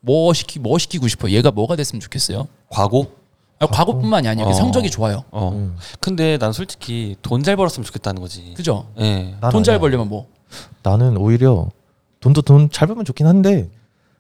뭐 0.02 0.34
시키 0.34 0.60
뭐 0.60 0.78
시키고 0.78 1.08
싶어요? 1.08 1.34
얘가 1.34 1.52
뭐가 1.52 1.76
됐으면 1.76 2.00
좋겠어요? 2.00 2.48
과고? 2.70 3.12
아, 3.60 3.68
과거뿐만이 3.68 4.28
아니에요. 4.28 4.48
어. 4.50 4.54
성적이 4.54 4.90
좋아요. 4.90 5.24
어. 5.32 5.52
음. 5.54 5.76
근데 6.00 6.38
난 6.38 6.54
솔직히 6.54 7.16
돈 7.22 7.44
잘 7.44 7.56
벌었으면 7.56 7.86
좋겠다는 7.86 8.22
거지. 8.22 8.54
그죠? 8.56 8.86
예. 9.00 9.36
난 9.42 9.52
돈 9.52 9.64
잘 9.64 9.74
아니야. 9.76 9.80
벌려면 9.80 10.08
뭐? 10.10 10.28
나는 10.84 11.18
오히려 11.18 11.68
돈도 12.22 12.42
돈 12.44 12.70
잘 12.72 12.88
벌면 12.88 13.06
좋긴 13.06 13.28
한데 13.28 13.70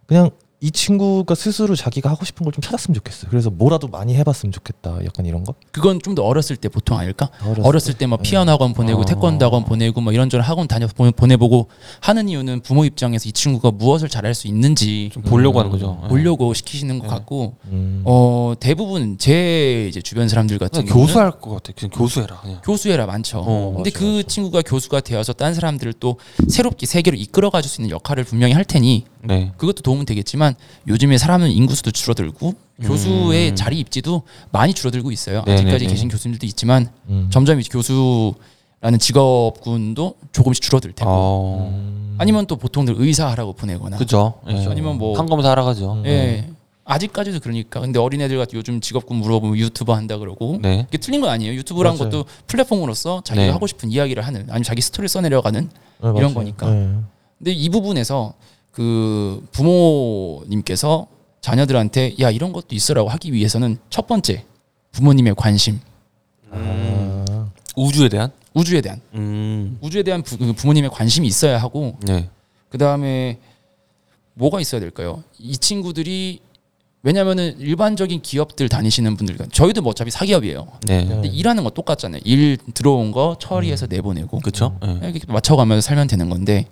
그냥 0.05 0.29
이 0.61 0.71
친구가 0.71 1.35
스스로 1.35 1.73
자기가 1.73 2.09
하고 2.09 2.25
싶은 2.25 2.43
걸 2.43 2.49
좀 2.51 2.61
찾았으면 2.61 2.95
좋겠어. 2.95 3.27
그래서 3.29 3.49
뭐라도 3.49 3.87
많이 3.87 4.15
해봤으면 4.15 4.51
좋겠다. 4.51 4.97
약간 5.05 5.25
이런 5.25 5.43
거. 5.45 5.53
그건 5.71 6.01
좀 6.01 6.15
더 6.15 6.23
어렸을 6.23 6.55
때 6.57 6.67
보통 6.67 6.97
아닐까? 6.97 7.29
어렸을 7.45 7.63
어렸을 7.65 7.93
때뭐 7.93 8.17
피아노 8.17 8.51
학원 8.51 8.73
보내고 8.73 9.01
어. 9.01 9.05
태권도 9.05 9.45
학원 9.45 9.63
보내고 9.63 10.01
뭐 10.01 10.11
이런저런 10.11 10.43
학원 10.43 10.67
다녀 10.67 10.87
보- 10.87 11.09
보내보고 11.11 11.67
하는 12.01 12.27
이유는 12.27 12.61
부모 12.61 12.83
입장에서 12.83 13.29
이 13.29 13.31
친구가 13.31 13.71
무엇을 13.71 14.09
잘할 14.09 14.33
수 14.33 14.47
있는지 14.47 15.11
좀 15.13 15.21
보려고 15.23 15.59
음. 15.59 15.61
하는 15.61 15.71
거죠. 15.71 16.01
예. 16.03 16.07
보려고 16.09 16.53
시키시는 16.53 16.97
것 16.99 17.05
네. 17.05 17.09
같고 17.09 17.55
음. 17.67 18.01
어 18.05 18.53
대부분 18.59 19.17
제 19.19 19.85
이제 19.87 20.01
주변 20.01 20.27
사람들 20.27 20.57
같은 20.57 20.83
경우는 20.85 21.05
교수할 21.07 21.31
것 21.31 21.51
같아. 21.51 21.71
그냥 21.77 21.91
교수해라. 21.91 22.41
그냥. 22.41 22.61
교수해라 22.65 23.05
많죠. 23.05 23.39
어, 23.45 23.73
근데 23.75 23.91
맞아, 23.91 23.99
그 23.99 24.05
맞아. 24.17 24.27
친구가 24.27 24.61
교수가 24.63 24.99
되어서 25.01 25.31
딴 25.33 25.53
사람들을 25.53 25.93
또 25.99 26.17
새롭게 26.49 26.85
세계로 26.87 27.15
이끌어 27.15 27.49
가줄 27.51 27.69
수 27.69 27.79
있는 27.81 27.91
역할을 27.91 28.23
분명히 28.25 28.53
할 28.53 28.65
테니 28.65 29.05
네. 29.23 29.51
그것도 29.57 29.81
도움은 29.81 30.05
되겠지만 30.05 30.55
요즘에 30.87 31.17
사람은 31.17 31.49
인구수도 31.51 31.91
줄어들고 31.91 32.53
교수의 32.81 33.49
음. 33.49 33.55
자리 33.55 33.79
입지도 33.79 34.23
많이 34.51 34.73
줄어들고 34.73 35.11
있어요. 35.11 35.43
네네네. 35.45 35.61
아직까지 35.61 35.87
계신 35.87 36.07
교수님들도 36.09 36.45
있지만 36.47 36.89
음. 37.09 37.27
점점 37.31 37.59
이제 37.59 37.69
교수라는 37.71 38.99
직업군도 38.99 40.15
조금씩 40.31 40.63
줄어들 40.63 40.93
테고 40.93 41.09
어. 41.11 41.71
음. 41.73 42.15
아니면 42.17 42.45
또 42.45 42.55
보통들 42.55 42.95
의사하라고 42.97 43.53
보내거나 43.53 43.97
그죠. 43.97 44.39
예. 44.47 44.51
그렇죠. 44.53 44.71
아니면 44.71 44.97
뭐 44.97 45.13
판검사 45.15 45.51
하러 45.51 45.63
가죠. 45.63 45.93
음. 45.93 46.05
예 46.05 46.49
아직까지도 46.85 47.39
그러니까 47.39 47.81
근데 47.81 47.99
어린애들 47.99 48.37
같은 48.37 48.57
요즘 48.57 48.81
직업군 48.81 49.17
물어보면 49.17 49.57
유튜버 49.57 49.93
한다 49.93 50.17
그러고 50.17 50.57
네. 50.61 50.85
이게 50.89 50.97
틀린 50.97 51.21
건 51.21 51.29
아니에요. 51.29 51.53
유튜브란 51.53 51.95
맞아요. 51.97 52.09
것도 52.09 52.25
플랫폼으로서 52.47 53.21
자기가 53.23 53.45
네. 53.45 53.51
하고 53.51 53.67
싶은 53.67 53.91
이야기를 53.91 54.25
하는 54.25 54.41
아니면 54.49 54.63
자기 54.63 54.81
스토리를 54.81 55.07
써내려가는 55.07 55.69
네, 55.69 55.69
이런 55.99 56.13
맞아요. 56.15 56.33
거니까. 56.33 56.67
네. 56.67 56.95
근데 57.37 57.51
이 57.51 57.69
부분에서 57.69 58.33
그 58.79 59.45
부모님께서 59.51 61.07
자녀들한테 61.41 62.15
야 62.21 62.31
이런 62.31 62.53
것도 62.53 62.67
있어라고 62.71 63.09
하기 63.09 63.33
위해서는 63.33 63.77
첫 63.89 64.07
번째 64.07 64.45
부모님의 64.93 65.35
관심 65.35 65.81
음. 66.53 67.25
아. 67.29 67.49
우주에 67.75 68.07
대한? 68.07 68.31
우주에 68.53 68.79
대한 68.79 69.01
음. 69.15 69.77
우주에 69.81 70.03
대한 70.03 70.23
부, 70.23 70.37
그 70.37 70.53
부모님의 70.53 70.91
관심이 70.91 71.27
있어야 71.27 71.57
하고 71.57 71.97
네. 72.03 72.29
그 72.69 72.77
다음에 72.77 73.39
뭐가 74.35 74.61
있어야 74.61 74.79
될까요? 74.79 75.25
이 75.39 75.57
친구들이 75.57 76.39
왜냐면은 77.03 77.59
일반적인 77.59 78.21
기업들 78.21 78.69
다니시는 78.69 79.17
분들 79.17 79.37
저희도 79.51 79.81
뭐 79.81 79.89
어차피 79.89 80.09
사기업이에요. 80.09 80.67
네. 80.83 81.05
근데 81.05 81.27
일하는 81.27 81.65
거 81.65 81.69
똑같잖아요. 81.69 82.21
일 82.23 82.55
들어온 82.73 83.11
거 83.11 83.35
처리해서 83.41 83.87
내보내고 83.87 84.39
그렇죠. 84.39 84.79
예. 84.85 85.09
이렇게 85.09 85.19
맞춰가면서 85.27 85.81
살면 85.85 86.07
되는 86.07 86.29
건데 86.29 86.65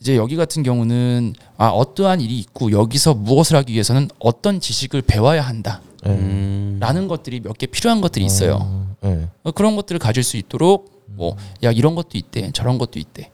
이제 0.00 0.16
여기 0.16 0.36
같은 0.36 0.62
경우는 0.62 1.34
아 1.58 1.68
어떠한 1.68 2.20
일이 2.22 2.38
있고 2.38 2.72
여기서 2.72 3.14
무엇을 3.14 3.56
하기 3.58 3.72
위해서는 3.74 4.08
어떤 4.18 4.58
지식을 4.60 5.02
배워야 5.02 5.42
한다라는 5.42 5.80
네. 6.02 6.10
음. 6.10 7.08
것들이 7.08 7.40
몇 7.40 7.58
개 7.58 7.66
필요한 7.66 8.00
것들이 8.00 8.24
있어요. 8.24 8.58
어, 8.62 8.96
네. 9.02 9.28
어, 9.42 9.50
그런 9.52 9.76
것들을 9.76 9.98
가질 9.98 10.22
수 10.22 10.36
있도록 10.38 11.04
뭐 11.06 11.36
야 11.62 11.70
이런 11.70 11.94
것도 11.94 12.10
있대 12.14 12.50
저런 12.52 12.78
것도 12.78 12.98
있대 12.98 13.30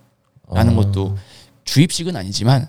라는 0.50 0.72
아. 0.72 0.76
것도 0.76 1.16
주입식은 1.64 2.16
아니지만 2.16 2.68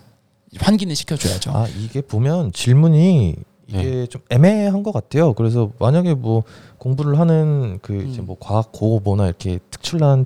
환기는 0.58 0.94
시켜줘야죠. 0.94 1.50
아 1.52 1.66
이게 1.68 2.00
보면 2.00 2.52
질문이 2.52 3.34
이게 3.66 4.06
좀 4.06 4.22
애매한 4.30 4.82
것 4.82 4.92
같아요. 4.92 5.34
그래서 5.34 5.72
만약에 5.78 6.14
뭐 6.14 6.44
공부를 6.78 7.18
하는 7.18 7.78
그 7.82 8.02
이제 8.08 8.20
음. 8.20 8.26
뭐 8.26 8.36
과학 8.38 8.70
고고모나 8.72 9.26
이렇게 9.26 9.58
특출난 9.70 10.24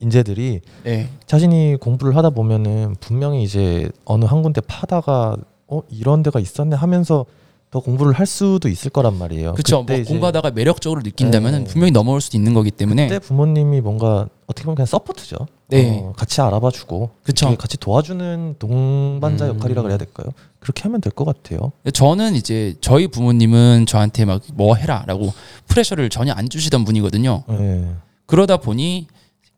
인재들이 0.00 0.60
네. 0.84 1.08
자신이 1.26 1.76
공부를 1.80 2.16
하다 2.16 2.30
보면은 2.30 2.94
분명히 3.00 3.42
이제 3.42 3.88
어느 4.04 4.24
한 4.24 4.42
군데 4.42 4.60
파다가 4.60 5.36
어 5.66 5.80
이런 5.90 6.22
데가 6.22 6.38
있었네 6.40 6.76
하면서 6.76 7.26
더 7.70 7.80
공부를 7.80 8.14
할 8.14 8.24
수도 8.24 8.68
있을 8.70 8.90
거란 8.90 9.18
말이에요. 9.18 9.52
그렇죠. 9.52 9.82
뭐 9.82 10.02
공부하다가 10.02 10.52
매력적으로 10.52 11.02
느낀다면 11.02 11.64
네. 11.64 11.64
분명히 11.64 11.90
넘어올 11.90 12.22
수도 12.22 12.38
있는 12.38 12.54
거기 12.54 12.70
때문에 12.70 13.08
그때 13.08 13.18
부모님이 13.18 13.82
뭔가 13.82 14.26
어떻게 14.46 14.64
보면 14.64 14.76
그냥 14.76 14.86
서포트죠. 14.86 15.36
네. 15.68 16.00
어, 16.02 16.14
같이 16.16 16.40
알아봐주고. 16.40 17.10
이렇게 17.26 17.56
같이 17.56 17.76
도와주는 17.76 18.54
동반자 18.58 19.44
음. 19.50 19.56
역할이라 19.56 19.82
그래야 19.82 19.98
될까요? 19.98 20.28
그렇게 20.60 20.84
하면 20.84 21.02
될 21.02 21.12
것 21.12 21.26
같아요. 21.26 21.72
저는 21.92 22.36
이제 22.36 22.74
저희 22.80 23.06
부모님은 23.08 23.84
저한테 23.84 24.24
막 24.24 24.40
뭐 24.54 24.74
해라라고 24.76 25.30
프레셔를 25.66 26.08
전혀 26.08 26.32
안 26.32 26.48
주시던 26.48 26.86
분이거든요. 26.86 27.42
네. 27.48 27.90
그러다 28.24 28.56
보니 28.56 29.08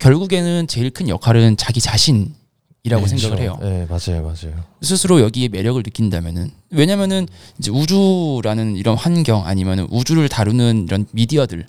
결국에는 0.01 0.67
제일 0.67 0.91
큰 0.91 1.09
역할은 1.09 1.57
자기 1.57 1.81
자신이 1.81 2.33
이라고 2.83 3.07
네, 3.07 3.09
생각을 3.19 3.37
그렇죠. 3.37 3.63
해요. 3.65 3.71
네, 3.71 3.87
맞아요, 3.87 4.23
맞아요. 4.23 4.65
스스로 4.81 5.21
여기에 5.21 5.49
매력을 5.49 5.81
느낀다면은 5.83 6.51
왜냐면은 6.71 7.29
이제 7.59 7.71
우주라는 7.71 8.77
이런 8.77 8.97
환경 8.97 9.47
아니면은 9.47 9.87
우주를 9.91 10.31
다루는 10.31 10.87
이런 10.89 11.07
미디어들 11.13 11.67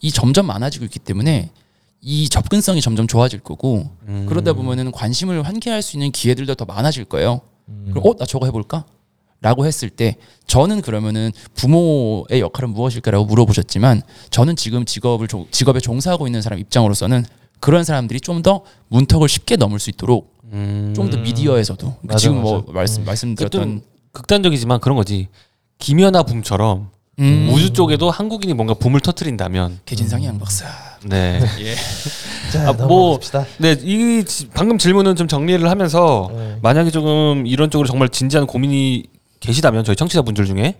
이 0.00 0.10
점점 0.10 0.46
많아지고 0.46 0.84
있기 0.86 0.98
때문에 0.98 1.50
이 2.00 2.28
접근성이 2.28 2.80
점점 2.80 3.06
좋아질 3.06 3.40
거고 3.40 3.88
음. 4.08 4.26
그러다 4.28 4.52
보면은 4.52 4.90
관심을 4.90 5.42
환기할 5.46 5.80
수 5.82 5.96
있는 5.96 6.10
기회들도 6.10 6.56
더 6.56 6.64
많아질 6.64 7.04
거예요. 7.04 7.40
음. 7.68 7.90
그럼 7.90 8.04
어나 8.06 8.26
저거 8.26 8.46
해볼까? 8.46 8.84
라고 9.40 9.66
했을 9.66 9.88
때 9.88 10.16
저는 10.48 10.82
그러면은 10.82 11.30
부모의 11.54 12.40
역할은 12.40 12.70
무엇일까라고 12.70 13.24
물어보셨지만 13.26 14.02
저는 14.30 14.56
지금 14.56 14.84
직업을 14.84 15.28
종- 15.28 15.46
직업에 15.52 15.78
종사하고 15.78 16.26
있는 16.26 16.42
사람 16.42 16.58
입장으로서는 16.58 17.24
그런 17.60 17.84
사람들이 17.84 18.20
좀 18.20 18.42
더 18.42 18.62
문턱을 18.88 19.28
쉽게 19.28 19.56
넘을 19.56 19.78
수 19.80 19.90
있도록 19.90 20.32
음. 20.52 20.92
좀더 20.94 21.18
미디어에서도 21.18 21.96
맞아, 22.02 22.18
지금 22.18 22.40
뭐 22.40 22.60
맞아. 22.60 22.72
말씀 22.72 23.02
음. 23.02 23.06
말씀드렸던 23.06 23.62
좀 23.62 23.80
극단적이지만 24.12 24.80
그런 24.80 24.96
거지. 24.96 25.28
김연아 25.78 26.22
붐처럼 26.24 26.90
음. 27.20 27.50
우주 27.52 27.72
쪽에도 27.72 28.10
한국인이 28.10 28.54
뭔가 28.54 28.74
붐을 28.74 29.00
터트린다면 29.00 29.80
개진상이 29.84 30.26
양 30.26 30.38
박사. 30.38 30.66
네. 31.04 31.40
예. 31.60 31.74
자, 32.52 32.68
아, 32.68 32.72
뭐- 32.72 32.86
넘어갑시다. 32.86 33.46
네, 33.58 33.76
이 33.82 34.24
지- 34.24 34.48
방금 34.54 34.78
질문은 34.78 35.16
좀 35.16 35.26
정리를 35.28 35.68
하면서 35.68 36.30
네. 36.32 36.58
만약에 36.62 36.90
조금 36.90 37.46
이런 37.46 37.70
쪽으로 37.70 37.86
정말 37.88 38.08
진지한 38.08 38.46
고민이 38.46 39.04
계시다면 39.40 39.84
저희 39.84 39.94
청취자분들 39.96 40.46
중에 40.46 40.54
네. 40.62 40.76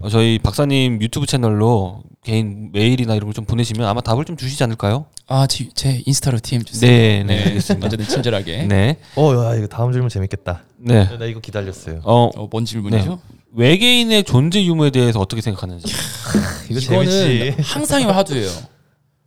어, 0.00 0.08
저희 0.10 0.38
박사님 0.38 1.00
유튜브 1.00 1.26
채널로 1.26 2.02
개인 2.22 2.70
메일이나 2.72 3.14
이런 3.14 3.26
걸 3.28 3.32
좀 3.34 3.44
보내시면 3.46 3.86
아마 3.88 4.00
답을 4.00 4.24
좀 4.24 4.36
주시지 4.36 4.62
않을까요? 4.64 5.06
아, 5.26 5.46
제, 5.46 5.68
제 5.74 6.02
인스타로 6.04 6.38
DM 6.40 6.62
주세요. 6.64 6.90
네, 6.90 7.24
네, 7.24 7.44
알겠습니다. 7.46 7.86
어쨌든 7.86 8.06
친절하게. 8.06 8.64
네, 8.64 8.98
어, 9.16 9.32
야, 9.34 9.56
이거 9.56 9.66
다음 9.66 9.90
질문 9.92 10.08
재밌겠다. 10.10 10.64
네. 10.76 11.16
나 11.18 11.24
이거 11.24 11.40
기다렸어요. 11.40 12.00
어, 12.04 12.30
어, 12.36 12.48
뭔 12.50 12.64
질문이죠? 12.64 13.18
외계인의 13.54 14.24
존재 14.24 14.62
유무에 14.64 14.90
대해서 14.90 15.20
어떻게 15.20 15.40
생각하는지. 15.40 15.86
이거 16.70 16.80
재밌지. 16.80 17.56
항상의 17.62 18.06
화두예요. 18.12 18.50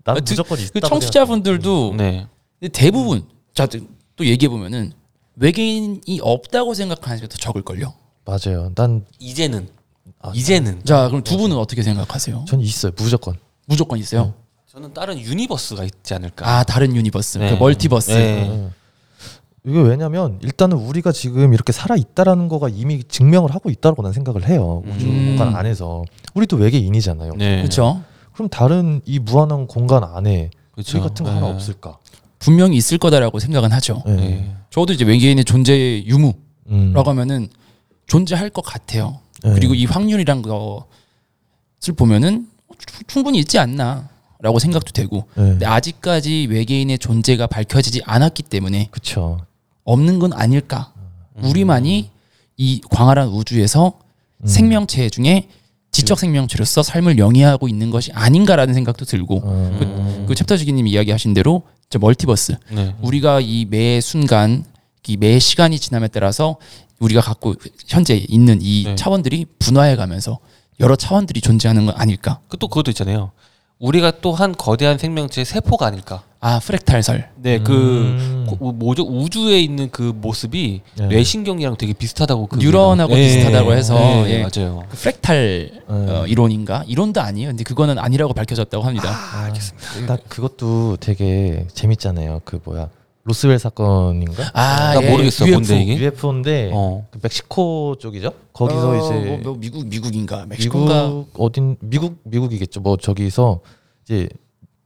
난 0.03 0.17
아, 0.17 0.19
드- 0.19 0.33
무조건 0.33 0.57
그 0.57 0.63
있다고 0.63 0.87
청취자분들도 0.87 1.95
네, 1.97 2.27
대부분 2.71 3.23
자, 3.55 3.67
또 4.15 4.25
얘기해 4.25 4.49
보면은 4.49 4.91
외계인이 5.37 6.19
없다고 6.21 6.73
생각하는 6.75 7.17
사람이 7.17 7.29
더 7.29 7.37
적을 7.37 7.63
걸요. 7.63 7.93
맞아요. 8.25 8.71
난 8.75 9.05
이제는 9.19 9.67
아, 10.25 10.31
이제는 10.33 10.83
자, 10.83 11.07
그럼 11.07 11.23
두 11.23 11.37
분은 11.37 11.55
어떻게 11.57 11.83
생각하세요? 11.83 12.45
전 12.47 12.59
있어요. 12.61 12.91
무조건. 12.97 13.35
무조건 13.67 13.99
있어요. 13.99 14.33
저는 14.67 14.93
다른 14.93 15.19
universe가 15.19 15.83
있지 15.83 16.13
않을까. 16.13 16.47
아, 16.47 16.63
다른 16.63 16.95
universe, 16.95 17.37
네. 17.37 17.51
그 17.51 17.55
멀티버스. 17.55 18.11
네. 18.11 18.47
어. 18.49 18.71
이게 19.67 19.79
왜냐면 19.79 20.37
일단은 20.43 20.77
우리가 20.77 21.11
지금 21.11 21.53
이렇게 21.53 21.71
살아 21.71 21.95
있다라는 21.95 22.49
거가 22.49 22.69
이미 22.69 23.03
증명을 23.03 23.53
하고 23.55 23.69
있다고 23.69 24.03
난 24.03 24.13
생각을 24.13 24.47
해요. 24.47 24.83
우주 24.85 25.07
음. 25.07 25.37
공간 25.37 25.55
안에서 25.55 26.03
우리도 26.35 26.57
외계인이잖아요. 26.57 27.33
네, 27.35 27.57
그렇죠. 27.57 28.03
그럼 28.33 28.49
다른 28.49 29.01
이 29.05 29.17
무한한 29.17 29.65
공간 29.65 30.03
안에 30.03 30.51
그렇죠. 30.71 30.97
우리 30.97 31.07
같은 31.07 31.25
거 31.25 31.31
하나 31.31 31.47
네. 31.47 31.53
없을까? 31.53 31.97
분명히 32.37 32.77
있을 32.77 32.99
거다라고 32.99 33.39
생각은 33.39 33.71
하죠. 33.71 34.03
네. 34.05 34.15
네. 34.15 34.55
저도 34.69 34.93
이제 34.93 35.03
외계인의 35.03 35.45
존재의 35.45 36.05
유무라고 36.05 36.35
음. 36.69 36.93
하면은 36.95 37.47
존재할 38.05 38.49
것 38.51 38.61
같아요. 38.61 39.19
네. 39.43 39.53
그리고 39.53 39.73
이 39.75 39.85
확률이란 39.85 40.41
것을 40.41 41.93
보면은 41.95 42.47
추- 42.77 43.03
충분히 43.07 43.39
있지 43.39 43.57
않나 43.59 44.09
라고 44.39 44.59
생각도 44.59 44.91
되고 44.91 45.27
네. 45.35 45.43
근데 45.43 45.65
아직까지 45.65 46.47
외계인의 46.49 46.99
존재가 46.99 47.47
밝혀지지 47.47 48.01
않았기 48.05 48.43
때문에 48.43 48.89
그쵸. 48.91 49.39
없는 49.83 50.19
건 50.19 50.33
아닐까 50.33 50.91
우리만이 51.41 52.09
이 52.57 52.81
광활한 52.89 53.29
우주에서 53.29 53.93
음. 54.41 54.47
생명체 54.47 55.09
중에 55.09 55.47
지적 55.91 56.19
생명체로서 56.19 56.83
삶을 56.83 57.17
영위하고 57.17 57.67
있는 57.69 57.89
것이 57.89 58.11
아닌가라는 58.11 58.73
생각도 58.73 59.05
들고 59.05 59.37
어. 59.43 59.77
음. 59.81 60.25
그 60.27 60.35
챕터지기님이 60.35 60.91
이야기하신 60.91 61.33
대로 61.33 61.63
저 61.89 61.99
멀티버스 61.99 62.57
네. 62.71 62.95
우리가 63.01 63.39
이 63.41 63.65
매 63.69 64.01
순간 64.01 64.65
이 65.07 65.17
매 65.17 65.39
시간이 65.39 65.77
지남에 65.79 66.07
따라서 66.09 66.57
우리가 66.99 67.21
갖고 67.21 67.55
현재 67.87 68.15
있는 68.15 68.59
이 68.61 68.83
네. 68.85 68.95
차원들이 68.95 69.45
분화해 69.59 69.95
가면서 69.95 70.39
여러 70.79 70.95
차원들이 70.95 71.41
존재하는 71.41 71.85
건 71.85 71.95
아닐까? 71.97 72.39
그 72.47 72.57
또 72.57 72.67
그것도 72.67 72.91
있잖아요. 72.91 73.31
우리가 73.79 74.19
또 74.21 74.31
한 74.33 74.53
거대한 74.53 74.97
생명체의 74.97 75.43
세포가 75.45 75.85
아닐까. 75.85 76.23
아 76.39 76.59
프랙탈설. 76.59 77.29
네, 77.37 77.59
그 77.59 77.73
음. 77.73 78.45
고- 78.47 78.71
뭐죠 78.71 79.03
우주에 79.03 79.59
있는 79.59 79.89
그 79.91 80.13
모습이 80.15 80.81
네. 80.97 81.07
뇌신경이랑 81.07 81.75
되게 81.75 81.91
비슷하다고 81.91 82.47
그 82.47 82.57
뉴런하고 82.59 83.13
예, 83.17 83.27
비슷하다고 83.27 83.73
해서, 83.73 83.95
예, 84.27 84.29
예. 84.29 84.37
맞아요. 84.43 84.83
그 84.89 84.95
프랙탈 84.97 85.71
네. 85.73 85.81
어, 85.87 86.25
이론인가? 86.27 86.83
이론도 86.87 87.19
아니에요. 87.19 87.49
근데 87.49 87.63
그거는 87.63 87.97
아니라고 87.99 88.33
밝혀졌다고 88.33 88.83
합니다. 88.83 89.09
아, 89.11 89.51
나 90.07 90.17
그것도 90.29 90.97
되게 91.01 91.65
재밌잖아요. 91.73 92.41
그 92.45 92.59
뭐야 92.63 92.87
로스웰 93.25 93.57
사건인가? 93.57 94.51
아, 94.53 94.93
나 94.93 95.01
모르겠어, 95.01 95.47
뭔데 95.47 95.81
이게? 95.81 95.95
UFO인데 95.95 96.69
어. 96.71 97.07
그 97.09 97.17
멕시코 97.23 97.95
쪽이죠. 97.99 98.31
거기서 98.53 98.89
어, 98.91 98.95
이제 98.97 99.29
뭐, 99.29 99.37
뭐 99.39 99.57
미국 99.57 99.87
미국인가 99.87 100.45
멕시코인가 100.45 101.07
미국 101.07 101.29
어딘 101.39 101.75
미국 101.79 102.19
미국이겠죠. 102.23 102.81
뭐 102.81 102.97
저기서 102.97 103.61
이제 104.03 104.29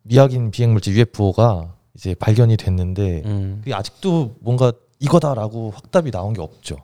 미확인 0.04 0.52
비행 0.52 0.72
물질 0.72 0.96
UFO가 0.98 1.74
이제 1.96 2.16
발견이 2.16 2.56
됐는데 2.56 3.24
음. 3.26 3.58
그게 3.60 3.74
아직도 3.74 4.36
뭔가 4.40 4.72
이거다라고 5.00 5.72
확답이 5.76 6.10
나온 6.10 6.34
게 6.34 6.42
없죠. 6.42 6.78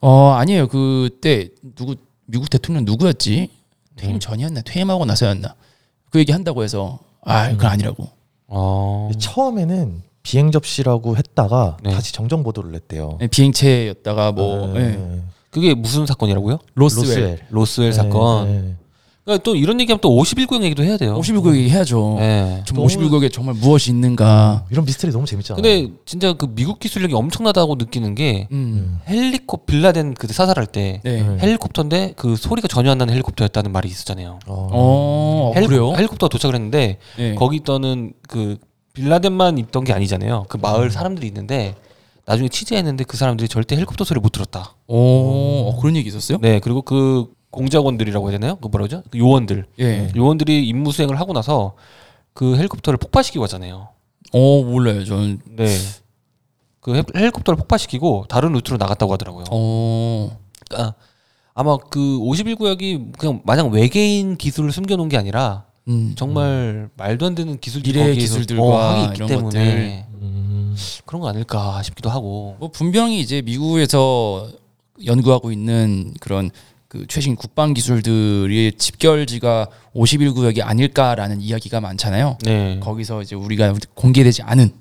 어 0.00 0.30
아니에요. 0.34 0.68
그때 0.68 1.48
누구 1.74 1.96
미국 2.26 2.48
대통령 2.48 2.84
누구였지? 2.84 3.50
퇴임 3.96 4.14
음. 4.14 4.20
전이었나? 4.20 4.60
퇴임하고 4.62 5.06
나서였나? 5.06 5.56
그 6.10 6.20
얘기 6.20 6.30
한다고 6.30 6.62
해서 6.62 7.00
아 7.22 7.50
그건 7.50 7.66
아니라고. 7.66 8.08
어. 8.46 9.10
처음에는 9.18 10.02
비행 10.22 10.50
접시라고 10.50 11.16
했다가 11.16 11.78
네. 11.82 11.92
다시 11.92 12.12
정정 12.12 12.42
보도를 12.42 12.72
냈대요. 12.72 13.16
네, 13.20 13.26
비행체였다가 13.26 14.32
뭐 14.32 14.66
네. 14.68 14.80
예. 14.80 15.20
그게 15.50 15.74
무슨 15.74 16.06
사건이라고요? 16.06 16.58
로스웰. 16.74 17.38
로스웰 17.50 17.86
네, 17.90 17.92
사건. 17.92 18.46
네. 18.46 18.74
그러니까 19.24 19.42
또 19.44 19.54
이런 19.54 19.78
얘기하면 19.80 20.00
또 20.00 20.10
51구형 20.10 20.62
얘기도 20.62 20.82
해야 20.82 20.96
돼요. 20.96 21.18
51구 21.20 21.54
얘기 21.56 21.68
해야죠. 21.70 22.16
네. 22.18 22.62
좀 22.64 22.78
51구역에 22.78 23.30
정말 23.32 23.54
무엇이 23.54 23.90
있는가? 23.90 24.64
이런 24.70 24.84
미스터리 24.84 25.12
너무 25.12 25.26
재밌잖아요. 25.26 25.60
근데 25.62 25.92
진짜 26.06 26.32
그 26.32 26.46
미국 26.54 26.80
기술력이 26.80 27.14
엄청나다고 27.14 27.74
느끼는 27.76 28.14
게 28.14 28.48
음. 28.50 28.98
헬리콥 29.08 29.66
빌라덴 29.66 30.14
그 30.14 30.26
사살할 30.26 30.66
때 30.66 31.00
네. 31.04 31.22
네. 31.22 31.38
헬리콥터인데 31.38 32.14
그 32.16 32.34
소리가 32.36 32.66
전혀 32.66 32.90
안 32.90 32.98
나는 32.98 33.12
헬리콥터였다는 33.14 33.72
말이 33.72 33.88
있었잖아요. 33.88 34.38
어. 34.46 34.68
어, 34.72 35.52
헬리콥- 35.54 35.66
그래요? 35.68 35.92
헬리콥터가 35.96 36.28
도착을 36.28 36.54
했는데 36.54 36.98
네. 37.16 37.34
거기 37.34 37.56
있던 37.56 38.12
그 38.26 38.56
빌라덴만 39.04 39.58
있던 39.58 39.84
게 39.84 39.92
아니잖아요. 39.92 40.46
그 40.48 40.56
마을 40.58 40.90
사람들이 40.90 41.26
있는데 41.28 41.74
나중에 42.26 42.48
취재했는데 42.48 43.04
그 43.04 43.16
사람들이 43.16 43.48
절대 43.48 43.74
헬리콥터 43.76 44.04
소리 44.04 44.20
못 44.20 44.30
들었다. 44.30 44.74
오, 44.86 45.70
어, 45.70 45.78
그런 45.80 45.96
얘기 45.96 46.08
있었어요? 46.08 46.38
네, 46.40 46.60
그리고 46.60 46.82
그 46.82 47.32
공작원들이라고 47.50 48.30
해야 48.30 48.38
되나요? 48.38 48.56
그 48.56 48.68
뭐라 48.68 48.86
그러죠? 48.86 49.02
그 49.10 49.18
요원들. 49.18 49.66
예. 49.80 50.12
요원들이 50.14 50.66
임무 50.68 50.92
수행을 50.92 51.18
하고 51.18 51.32
나서 51.32 51.74
그 52.34 52.56
헬리콥터를 52.56 52.98
폭파시키고 52.98 53.42
하잖아요. 53.44 53.88
어, 54.32 54.62
몰라요. 54.62 55.04
저는 55.04 55.40
네. 55.56 55.66
그 56.80 56.94
헬- 56.94 57.04
헬리콥터를 57.16 57.56
폭파시키고 57.56 58.26
다른 58.28 58.52
루트로 58.52 58.76
나갔다고 58.76 59.12
하더라고요. 59.14 59.44
어. 59.50 60.38
그러니까 60.68 60.94
아마 61.54 61.76
그 61.78 61.98
51구역이 61.98 63.18
그냥 63.18 63.40
마냥 63.44 63.70
외계인 63.70 64.36
기술을 64.36 64.70
숨겨놓은 64.70 65.08
게 65.08 65.16
아니라 65.16 65.64
음. 65.88 66.12
정말 66.16 66.88
말도 66.96 67.26
안 67.26 67.34
되는 67.34 67.58
기술들이 67.58 67.98
미래의 67.98 68.16
기술들과 68.16 68.62
어, 69.08 69.12
이런 69.14 69.28
때문에 69.28 70.06
음. 70.20 70.76
그런 71.04 71.20
거 71.20 71.28
아닐까 71.28 71.82
싶기도 71.82 72.10
하고. 72.10 72.56
뭐 72.58 72.70
분명히 72.70 73.20
이제 73.20 73.42
미국에서 73.42 74.48
연구하고 75.04 75.52
있는 75.52 76.14
그런 76.20 76.50
그 76.88 77.06
최신 77.08 77.36
국방 77.36 77.72
기술들의 77.72 78.72
집결지가 78.72 79.68
51 79.92 80.32
구역이 80.32 80.62
아닐까라는 80.62 81.40
이야기가 81.40 81.80
많잖아요. 81.80 82.38
네. 82.42 82.80
거기서 82.80 83.22
이제 83.22 83.36
우리가 83.36 83.74
공개되지 83.94 84.42
않은 84.42 84.72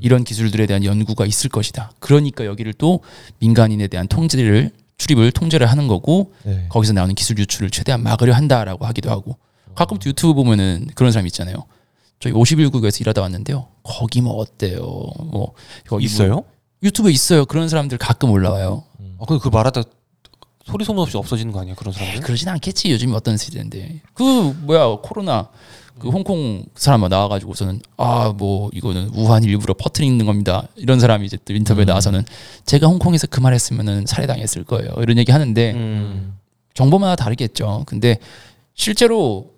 이런 0.00 0.24
기술들에 0.24 0.66
대한 0.66 0.84
연구가 0.84 1.26
있을 1.26 1.50
것이다. 1.50 1.92
그러니까 1.98 2.46
여기를 2.46 2.72
또 2.74 3.00
민간인에 3.40 3.88
대한 3.88 4.08
통제를 4.08 4.70
출입을 4.96 5.32
통제를 5.32 5.66
하는 5.66 5.86
거고 5.86 6.32
네. 6.44 6.66
거기서 6.68 6.92
나오는 6.92 7.14
기술 7.14 7.38
유출을 7.38 7.70
최대한 7.70 8.02
막으려 8.02 8.34
한다라고 8.34 8.86
하기도 8.86 9.10
하고 9.10 9.36
가끔 9.74 9.98
또 9.98 10.08
유튜브 10.10 10.34
보면은 10.34 10.86
그런 10.94 11.12
사람 11.12 11.26
있잖아요. 11.26 11.64
저희 12.18 12.32
51구역에서 12.32 13.00
일하다 13.00 13.22
왔는데요. 13.22 13.68
거기 13.82 14.20
뭐 14.20 14.34
어때요? 14.34 14.80
뭐뭐 14.82 16.00
있어요? 16.00 16.44
유튜브에 16.82 17.12
있어요. 17.12 17.44
그런 17.46 17.68
사람들 17.68 17.98
가끔 17.98 18.30
올라와요. 18.30 18.84
아, 19.18 19.24
근데 19.26 19.40
그 19.42 19.48
말하다 19.48 19.82
소리 20.66 20.84
소문 20.84 21.02
없이 21.02 21.16
없어지는 21.16 21.52
거 21.52 21.60
아니야 21.60 21.74
그런 21.74 21.92
에이, 21.94 21.98
사람들? 21.98 22.22
그러진 22.22 22.48
않겠지. 22.48 22.90
요즘 22.90 23.14
어떤 23.14 23.36
시대인데. 23.36 24.00
그 24.14 24.22
뭐야 24.62 24.98
코로나 25.02 25.48
그 25.98 26.08
홍콩 26.08 26.64
사람 26.76 27.06
나와가지고서는 27.08 27.80
아 27.96 28.32
뭐 28.36 28.70
이거는 28.72 29.10
우한 29.14 29.44
일부러 29.44 29.74
퍼트리는 29.74 30.24
겁니다. 30.24 30.66
이런 30.76 31.00
사람이 31.00 31.26
이제 31.26 31.36
또 31.44 31.52
인터뷰에 31.54 31.84
나와서는 31.84 32.24
제가 32.66 32.86
홍콩에서 32.86 33.26
그 33.26 33.40
말했으면은 33.40 34.06
살해당했을 34.06 34.64
거예요. 34.64 34.92
이런 34.98 35.18
얘기 35.18 35.32
하는데 35.32 35.72
음. 35.72 36.38
정보마다 36.74 37.16
다르겠죠. 37.16 37.84
근데 37.86 38.18
실제로 38.74 39.50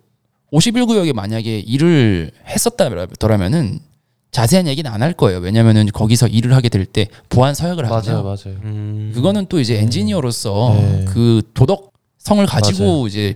51구역에 0.53 1.13
만약에 1.15 1.59
일을 1.61 2.31
했었다더라면은 2.47 3.81
자세한 4.31 4.67
얘기는 4.67 4.91
안 4.91 5.03
할 5.03 5.13
거예요. 5.13 5.39
왜냐면은 5.41 5.87
거기서 5.93 6.27
일을 6.29 6.55
하게 6.55 6.69
될 6.69 6.87
때 6.87 7.09
보안 7.29 7.55
서약을 7.55 7.91
하잖아요. 7.91 8.23
맞아요, 8.23 8.37
맞아요. 8.45 8.59
음. 8.65 9.13
그거는 9.15 9.47
또 9.49 9.61
이제 9.61 9.79
엔지니어로서 9.79 10.75
네. 10.75 11.05
그 11.09 11.43
도덕성을 11.55 12.45
가지고 12.47 12.85
맞아요. 12.85 13.07
이제 13.07 13.35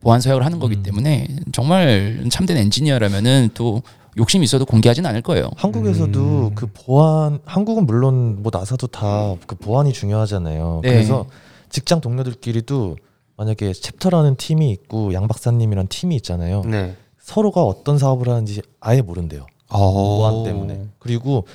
보안 0.00 0.20
서약을 0.20 0.44
하는 0.44 0.58
거기 0.58 0.76
음. 0.76 0.82
때문에 0.82 1.28
정말 1.52 2.24
참된 2.30 2.56
엔지니어라면은 2.58 3.50
또 3.54 3.82
욕심이 4.16 4.44
있어도 4.44 4.64
공개하진 4.64 5.04
않을 5.06 5.22
거예요. 5.22 5.50
한국에서도 5.56 6.20
음. 6.48 6.54
그 6.54 6.66
보안 6.72 7.40
한국은 7.44 7.84
물론 7.86 8.42
뭐 8.42 8.50
나사도 8.54 8.86
다 8.88 9.36
그 9.46 9.54
보안이 9.56 9.92
중요하잖아요. 9.92 10.80
네. 10.82 10.90
그래서 10.90 11.26
직장 11.68 12.00
동료들끼리도 12.00 12.96
만약에 13.38 13.72
챕터라는 13.72 14.34
팀이 14.34 14.68
있고 14.72 15.14
양 15.14 15.28
박사님이란 15.28 15.86
팀이 15.86 16.16
있잖아요. 16.16 16.62
네. 16.66 16.96
서로가 17.20 17.62
어떤 17.62 17.96
사업을 17.96 18.28
하는지 18.28 18.60
아예 18.80 19.00
모른대요. 19.00 19.46
어. 19.70 20.16
보안 20.18 20.42
때문에. 20.44 20.88
그리고 20.98 21.46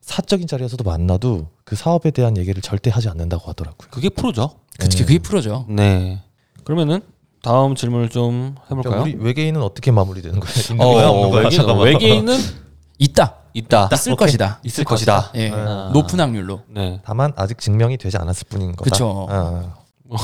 사적인 0.00 0.46
자리에서도 0.46 0.82
만나도 0.84 1.48
그 1.64 1.76
사업에 1.76 2.10
대한 2.12 2.38
얘기를 2.38 2.62
절대 2.62 2.90
하지 2.90 3.10
않는다고 3.10 3.46
하더라고요. 3.50 3.88
그게 3.90 4.08
프로죠. 4.08 4.52
그, 4.78 4.88
네. 4.88 4.98
그게 5.04 5.18
프로죠. 5.18 5.66
네. 5.68 6.22
그러면은 6.64 7.02
다음 7.42 7.74
질문을 7.74 8.08
좀 8.08 8.54
해볼까요? 8.70 9.02
우리 9.02 9.14
외계인은 9.16 9.60
어떻게 9.62 9.90
마무리되는 9.90 10.40
거예요? 10.40 10.54
있는 10.70 10.80
어, 10.86 10.92
거야, 10.94 11.08
없는 11.08 11.30
거야? 11.30 11.42
외계인, 11.42 11.56
잠깐만. 11.58 11.84
외계인은 11.86 12.38
있다. 12.98 13.34
있다. 13.52 13.90
있을 13.92 14.12
오케이. 14.12 14.26
것이다. 14.28 14.60
있을 14.64 14.84
것이다. 14.84 15.32
예. 15.34 15.50
아. 15.50 15.90
높은 15.92 16.20
확률로. 16.20 16.62
네. 16.68 17.00
다만 17.04 17.32
아직 17.36 17.58
증명이 17.58 17.98
되지 17.98 18.16
않았을 18.16 18.46
뿐인 18.48 18.74
거다. 18.76 18.84
그쵸. 18.90 19.26
아. 19.28 19.74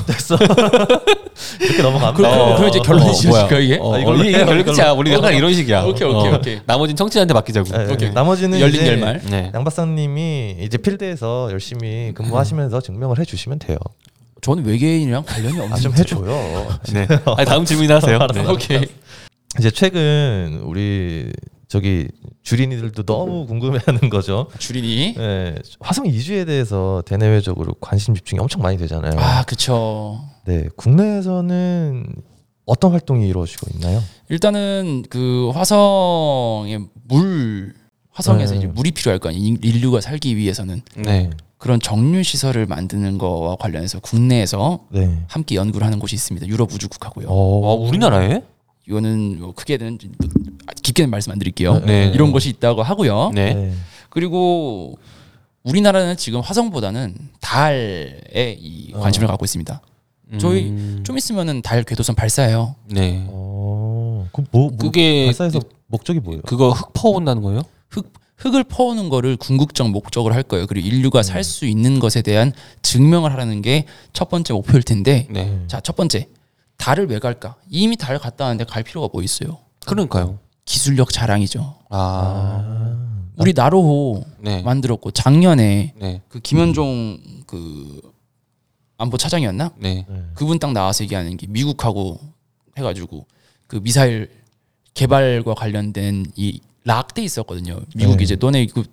됐어. 0.07 0.37
이렇게 1.61 1.82
넘어가면 1.82 2.14
그, 2.14 2.22
돼. 2.22 2.28
그, 2.30 2.57
그럼 2.57 2.68
이제 2.68 2.78
결론이 2.80 3.11
어, 3.11 3.12
지어질까 3.12 3.59
이게? 3.59 3.78
어, 3.80 3.95
아, 3.95 3.99
이걸로 3.99 4.24
이게 4.24 4.32
결론 4.32 4.61
이걸로. 4.61 4.76
끝이야. 4.76 4.93
우리 4.93 5.12
항상 5.12 5.35
이런 5.37 5.53
식이야. 5.53 5.82
오케이, 5.85 6.09
오케이, 6.09 6.32
어. 6.32 6.37
오케이. 6.37 6.61
나머지는 6.64 6.97
청취자한테 6.97 7.35
맡기자고. 7.35 7.68
네, 7.76 7.93
오케이. 7.93 8.11
나머지는 8.11 8.61
열린 8.61 8.76
이제 8.80 8.85
결말. 8.87 9.20
네. 9.30 9.51
양 9.55 9.62
박사님이 9.64 10.57
이제 10.61 10.78
필드에서 10.78 11.49
열심히 11.53 12.12
근무하시면서 12.14 12.80
증명을 12.80 13.18
해주시면 13.18 13.59
돼요. 13.59 13.76
저는 14.41 14.64
외계인이랑 14.64 15.24
관련이 15.24 15.59
없는 15.61 15.72
아 15.72 15.76
좀 15.80 15.93
해줘요. 15.95 16.68
네. 16.93 17.07
아니, 17.37 17.47
다음 17.47 17.64
질문이나 17.64 17.97
하세요. 17.97 18.18
네. 18.35 18.47
오케이. 18.47 18.87
이제 19.59 19.70
최근 19.70 20.61
우리 20.64 21.30
저기 21.75 22.07
주린이들도 22.45 23.03
너무 23.03 23.47
궁금해하는 23.49 24.09
거죠. 24.09 24.47
주린이. 24.61 25.12
네, 25.14 25.57
화성 25.81 26.07
이주에 26.07 26.45
대해서 26.45 27.03
대내외적으로 27.05 27.75
관심 27.81 28.14
집중이 28.14 28.39
엄청 28.39 28.62
많이 28.62 28.79
되잖아요. 28.79 29.14
아, 29.18 29.43
그쵸. 29.43 30.20
네, 30.45 30.68
국내에서는 30.77 32.07
어떤 32.64 32.93
활동이 32.93 33.27
이루어지고 33.27 33.66
있나요? 33.75 34.01
일단은 34.29 35.03
그 35.11 35.51
화성의 35.53 36.79
물 37.09 37.75
화성에서 38.12 38.53
네. 38.53 38.59
이제 38.59 38.66
물이 38.68 38.93
필요할 38.93 39.18
거 39.18 39.31
아니에요. 39.31 39.45
인- 39.45 39.59
인류가 39.61 40.01
살기 40.01 40.37
위해서는 40.37 40.81
네. 40.99 41.31
그런 41.59 41.81
정류 41.81 42.22
시설을 42.22 42.66
만드는 42.66 43.18
거와 43.18 43.57
관련해서 43.57 43.99
국내에서 43.99 44.85
네. 44.91 45.25
함께 45.27 45.57
연구를 45.57 45.85
하는 45.85 45.99
곳이 45.99 46.14
있습니다. 46.14 46.47
유럽 46.47 46.72
우주국하고요. 46.72 47.27
어, 47.27 47.33
어, 47.35 47.75
우리나라에? 47.75 48.43
이거는 48.89 49.41
뭐 49.41 49.53
크게는 49.55 49.99
깊게는 50.82 51.11
말씀 51.11 51.32
안 51.32 51.39
드릴게요. 51.39 51.78
네. 51.80 52.11
이런 52.14 52.32
곳이 52.32 52.49
있다고 52.51 52.82
하고요. 52.82 53.30
네. 53.35 53.55
네. 53.55 53.72
그리고 54.11 54.99
우리나라는 55.62 56.16
지금 56.16 56.41
화성보다는 56.41 57.16
달에 57.41 58.57
이 58.61 58.93
관심을 58.93 59.26
갖고 59.28 59.45
있습니다. 59.45 59.80
저희 60.39 60.68
음. 60.70 61.03
좀 61.05 61.16
있으면은 61.16 61.62
달 61.62 61.82
궤도선 61.85 62.14
발사해요. 62.16 62.74
네. 62.91 63.24
어, 63.28 64.26
그 64.32 64.43
뭐 64.51 64.68
뭐, 64.68 64.76
그게 64.76 65.26
발사에서 65.26 65.61
목적이 65.87 66.20
뭐예요? 66.20 66.43
그거 66.43 66.70
흙 66.70 66.93
퍼온다는 66.93 67.43
거예요? 67.43 67.62
흙 67.89 68.12
흙을 68.37 68.64
퍼오는 68.64 69.09
거를 69.09 69.37
궁극적 69.37 69.91
목적으로 69.91 70.35
할 70.35 70.43
거예요. 70.43 70.66
그리고 70.66 70.87
인류가 70.89 71.22
살 71.22 71.45
수 71.45 71.66
있는 71.66 72.01
것에 72.01 72.20
대한 72.20 72.53
증명을 72.82 73.32
하라는 73.32 73.62
게 73.62 73.87
첫 74.12 74.28
번째 74.28 74.53
목표일 74.55 74.82
텐데. 74.82 75.26
네. 75.30 75.61
자, 75.68 75.80
첫 75.80 75.95
번째. 75.97 76.26
달을 76.77 77.07
왜 77.09 77.18
갈까? 77.18 77.57
이미 77.70 77.97
달 77.97 78.18
갔다 78.18 78.45
왔는데 78.45 78.64
갈 78.64 78.83
필요가 78.83 79.09
뭐 79.12 79.22
있어요? 79.22 79.59
그러니까요. 79.87 80.39
기술력 80.64 81.11
자랑이죠. 81.12 81.75
아. 81.91 81.99
아, 81.99 83.25
우리 83.37 83.53
나로호 83.53 84.25
네. 84.41 84.62
만들었고 84.62 85.11
작년에 85.11 85.95
네. 85.97 86.22
그 86.29 86.41
김현종 86.41 87.18
그 87.47 88.01
안보 88.97 89.16
차장이었나? 89.16 89.72
네. 89.79 90.07
네. 90.09 90.22
그분 90.35 90.59
딱 90.59 90.72
나와서 90.72 91.03
얘기하는 91.05 91.37
게 91.37 91.47
미국하고 91.49 92.18
해가지고 92.79 93.27
그 93.66 93.81
미사일 93.83 94.31
개발과 94.95 95.55
관련된 95.55 96.27
이 96.37 96.61
락돼 96.85 97.22
있었거든요. 97.22 97.81
미국이 97.97 98.18
네. 98.18 98.25
이제 98.25 98.37
너네 98.37 98.66
그 98.66 98.85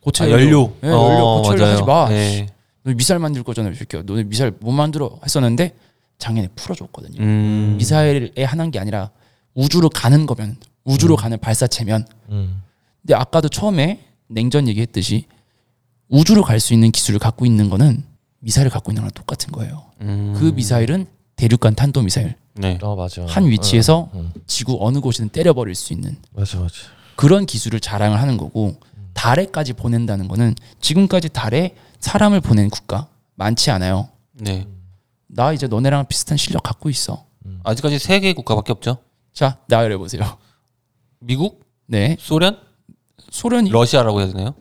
고체 0.00 0.24
아, 0.24 0.30
연료. 0.30 0.72
예, 0.84 0.88
연료 0.88 0.96
어, 0.98 1.42
고체를 1.42 1.60
맞아요. 1.60 1.72
하지 1.74 1.82
마. 1.84 2.08
네. 2.08 2.46
너 2.84 2.92
미사일 2.94 3.20
만들 3.20 3.42
거잖아, 3.42 3.70
이 3.70 3.74
새끼야. 3.74 4.02
너네 4.04 4.24
미사일 4.24 4.52
못 4.60 4.70
만들어 4.72 5.18
했었는데 5.24 5.74
작년에 6.22 6.48
풀어줬거든요. 6.54 7.20
음. 7.20 7.74
미사일에 7.78 8.44
하는 8.44 8.70
게 8.70 8.78
아니라 8.78 9.10
우주로 9.54 9.88
가는 9.90 10.24
거면 10.24 10.56
우주로 10.84 11.16
가는 11.16 11.36
발사체면. 11.38 12.06
음. 12.30 12.62
근데 13.02 13.14
아까도 13.14 13.48
처음에 13.48 14.04
냉전 14.28 14.68
얘기했듯이 14.68 15.26
우주로 16.08 16.42
갈 16.42 16.60
수 16.60 16.74
있는 16.74 16.92
기술을 16.92 17.18
갖고 17.18 17.44
있는 17.44 17.68
거는 17.70 18.04
미사일을 18.38 18.70
갖고 18.70 18.92
있는 18.92 19.02
거랑 19.02 19.10
똑같은 19.14 19.50
거예요. 19.52 19.84
음. 20.02 20.34
그 20.38 20.44
미사일은 20.54 21.06
대륙간 21.36 21.74
탄도 21.74 22.02
미사일. 22.02 22.36
네. 22.54 22.78
어 22.82 22.94
맞아. 22.94 23.24
한 23.26 23.48
위치에서 23.48 23.98
어, 23.98 24.10
어. 24.12 24.32
지구 24.46 24.78
어느 24.80 25.00
곳이든 25.00 25.30
때려버릴 25.30 25.74
수 25.74 25.92
있는 25.92 26.16
맞아 26.32 26.58
맞아. 26.60 26.74
그런 27.16 27.46
기술을 27.46 27.80
자랑을 27.80 28.20
하는 28.20 28.36
거고 28.36 28.76
달에까지 29.14 29.72
보낸다는 29.72 30.28
거는 30.28 30.54
지금까지 30.80 31.30
달에 31.30 31.74
사람을 32.00 32.40
보낸 32.40 32.70
국가 32.70 33.08
많지 33.34 33.70
않아요. 33.70 34.08
네. 34.34 34.66
나 35.34 35.52
이제 35.52 35.66
너네랑 35.66 36.06
비슷한 36.06 36.36
실력 36.36 36.62
갖고 36.62 36.90
있어. 36.90 37.24
아직까지 37.64 37.98
세개 37.98 38.34
국가밖에 38.34 38.72
없죠. 38.72 38.98
자, 39.32 39.58
나열해 39.66 39.96
보세요. 39.96 40.22
미국, 41.20 41.64
네, 41.86 42.16
소련, 42.20 42.58
소련이 43.30 43.70
러시아라고 43.70 44.20
해야 44.20 44.28
되나요? 44.28 44.54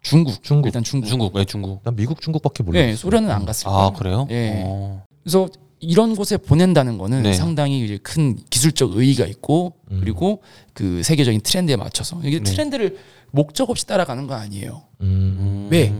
중국, 0.00 0.42
중국. 0.42 0.66
일단 0.66 0.82
중국. 0.82 1.06
중국, 1.06 1.34
네, 1.34 1.44
중국. 1.44 1.82
난 1.84 1.94
미국 1.94 2.20
중국밖에 2.20 2.62
몰라. 2.62 2.80
네, 2.80 2.96
소련은 2.96 3.30
안 3.30 3.44
갔을 3.44 3.66
거예요. 3.66 3.78
아 3.78 3.92
그래요? 3.92 4.26
예. 4.30 4.62
어. 4.64 5.04
그래서 5.22 5.48
이런 5.78 6.16
곳에 6.16 6.36
보낸다는 6.36 6.96
거는 6.96 7.22
네. 7.22 7.32
상당히 7.32 7.84
이제 7.84 7.98
큰 8.02 8.36
기술적 8.50 8.96
의의가 8.96 9.26
있고 9.26 9.74
음. 9.90 10.00
그리고 10.00 10.42
그 10.72 11.02
세계적인 11.02 11.42
트렌드에 11.42 11.76
맞춰서 11.76 12.20
이게 12.24 12.38
네. 12.38 12.44
트렌드를 12.44 12.98
목적 13.30 13.68
없이 13.70 13.86
따라가는 13.86 14.26
거 14.26 14.34
아니에요. 14.34 14.82
음. 15.02 15.68
왜? 15.70 15.92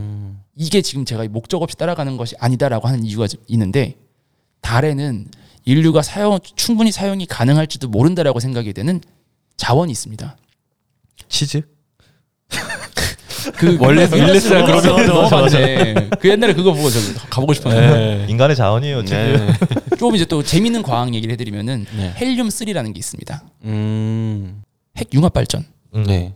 음. 0.55 0.57
이게 0.57 0.83
지금 0.83 1.05
제가 1.05 1.27
목적 1.29 1.63
없이 1.63 1.77
따라가는 1.77 2.17
것이 2.17 2.35
아니다라고 2.39 2.89
하는 2.89 3.05
이유가 3.05 3.27
좀 3.27 3.41
있는데 3.49 3.97
달에는 4.61 5.27
인류가 5.65 6.03
사용 6.03 6.39
충분히 6.57 6.93
사용이 6.93 7.27
가능할지도 7.27 7.89
모른다라고 7.89 8.41
생각이 8.41 8.73
되는 8.73 9.01
자원이 9.57 9.93
있습니다. 9.93 10.37
치즈? 11.29 11.63
그 13.57 13.77
원래 13.81 14.05
일레스야 14.05 14.65
그러면 14.65 15.07
넘어갔네. 15.07 16.11
그 16.21 16.29
옛날에 16.29 16.53
그거 16.55 16.73
보고 16.73 16.91
저 16.91 16.99
가보고 17.29 17.55
싶었는데 17.55 17.97
네. 17.97 18.27
인간의 18.29 18.55
자원이에요. 18.57 19.05
네. 19.05 19.37
좀 19.99 20.15
이제 20.15 20.25
또 20.25 20.43
재밌는 20.43 20.83
과학 20.83 21.13
얘기를 21.15 21.33
해드리면은 21.33 21.87
네. 21.97 22.13
헬륨 22.17 22.49
3라는 22.49 22.93
게 22.95 22.99
있습니다. 22.99 23.43
음. 23.65 24.63
핵 24.97 25.13
융합 25.15 25.33
발전. 25.33 25.65
음. 25.95 26.05
네. 26.05 26.35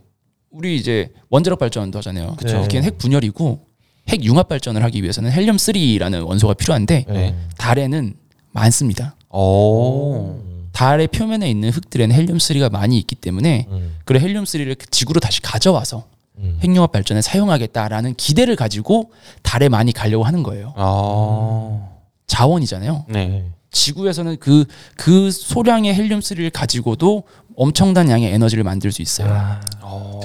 우리 0.49 0.75
이제 0.75 1.09
원자력 1.29 1.59
발전도 1.59 1.99
하잖아요. 1.99 2.35
그쵸. 2.37 2.67
걔는 2.67 2.85
핵 2.85 2.97
분열이고 2.97 3.66
핵 4.09 4.23
융합 4.23 4.47
발전을 4.47 4.83
하기 4.83 5.01
위해서는 5.01 5.31
헬륨 5.31 5.57
3라는 5.57 6.25
원소가 6.27 6.53
필요한데 6.53 7.05
네. 7.07 7.35
달에는 7.57 8.13
많습니다. 8.51 9.15
오. 9.29 10.39
달의 10.71 11.07
표면에 11.07 11.49
있는 11.49 11.69
흙들에는 11.69 12.15
헬륨 12.15 12.37
3가 12.37 12.71
많이 12.71 12.97
있기 12.99 13.15
때문에 13.15 13.67
음. 13.69 13.95
그래 14.05 14.19
헬륨 14.19 14.43
3를 14.43 14.79
지구로 14.91 15.19
다시 15.19 15.41
가져와서 15.41 16.05
음. 16.37 16.59
핵융합 16.61 16.91
발전에 16.91 17.21
사용하겠다라는 17.21 18.13
기대를 18.15 18.55
가지고 18.55 19.11
달에 19.41 19.69
많이 19.69 19.91
가려고 19.91 20.23
하는 20.23 20.43
거예요. 20.43 20.73
아. 20.75 21.89
자원이잖아요. 22.27 23.05
네. 23.09 23.27
네. 23.27 23.45
지구에서는 23.71 24.37
그 24.37 24.65
그 24.95 25.31
소량의 25.31 25.93
헬륨 25.95 26.19
3를 26.19 26.51
가지고도 26.51 27.23
엄청난 27.55 28.09
양의 28.09 28.33
에너지를 28.33 28.63
만들 28.63 28.91
수 28.91 29.01
있어요. 29.01 29.29
아, 29.31 29.61
어. 29.81 30.19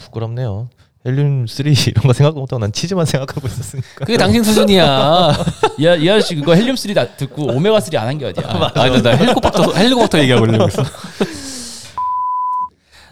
부끄럽네요. 0.00 0.68
헬륨 1.08 1.46
3 1.46 1.66
이런 1.88 2.02
거 2.04 2.12
생각 2.12 2.34
못하고 2.34 2.60
난 2.60 2.70
치즈만 2.72 3.06
생각하고 3.06 3.46
있었으니까. 3.48 3.88
그게 4.04 4.16
당신 4.16 4.42
수준이야. 4.44 5.32
이, 5.78 5.86
아- 5.86 5.94
이 5.96 6.08
아저씨 6.10 6.34
그거 6.36 6.54
헬륨 6.54 6.76
3 6.76 6.94
듣고 7.16 7.46
오메가 7.54 7.80
3 7.80 7.94
안 7.96 8.06
한 8.08 8.18
게 8.18 8.26
어디야? 8.26 8.46
아니 8.74 9.02
나 9.02 9.10
헬리콥터 9.10 9.72
헬리콥터 9.74 10.18
얘기하고 10.20 10.46
있려고 10.46 10.64
했어. 10.66 10.82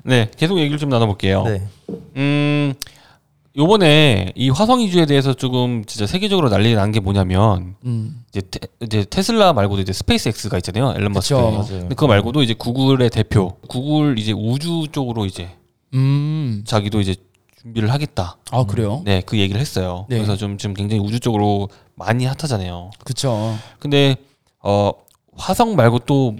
네, 0.04 0.30
계속 0.36 0.58
얘기를 0.58 0.78
좀 0.78 0.88
나눠볼게요. 0.88 1.42
네. 1.44 1.62
음, 2.16 2.74
요번에 3.56 4.32
이 4.36 4.50
화성 4.50 4.80
이주에 4.82 5.06
대해서 5.06 5.34
조금 5.34 5.84
진짜 5.84 6.06
세계적으로 6.06 6.48
난리가 6.48 6.80
난게 6.80 7.00
뭐냐면 7.00 7.74
음. 7.84 8.22
이제, 8.28 8.42
테, 8.48 8.60
이제 8.80 9.04
테슬라 9.08 9.52
말고도 9.52 9.82
이제 9.82 9.92
스페이스X가 9.92 10.58
있잖아요. 10.58 10.92
앨런 10.96 11.12
머스크. 11.12 11.34
근데 11.68 11.88
그거 11.88 12.06
말고도 12.06 12.42
이제 12.42 12.54
구글의 12.54 13.10
대표, 13.10 13.56
구글 13.66 14.18
이제 14.18 14.32
우주 14.32 14.86
쪽으로 14.92 15.26
이제 15.26 15.48
음. 15.94 16.62
자기도 16.66 17.00
이제 17.00 17.16
준비를 17.66 17.92
하겠다. 17.92 18.36
아 18.50 18.64
그래요? 18.64 19.02
네, 19.04 19.22
그 19.26 19.38
얘기를 19.38 19.60
했어요. 19.60 20.06
네. 20.08 20.16
그래서 20.16 20.36
좀 20.36 20.56
지금 20.56 20.74
굉장히 20.74 21.02
우주 21.02 21.18
쪽으로 21.20 21.68
많이 21.94 22.24
핫하잖아요. 22.24 22.90
그쵸. 23.04 23.56
근데 23.78 24.16
어 24.62 24.92
화성 25.36 25.76
말고 25.76 26.00
또 26.00 26.34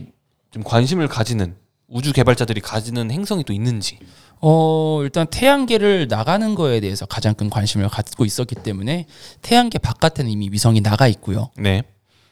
좀 0.56 0.62
관심을 0.62 1.06
가지는 1.08 1.54
우주 1.86 2.14
개발자들이 2.14 2.62
가지는 2.62 3.10
행성이 3.10 3.44
또 3.44 3.52
있는지. 3.52 3.98
어 4.40 5.00
일단 5.02 5.26
태양계를 5.26 6.06
나가는 6.08 6.54
거에 6.54 6.80
대해서 6.80 7.04
가장 7.04 7.34
큰 7.34 7.50
관심을 7.50 7.90
갖고 7.90 8.24
있었기 8.24 8.54
때문에 8.54 9.04
태양계 9.42 9.78
바깥에는 9.78 10.30
이미 10.30 10.48
위성이 10.50 10.80
나가 10.80 11.08
있고요. 11.08 11.50
네. 11.58 11.82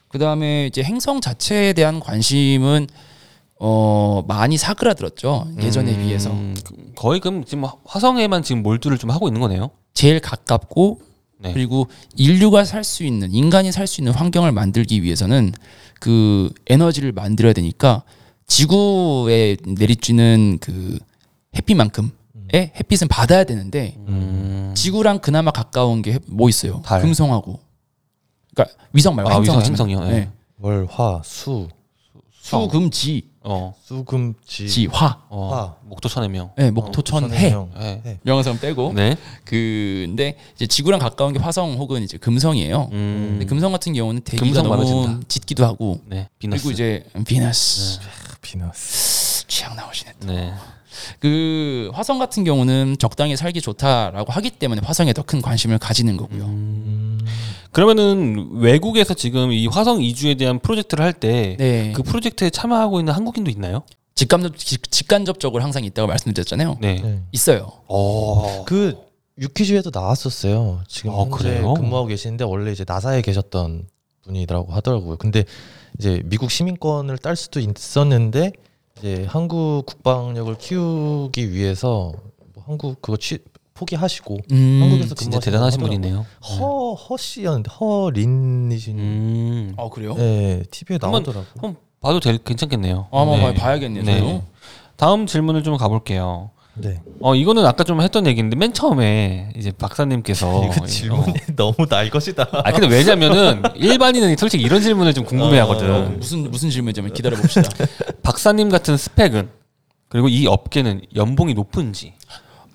그 0.07 0.17
다음에 0.17 0.65
이제 0.65 0.81
행성 0.81 1.21
자체에 1.21 1.73
대한 1.73 1.99
관심은 1.99 2.87
어 3.59 4.21
많이 4.27 4.57
사그라들었죠 4.57 5.47
예전에 5.61 5.93
음, 5.95 6.05
비해서 6.05 6.29
그- 6.65 6.91
거의 6.95 7.19
그럼 7.19 7.45
지금 7.45 7.65
화성에만 7.85 8.43
지금 8.43 8.63
몰두를 8.63 8.97
좀 8.97 9.11
하고 9.11 9.27
있는 9.27 9.39
거네요. 9.41 9.69
제일 9.93 10.19
가깝고 10.19 11.01
네. 11.39 11.53
그리고 11.53 11.87
인류가 12.15 12.65
살 12.65 12.83
수 12.83 13.03
있는 13.03 13.33
인간이 13.33 13.71
살 13.71 13.87
수 13.87 14.01
있는 14.01 14.13
환경을 14.13 14.51
만들기 14.51 15.03
위해서는 15.03 15.51
그 15.99 16.51
에너지를 16.67 17.11
만들어야 17.13 17.53
되니까 17.53 18.03
지구에 18.47 19.55
내리쬐는 19.55 20.59
그 20.59 20.97
햇빛만큼의 21.55 22.11
햇빛은 22.53 23.07
받아야 23.07 23.43
되는데 23.43 23.95
음. 24.07 24.71
지구랑 24.75 25.19
그나마 25.19 25.51
가까운 25.51 26.01
게 26.01 26.19
뭐 26.27 26.49
있어요? 26.49 26.81
달. 26.85 27.01
금성하고 27.01 27.59
그러니까 28.53 28.77
위성 28.93 29.15
말고 29.15 29.29
아, 29.31 29.35
행성 29.35 29.57
위성, 29.59 29.65
행성이요? 29.69 29.99
네. 30.01 30.11
네. 30.11 30.29
월, 30.59 30.87
화, 30.89 31.21
수, 31.23 31.67
수, 32.41 32.67
금, 32.69 32.89
지, 32.89 33.29
어. 33.47 33.73
수금, 33.83 34.33
지, 34.45 34.67
지, 34.67 34.87
화. 34.87 35.19
어. 35.29 35.49
화. 35.53 35.75
목토천의 35.87 36.29
명. 36.29 36.49
네, 36.57 36.71
목토천, 36.71 37.31
해. 37.33 37.51
형. 37.51 37.69
네. 37.75 38.17
명사람 38.23 38.59
빼고. 38.59 38.93
네. 38.93 39.15
근데 39.43 40.35
이제 40.55 40.65
지구랑 40.65 40.99
가까운 40.99 41.31
게 41.31 41.39
화성 41.39 41.73
혹은 41.77 42.01
이제 42.03 42.17
금성이에요. 42.17 42.89
음. 42.91 43.27
근데 43.33 43.45
금성 43.45 43.71
같은 43.71 43.93
경우는 43.93 44.21
대기가 44.21 44.45
금성 44.45 44.63
너무 44.63 44.75
많아진다. 45.01 45.27
짙기도 45.27 45.63
하고 45.65 46.01
네. 46.07 46.27
비너스. 46.39 46.63
그리고 46.63 46.73
이제 46.73 47.05
비너스 47.25 47.99
비너스. 48.41 49.45
취향 49.47 49.75
나오시네. 49.75 50.11
네. 50.25 50.53
그 51.19 51.91
화성 51.93 52.19
같은 52.19 52.43
경우는 52.45 52.95
적당히 52.99 53.35
살기 53.37 53.61
좋다라고 53.61 54.31
하기 54.31 54.49
때문에 54.51 54.81
화성에 54.83 55.13
더 55.13 55.21
큰 55.23 55.41
관심을 55.41 55.77
가지는 55.77 56.17
거고요. 56.17 56.45
음. 56.45 57.14
그러면은 57.79 58.51
외국에서 58.53 59.13
지금 59.13 59.51
이 59.51 59.67
화성 59.67 60.01
이주에 60.01 60.35
대한 60.35 60.59
프로젝트를 60.59 61.03
할 61.03 61.11
때 61.11 61.57
그 61.57 61.61
네. 61.61 61.93
프로젝트에 62.05 62.49
참여하고 62.49 62.99
있는 63.01 63.11
한국인도 63.11 63.51
있나요? 63.51 63.83
직간접 64.15 64.55
직- 64.57 64.89
직간접적으로 64.89 65.61
항상 65.61 65.83
있다고 65.83 66.07
말씀드렸잖아요. 66.07 66.77
네. 66.79 67.01
네. 67.03 67.21
있어요. 67.33 67.69
어. 67.89 68.63
그 68.65 68.95
유퀴즈에도 69.37 69.91
나왔었어요. 69.93 70.83
지금 70.87 71.11
아, 71.11 71.23
현재 71.23 71.37
그래요? 71.37 71.73
근무하고 71.73 72.07
계시는데 72.07 72.45
원래 72.45 72.71
이제 72.71 72.85
나사에 72.87 73.21
계셨던 73.21 73.89
분이라고 74.21 74.71
하더라고요. 74.71 75.17
근데 75.17 75.43
이제 75.99 76.21
미국 76.23 76.51
시민권을 76.51 77.17
딸 77.17 77.35
수도 77.35 77.59
있었는데 77.59 78.53
이제 78.99 79.25
한국 79.27 79.83
국방력을 79.85 80.57
키우기 80.57 81.51
위해서 81.51 82.13
뭐 82.53 82.63
한국 82.65 83.01
그거 83.01 83.17
취, 83.17 83.39
포기하시고 83.75 84.37
음, 84.51 84.79
한국에서 84.81 85.15
진짜 85.15 85.39
대단하신. 85.39 85.81
분이네요. 85.81 86.25
허 86.59 86.93
허씨였는데 86.93 87.69
허린이신 87.71 88.97
음. 88.97 89.73
아 89.77 89.89
그래요? 89.89 90.15
네 90.15 90.63
TV에 90.71 90.97
한번 91.01 91.23
나오더라고. 91.23 91.45
한번 91.55 91.75
봐도 92.01 92.19
될 92.21 92.37
괜찮겠네요. 92.37 93.07
아, 93.11 93.19
한번 93.19 93.39
네. 93.39 93.53
봐야겠네요. 93.53 94.03
네. 94.03 94.19
저도. 94.19 94.43
다음 94.95 95.27
질문을 95.27 95.63
좀 95.63 95.75
가볼게요. 95.75 96.51
네. 96.75 97.01
어 97.21 97.35
이거는 97.35 97.65
아까 97.65 97.83
좀 97.83 97.99
했던 98.01 98.25
얘기인데 98.27 98.55
맨 98.55 98.71
처음에 98.73 99.51
이제 99.57 99.71
박사님께서 99.73 100.65
이거 100.71 100.85
질문이 100.85 101.33
너무 101.57 101.75
날 101.89 102.09
것이다. 102.09 102.47
아 102.53 102.71
근데 102.71 102.87
왜냐면은 102.87 103.61
일반인은 103.75 104.37
솔직히 104.37 104.63
이런 104.63 104.81
질문을 104.81 105.13
좀 105.13 105.25
궁금해하거든. 105.25 105.93
어, 105.93 106.09
무슨 106.17 106.49
무슨 106.49 106.69
질문이냐면 106.69 107.13
기다려 107.13 107.35
봅시다. 107.35 107.69
박사님 108.23 108.69
같은 108.69 108.95
스펙은 108.95 109.49
그리고 110.07 110.29
이 110.29 110.47
업계는 110.47 111.01
연봉이 111.15 111.53
높은지. 111.53 112.13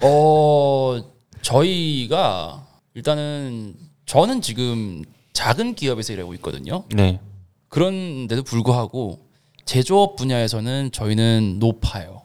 어 0.03 1.01
저희가 1.43 2.67
일단은 2.95 3.75
저는 4.07 4.41
지금 4.43 5.05
작은 5.33 5.75
기업에서 5.75 6.13
일하고 6.13 6.35
있거든요. 6.35 6.85
네. 6.95 7.21
그런데도 7.69 8.43
불구하고 8.43 9.21
제조업 9.65 10.17
분야에서는 10.17 10.91
저희는 10.93 11.59
높아요. 11.61 12.23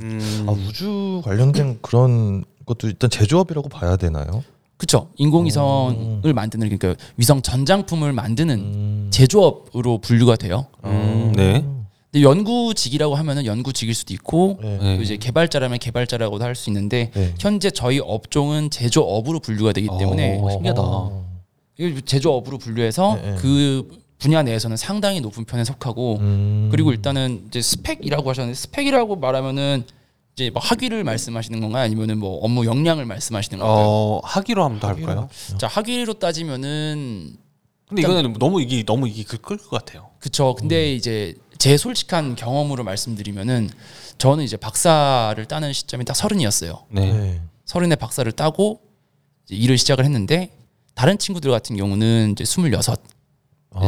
음, 0.00 0.46
아, 0.48 0.52
우주 0.52 1.20
관련된 1.24 1.78
그런 1.82 2.44
것도 2.64 2.86
일단 2.86 3.10
제조업이라고 3.10 3.68
봐야 3.68 3.96
되나요? 3.96 4.44
그쵸? 4.76 5.08
인공위성을 5.16 6.32
만드는 6.34 6.68
그러니까 6.68 7.02
위성 7.16 7.40
전장품을 7.40 8.12
만드는 8.12 8.58
음. 8.58 9.08
제조업으로 9.10 9.98
분류가 9.98 10.36
돼요. 10.36 10.66
음, 10.84 11.32
네. 11.34 11.64
연구직이라고 12.22 13.14
하면은 13.14 13.46
연구직일 13.46 13.94
수도 13.94 14.14
있고 14.14 14.58
네. 14.62 14.78
네. 14.78 14.96
또 14.96 15.02
이제 15.02 15.16
개발자라면 15.16 15.78
개발자라고도 15.78 16.44
할 16.44 16.54
수 16.56 16.70
있는데 16.70 17.10
네. 17.14 17.34
현재 17.38 17.70
저희 17.70 17.98
업종은 17.98 18.70
제조업으로 18.70 19.40
분류가 19.40 19.72
되기 19.72 19.88
때문에 19.98 20.38
어, 20.40 20.50
신기하다. 20.50 20.82
이거 21.78 22.00
제조업으로 22.00 22.56
분류해서 22.58 23.16
네, 23.16 23.30
네. 23.32 23.36
그 23.36 23.88
분야 24.18 24.42
내에서는 24.42 24.78
상당히 24.78 25.20
높은 25.20 25.44
편에 25.44 25.62
속하고 25.64 26.16
음. 26.20 26.68
그리고 26.70 26.90
일단은 26.92 27.44
이제 27.48 27.60
스펙이라고 27.60 28.30
하셨는데 28.30 28.56
스펙이라고 28.56 29.16
말하면은 29.16 29.84
이제 30.34 30.48
뭐 30.50 30.62
학위를 30.62 31.04
말씀하시는 31.04 31.60
건가요? 31.60 31.82
아니면은 31.84 32.18
뭐 32.18 32.38
업무 32.42 32.64
역량을 32.64 33.04
말씀하시는 33.04 33.58
건가요? 33.58 33.86
어 33.86 34.20
하기로 34.24 34.64
하면 34.64 34.80
더 34.80 34.88
할까요? 34.88 35.28
자 35.58 35.66
학위로 35.66 36.14
따지면은 36.14 37.36
근데 37.88 38.02
이거는 38.02 38.32
너무 38.38 38.60
이게 38.62 38.82
너무 38.82 39.06
이게 39.08 39.22
끌것 39.24 39.68
같아요. 39.68 40.08
그쵸. 40.18 40.54
근데 40.58 40.92
음. 40.92 40.96
이제 40.96 41.34
제 41.58 41.76
솔직한 41.76 42.36
경험으로 42.36 42.84
말씀드리면은 42.84 43.70
저는 44.18 44.44
이제 44.44 44.56
박사를 44.56 45.42
따는 45.46 45.72
시점이 45.72 46.04
딱 46.04 46.14
서른이었어요. 46.14 46.84
네. 46.90 47.12
네. 47.12 47.40
서른에 47.64 47.96
박사를 47.96 48.30
따고 48.32 48.80
이제 49.46 49.56
일을 49.56 49.78
시작을 49.78 50.04
했는데 50.04 50.50
다른 50.94 51.18
친구들 51.18 51.50
같은 51.50 51.76
경우는 51.76 52.32
이제 52.32 52.44
스물여섯. 52.44 53.00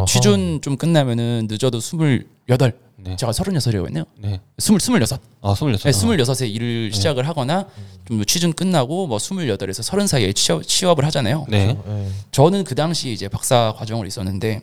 취준 0.07 0.61
좀 0.61 0.77
끝나면은 0.77 1.47
늦어도 1.51 1.81
스물여덟 1.81 2.79
네. 2.97 3.17
제가 3.17 3.33
서른여섯이라고 3.33 3.87
했네요. 3.87 4.05
네. 4.19 4.41
스물 4.59 4.81
스물여섯 4.81 5.21
아 5.41 5.55
스물여섯. 5.55 5.85
네, 5.85 5.93
스물여섯에 5.93 6.47
일을 6.49 6.93
시작을 6.93 7.27
하거나 7.27 7.67
좀 8.07 8.23
취준 8.27 8.53
끝나고 8.53 9.07
뭐 9.07 9.19
스물여덟에서 9.19 9.83
서른 9.83 10.07
사이에 10.07 10.33
취업, 10.35 10.67
취업을 10.67 11.07
하잖아요. 11.07 11.47
네. 11.49 11.79
네. 11.87 12.11
저는 12.33 12.65
그 12.65 12.75
당시에 12.75 13.13
이제 13.13 13.29
박사 13.29 13.73
과정을 13.79 14.07
있었는데 14.07 14.61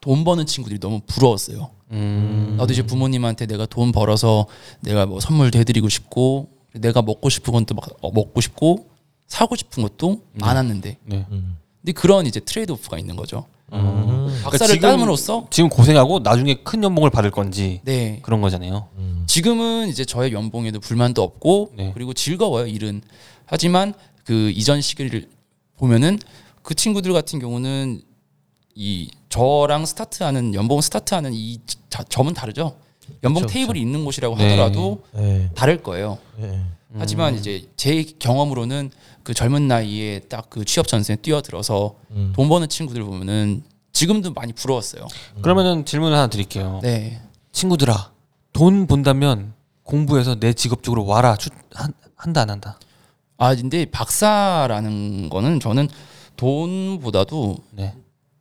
돈 0.00 0.24
버는 0.24 0.46
친구들이 0.46 0.80
너무 0.80 1.00
부러웠어요. 1.06 1.70
음. 1.92 2.54
나도 2.58 2.72
이제 2.72 2.82
부모님한테 2.82 3.46
내가 3.46 3.66
돈 3.66 3.92
벌어서 3.92 4.46
내가 4.80 5.06
뭐 5.06 5.20
선물도 5.20 5.58
해드리고 5.58 5.88
싶고 5.88 6.48
내가 6.74 7.02
먹고 7.02 7.28
싶은 7.28 7.52
것도 7.52 7.74
막 7.74 7.88
어, 8.02 8.10
먹고 8.10 8.40
싶고 8.40 8.88
사고 9.26 9.56
싶은 9.56 9.82
것도 9.82 10.22
많았는데 10.34 10.98
네. 11.04 11.26
음. 11.30 11.56
근데 11.80 11.92
그런 11.92 12.26
이제 12.26 12.40
트레이드 12.40 12.72
오프가 12.72 12.98
있는 12.98 13.16
거죠. 13.16 13.46
음. 13.72 14.40
박사를 14.44 14.74
지금- 14.74 14.88
따므로써 14.90 15.46
지금 15.50 15.68
고생하고 15.68 16.20
나중에 16.20 16.54
큰 16.62 16.82
연봉을 16.84 17.10
받을 17.10 17.30
건지 17.30 17.80
네 17.84 18.20
그런 18.22 18.40
거잖아요. 18.40 18.88
음. 18.98 19.24
지금은 19.26 19.88
이제 19.88 20.04
저의 20.04 20.32
연봉에도 20.32 20.80
불만도 20.80 21.22
없고 21.22 21.72
네. 21.76 21.90
그리고 21.94 22.12
즐거워요 22.12 22.66
일은 22.66 23.00
하지만 23.44 23.94
그 24.24 24.50
이전 24.54 24.80
시기를 24.80 25.28
보면은 25.76 26.18
그 26.62 26.74
친구들 26.74 27.12
같은 27.12 27.38
경우는 27.38 28.02
이 28.74 29.10
저랑 29.40 29.84
스타트하는 29.84 30.54
연봉 30.54 30.80
스타트하는 30.80 31.32
이 31.34 31.58
자- 31.90 32.02
점은 32.04 32.32
다르죠. 32.32 32.76
연봉 33.22 33.42
그쵸, 33.42 33.52
테이블이 33.52 33.78
있는 33.80 34.04
곳이라고 34.04 34.34
네. 34.36 34.50
하더라도 34.50 35.02
네. 35.12 35.50
다를 35.54 35.82
거예요. 35.82 36.16
네. 36.38 36.62
하지만 36.98 37.34
음. 37.34 37.38
이제 37.38 37.68
제 37.76 38.02
경험으로는 38.18 38.90
그 39.22 39.34
젊은 39.34 39.68
나이에 39.68 40.20
딱 40.20 40.46
그 40.48 40.64
취업 40.64 40.88
전선에 40.88 41.16
뛰어들어서 41.16 41.96
음. 42.12 42.32
돈 42.34 42.48
버는 42.48 42.68
친구들 42.70 43.02
보면은 43.04 43.62
지금도 43.92 44.32
많이 44.32 44.52
부러웠어요. 44.54 45.06
그러면은 45.42 45.84
질문을 45.84 46.16
하나 46.16 46.28
드릴게요. 46.28 46.80
네. 46.82 47.20
친구들아, 47.52 48.12
돈 48.54 48.86
본다면 48.86 49.52
공부해서 49.82 50.36
내 50.40 50.54
직업 50.54 50.82
쪽으로 50.82 51.04
와라. 51.04 51.36
추, 51.36 51.50
한, 51.74 51.92
한다 52.16 52.40
안 52.42 52.50
한다. 52.50 52.78
아 53.36 53.54
근데 53.54 53.84
박사라는 53.84 55.28
거는 55.28 55.60
저는 55.60 55.88
돈보다도 56.36 57.56
네. 57.72 57.94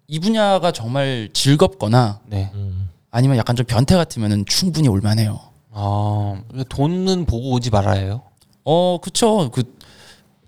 이 0.07 0.19
분야가 0.19 0.71
정말 0.71 1.29
즐겁거나 1.33 2.19
네. 2.27 2.51
음. 2.53 2.89
아니면 3.11 3.37
약간 3.37 3.55
좀 3.55 3.65
변태 3.65 3.95
같으면은 3.95 4.45
충분히 4.45 4.87
올만해요. 4.87 5.39
아, 5.71 6.41
돈은 6.69 7.25
보고 7.25 7.51
오지 7.51 7.69
말아요. 7.69 8.23
어, 8.63 8.99
그쵸. 9.01 9.49
그, 9.51 9.63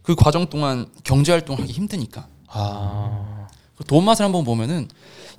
그 0.01 0.15
과정 0.15 0.47
동안 0.49 0.87
경제 1.03 1.31
활동하기 1.31 1.71
힘드니까. 1.71 2.27
아, 2.47 3.47
그돈 3.77 4.03
맛을 4.05 4.25
한번 4.25 4.43
보면은 4.43 4.87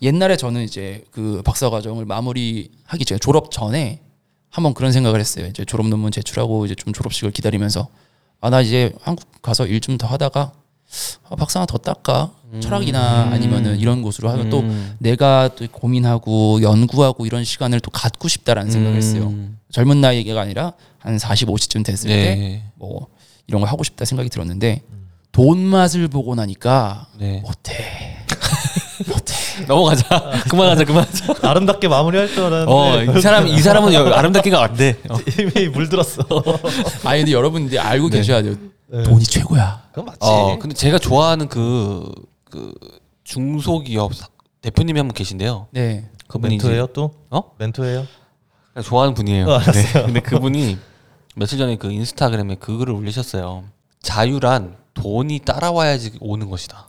옛날에 0.02 0.36
저는 0.36 0.62
이제 0.62 1.04
그 1.10 1.42
박사 1.44 1.70
과정을 1.70 2.04
마무리하기 2.04 3.04
전에 3.04 3.18
졸업 3.18 3.50
전에 3.50 4.00
한번 4.50 4.74
그런 4.74 4.92
생각을 4.92 5.20
했어요. 5.20 5.46
이제 5.46 5.64
졸업 5.64 5.88
논문 5.88 6.10
제출하고 6.12 6.64
이제 6.66 6.74
좀 6.74 6.92
졸업식을 6.92 7.30
기다리면서 7.32 7.88
아 8.40 8.50
나 8.50 8.60
이제 8.60 8.92
한국 9.02 9.26
가서 9.42 9.66
일 9.66 9.80
좀 9.80 9.98
더 9.98 10.06
하다가 10.06 10.52
아, 11.28 11.36
박사 11.36 11.60
하나 11.60 11.66
더 11.66 11.78
닦까 11.78 12.32
철학이나 12.60 13.28
아니면은 13.30 13.78
이런 13.78 14.00
곳으로 14.02 14.30
하면 14.30 14.48
또 14.48 14.60
음. 14.60 14.96
내가 14.98 15.50
또 15.54 15.66
고민하고 15.70 16.62
연구하고 16.62 17.26
이런 17.26 17.44
시간을 17.44 17.80
또 17.80 17.90
갖고 17.90 18.26
싶다라는 18.28 18.70
생각을 18.70 18.96
했어요. 18.96 19.24
음. 19.28 19.58
젊은 19.70 20.00
나이가 20.00 20.40
아니라 20.40 20.72
한 20.98 21.18
40, 21.18 21.48
50쯤 21.48 21.84
됐을 21.84 22.08
때 22.08 22.16
네. 22.16 22.64
뭐 22.76 23.08
이런 23.46 23.60
걸 23.60 23.68
하고 23.70 23.84
싶다 23.84 24.04
생각이 24.06 24.30
들었는데 24.30 24.82
돈 25.30 25.58
맛을 25.58 26.08
보고 26.08 26.34
나니까 26.34 27.06
네. 27.18 27.40
못해. 27.44 28.16
넘어가자. 29.68 30.42
그만하자. 30.48 30.84
그만하자. 30.84 31.34
아름답게 31.42 31.88
마무리할 31.88 32.28
줄 32.28 32.44
알았는데 32.44 32.72
어, 32.72 33.18
이 33.18 33.20
사람 33.20 33.46
이 33.46 33.58
사람은 33.58 33.92
여- 33.92 34.06
아름답게가 34.12 34.62
안 34.64 34.74
돼. 34.74 34.96
어. 35.10 35.16
이미 35.38 35.68
물들었어. 35.68 36.22
아니 37.04 37.20
근데 37.20 37.32
여러분들이 37.32 37.78
알고 37.78 38.08
네. 38.08 38.18
계셔야 38.18 38.42
돼요. 38.42 38.54
네. 38.90 39.02
돈이 39.02 39.24
최고야. 39.24 39.82
그건 39.90 40.06
맞지. 40.06 40.18
어, 40.20 40.58
근데 40.58 40.74
제가 40.74 40.98
좋아하는 40.98 41.48
그, 41.48 42.10
그 42.50 42.72
중소기업 43.24 44.14
사- 44.14 44.28
대표님이 44.62 44.98
한 44.98 45.08
분 45.08 45.14
계신데요. 45.14 45.68
네. 45.70 46.10
그분이 46.26 46.56
이제 46.56 46.66
멘토예요 46.66 46.86
또? 46.88 47.12
어? 47.30 47.42
멘토예요? 47.58 48.06
그냥 48.72 48.84
좋아하는 48.84 49.14
분이에요. 49.14 49.46
어, 49.46 49.52
알았어요. 49.58 49.82
네. 49.82 50.02
근데 50.06 50.20
그분이 50.20 50.78
며칠 51.36 51.58
전에 51.58 51.76
그 51.76 51.90
인스타그램에 51.90 52.56
그 52.56 52.76
글을 52.78 52.92
올리셨어요. 52.94 53.64
자유란 54.02 54.76
돈이 54.94 55.40
따라와야지 55.40 56.18
오는 56.20 56.48
것이다. 56.50 56.88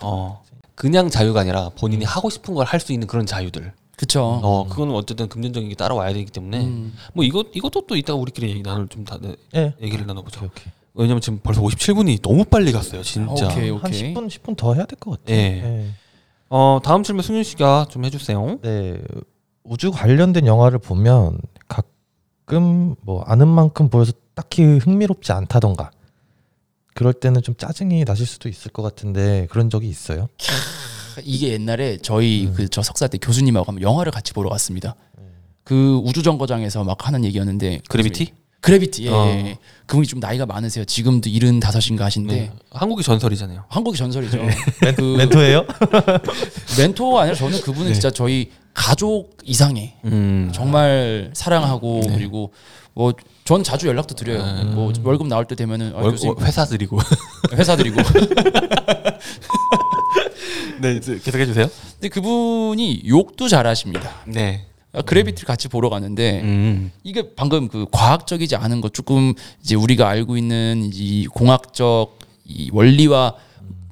어. 0.00 0.42
그냥 0.74 1.08
자유가 1.10 1.40
아니라 1.40 1.70
본인이 1.78 2.04
하고 2.04 2.30
싶은 2.30 2.54
걸 2.54 2.66
할 2.66 2.80
수 2.80 2.92
있는 2.92 3.06
그런 3.06 3.26
자유들. 3.26 3.72
그쵸. 3.96 4.22
어, 4.42 4.66
그거는 4.68 4.94
어쨌든 4.94 5.28
금전적인 5.28 5.68
게 5.70 5.74
따라와야 5.74 6.12
되기 6.12 6.30
때문에 6.30 6.64
음. 6.66 6.94
뭐 7.14 7.24
이거 7.24 7.44
이것도 7.54 7.86
또 7.86 7.96
이따가 7.96 8.18
우리끼리 8.18 8.50
얘기 8.50 8.62
나눌 8.62 8.88
좀 8.88 9.04
다, 9.04 9.18
네, 9.20 9.36
예. 9.54 9.74
얘기를 9.80 10.06
나눠보자. 10.06 10.38
오케이 10.40 10.48
오케이. 10.50 10.72
왜냐면 10.94 11.20
지금 11.20 11.40
벌써 11.42 11.60
57분이 11.62 12.20
너무 12.22 12.44
빨리 12.44 12.72
갔어요, 12.72 13.02
진짜. 13.02 13.46
오케이. 13.48 13.70
한 13.70 13.80
10분 13.90 14.28
10분 14.28 14.56
더 14.56 14.74
해야 14.74 14.84
될 14.86 14.98
것 14.98 15.12
같아. 15.12 15.32
예. 15.32 15.90
어, 16.48 16.78
다음 16.84 17.02
질문 17.02 17.22
승윤 17.22 17.42
씨가 17.42 17.86
좀 17.90 18.04
해주세요. 18.04 18.58
네. 18.62 19.00
우주 19.64 19.90
관련된 19.90 20.46
영화를 20.46 20.78
보면 20.78 21.38
가끔 21.66 22.94
뭐 23.02 23.22
아는 23.22 23.48
만큼 23.48 23.88
보여서 23.88 24.12
딱히 24.34 24.62
흥미롭지 24.62 25.32
않다던가 25.32 25.90
그럴 26.94 27.12
때는 27.12 27.42
좀 27.42 27.54
짜증이 27.56 28.04
나실 28.04 28.26
수도 28.26 28.48
있을 28.48 28.70
것 28.70 28.82
같은데 28.82 29.46
그런 29.50 29.68
적이 29.70 29.88
있어요? 29.88 30.28
이게 31.24 31.48
옛날에 31.52 31.92
음. 31.94 31.98
저희 32.02 32.50
그 32.54 32.68
저 32.68 32.82
석사 32.82 33.06
때 33.06 33.18
교수님하고 33.18 33.66
한번 33.68 33.82
영화를 33.82 34.12
같이 34.12 34.32
보러 34.32 34.50
갔습니다. 34.50 34.94
그 35.64 36.00
우주 36.04 36.22
정거장에서 36.22 36.84
막 36.84 37.06
하는 37.06 37.24
얘기였는데 37.24 37.80
그래비티? 37.88 38.32
그래비티. 38.60 39.06
예. 39.06 39.10
어. 39.10 39.26
예. 39.28 39.58
그분이 39.86 40.06
좀 40.06 40.18
나이가 40.20 40.44
많으세요. 40.46 40.84
지금도 40.84 41.28
75인가 41.30 42.00
하신데 42.00 42.34
네. 42.34 42.52
한국의 42.70 43.04
전설이잖아요. 43.04 43.64
한국의 43.68 43.96
전설이죠. 43.98 44.38
그 44.96 45.02
멘토예요? 45.16 45.64
멘토가 46.78 47.22
아니라 47.22 47.36
저는 47.36 47.60
그분은 47.60 47.92
진짜 47.92 48.10
저희 48.10 48.50
가족 48.74 49.36
이상의 49.44 49.94
음. 50.04 50.50
정말 50.54 51.30
사랑하고 51.34 52.00
그리고 52.08 52.52
뭐 52.96 53.12
전 53.44 53.62
자주 53.62 53.86
연락도 53.86 54.16
드려요. 54.16 54.40
음. 54.42 54.72
뭐 54.74 54.92
월급 55.04 55.28
나올 55.28 55.44
때 55.44 55.54
되면은 55.54 55.92
아, 55.94 56.00
월- 56.00 56.10
교수님 56.10 56.34
회사 56.40 56.64
드리고. 56.64 56.98
회사 57.54 57.76
드리고. 57.76 58.02
네, 60.80 60.98
계속 61.00 61.38
해 61.38 61.46
주세요. 61.46 61.68
근데 61.92 62.08
그분이 62.08 63.02
욕도 63.06 63.46
잘하십니다. 63.48 64.10
네. 64.26 64.66
아, 64.92 65.02
그래비티를 65.02 65.46
같이 65.46 65.68
보러 65.68 65.88
갔는데 65.90 66.40
음. 66.42 66.90
이게 67.04 67.34
방금 67.36 67.68
그 67.68 67.86
과학적이지 67.92 68.56
않은 68.56 68.80
것 68.80 68.92
조금 68.92 69.32
이제 69.62 69.74
우리가 69.76 70.08
알고 70.08 70.36
있는 70.36 70.90
이 70.92 71.26
공학적 71.26 72.18
이 72.46 72.70
원리와 72.72 73.34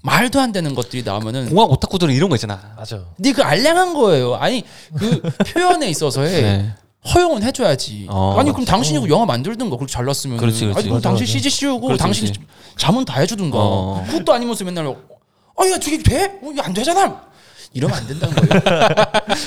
말도 0.02 0.40
안 0.40 0.50
되는 0.52 0.74
것들이 0.74 1.02
나오면은 1.02 1.50
공학 1.50 1.70
오타쿠들은 1.70 2.12
이런 2.14 2.28
거 2.28 2.34
있잖아. 2.36 2.74
맞아. 2.76 3.04
근데 3.16 3.32
그 3.32 3.42
알량한 3.42 3.94
거예요. 3.94 4.34
아니 4.34 4.64
그 4.98 5.20
표현에 5.52 5.88
있어서의 5.90 6.42
네. 6.42 6.74
허용은 7.12 7.42
해줘야지. 7.42 8.06
어. 8.08 8.36
아니 8.38 8.50
그럼 8.50 8.64
당신이 8.64 8.98
그 9.00 9.08
영화 9.08 9.26
만들든가 9.26 9.76
그렇게 9.76 9.92
잘났으면. 9.92 10.38
그렇지, 10.38 10.60
그렇지. 10.60 10.78
아니 10.78 10.88
그럼 10.88 11.00
당신. 11.02 11.26
CG 11.26 11.50
씌우고 11.50 11.88
그렇지. 11.88 12.32
자문 12.76 13.04
다 13.04 13.20
해주든가. 13.20 13.58
어. 13.58 14.04
그것도 14.06 14.32
아니면서 14.32 14.64
맨날 14.64 14.86
아야 15.56 15.78
저게 15.78 16.02
돼? 16.02 16.24
어, 16.42 16.50
이거 16.52 16.62
안 16.62 16.72
되잖아. 16.72 17.22
이러면 17.74 17.96
안 17.98 18.06
된다는 18.06 18.34
거예요. 18.34 18.62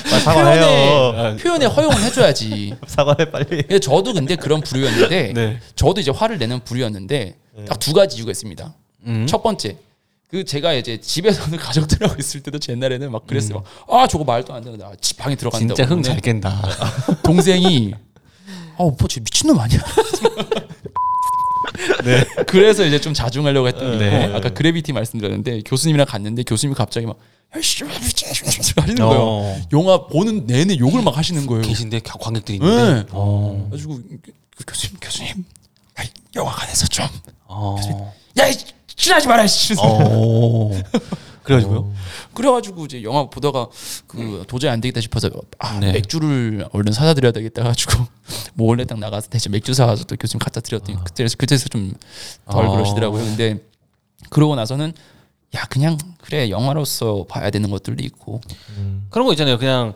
표현에 0.04 0.20
사과해요. 0.20 1.36
표현에 1.38 1.66
허용을 1.66 2.02
해줘야지. 2.02 2.74
사과해 2.86 3.30
빨리. 3.30 3.80
저도 3.80 4.12
근데 4.12 4.36
그런 4.36 4.60
부류였는데 4.60 5.32
네. 5.32 5.60
저도 5.74 6.00
이제 6.00 6.10
화를 6.10 6.38
내는 6.38 6.60
부류였는데 6.60 7.36
딱두 7.68 7.94
가지 7.94 8.18
이유가 8.18 8.30
있습니다. 8.30 8.74
음. 9.06 9.26
첫 9.26 9.42
번째 9.42 9.78
그 10.30 10.44
제가 10.44 10.74
이제 10.74 11.00
집에서는 11.00 11.56
가족들하고 11.58 12.16
있을 12.18 12.42
때도 12.42 12.58
제 12.58 12.72
옛날에는 12.72 13.10
막 13.10 13.26
그랬어요. 13.26 13.62
아 13.88 14.06
저거 14.06 14.24
말도 14.24 14.52
안 14.52 14.62
되는 14.62 14.78
집 15.00 15.16
방에 15.16 15.34
들어간다. 15.34 15.74
진짜 15.74 15.84
흥 15.88 16.02
잘 16.02 16.20
깬다. 16.20 16.62
동생이 17.24 17.94
아 18.76 18.82
오빠 18.82 19.06
쟤 19.08 19.20
미친놈 19.20 19.58
아니야? 19.58 19.80
네. 22.04 22.24
그래서 22.46 22.84
이제 22.84 23.00
좀 23.00 23.14
자중하려고 23.14 23.68
했던 23.68 23.98
게 23.98 24.10
네. 24.10 24.24
있고 24.26 24.36
아까 24.36 24.50
그래비티 24.50 24.92
말씀드렸는데 24.92 25.62
교수님이랑 25.62 26.06
갔는데 26.06 26.42
교수님이 26.42 26.74
갑자기 26.76 27.06
막 27.06 27.16
하시는 27.50 27.90
거예요. 28.96 29.22
어. 29.22 29.56
영화 29.72 30.06
보는 30.06 30.46
내내 30.46 30.76
욕을 30.78 31.00
막 31.02 31.16
하시는 31.16 31.46
거예요. 31.46 31.62
계신데 31.62 32.00
가- 32.00 32.18
관객들이 32.18 32.58
있는데. 32.58 32.94
네. 33.00 33.06
어. 33.12 33.66
그래가지고 33.70 34.00
그 34.56 34.64
교수님 34.66 34.98
교수님 35.00 35.44
야, 35.98 36.04
영화관에서 36.36 36.86
좀 36.88 37.06
어. 37.46 38.12
야, 38.38 38.46
이 38.48 38.54
마라. 39.26 39.46
씨. 39.46 39.74
어. 39.78 40.70
그래가지고요. 41.48 41.94
그래가지고 42.34 42.84
이제 42.84 43.02
영화 43.02 43.28
보다가 43.28 43.68
그 44.06 44.44
도저히 44.46 44.70
안 44.70 44.80
되겠다 44.80 45.00
싶어서 45.00 45.30
아, 45.58 45.78
네. 45.80 45.92
맥주를 45.92 46.68
얼른 46.72 46.92
사다 46.92 47.14
드려야 47.14 47.32
되겠다 47.32 47.62
가지고 47.62 48.06
뭐 48.54 48.68
원래 48.68 48.84
딱 48.84 48.98
나가서 48.98 49.28
대신 49.30 49.50
맥주 49.52 49.72
사와서 49.72 50.04
또 50.04 50.14
교수님 50.16 50.38
갖다 50.40 50.60
드렸더니 50.60 51.02
그때서 51.04 51.36
그때서 51.38 51.68
좀덜 51.68 51.96
아. 52.46 52.68
그러시더라고요. 52.70 53.24
근데 53.24 53.58
그러고 54.28 54.56
나서는 54.56 54.92
야 55.56 55.64
그냥 55.70 55.96
그래 56.20 56.50
영화로서 56.50 57.24
봐야 57.28 57.48
되는 57.50 57.70
것들도 57.70 58.04
있고 58.04 58.42
그런 59.08 59.26
거 59.26 59.32
있잖아요. 59.32 59.58
그냥 59.58 59.94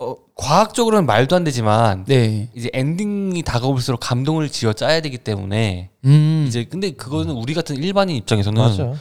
어, 0.00 0.16
과학적으로는 0.34 1.04
말도 1.04 1.36
안 1.36 1.44
되지만 1.44 2.04
네 2.06 2.48
이제 2.54 2.70
엔딩이 2.72 3.42
다가올수록 3.42 4.00
감동을 4.00 4.48
지어 4.48 4.72
짜야 4.72 5.02
되기 5.02 5.18
때문에 5.18 5.90
음. 6.06 6.46
이제 6.48 6.64
근데 6.64 6.92
그거는 6.92 7.34
우리 7.34 7.52
같은 7.52 7.76
일반인 7.76 8.16
입장에서는 8.16 8.60
맞아. 8.60 8.92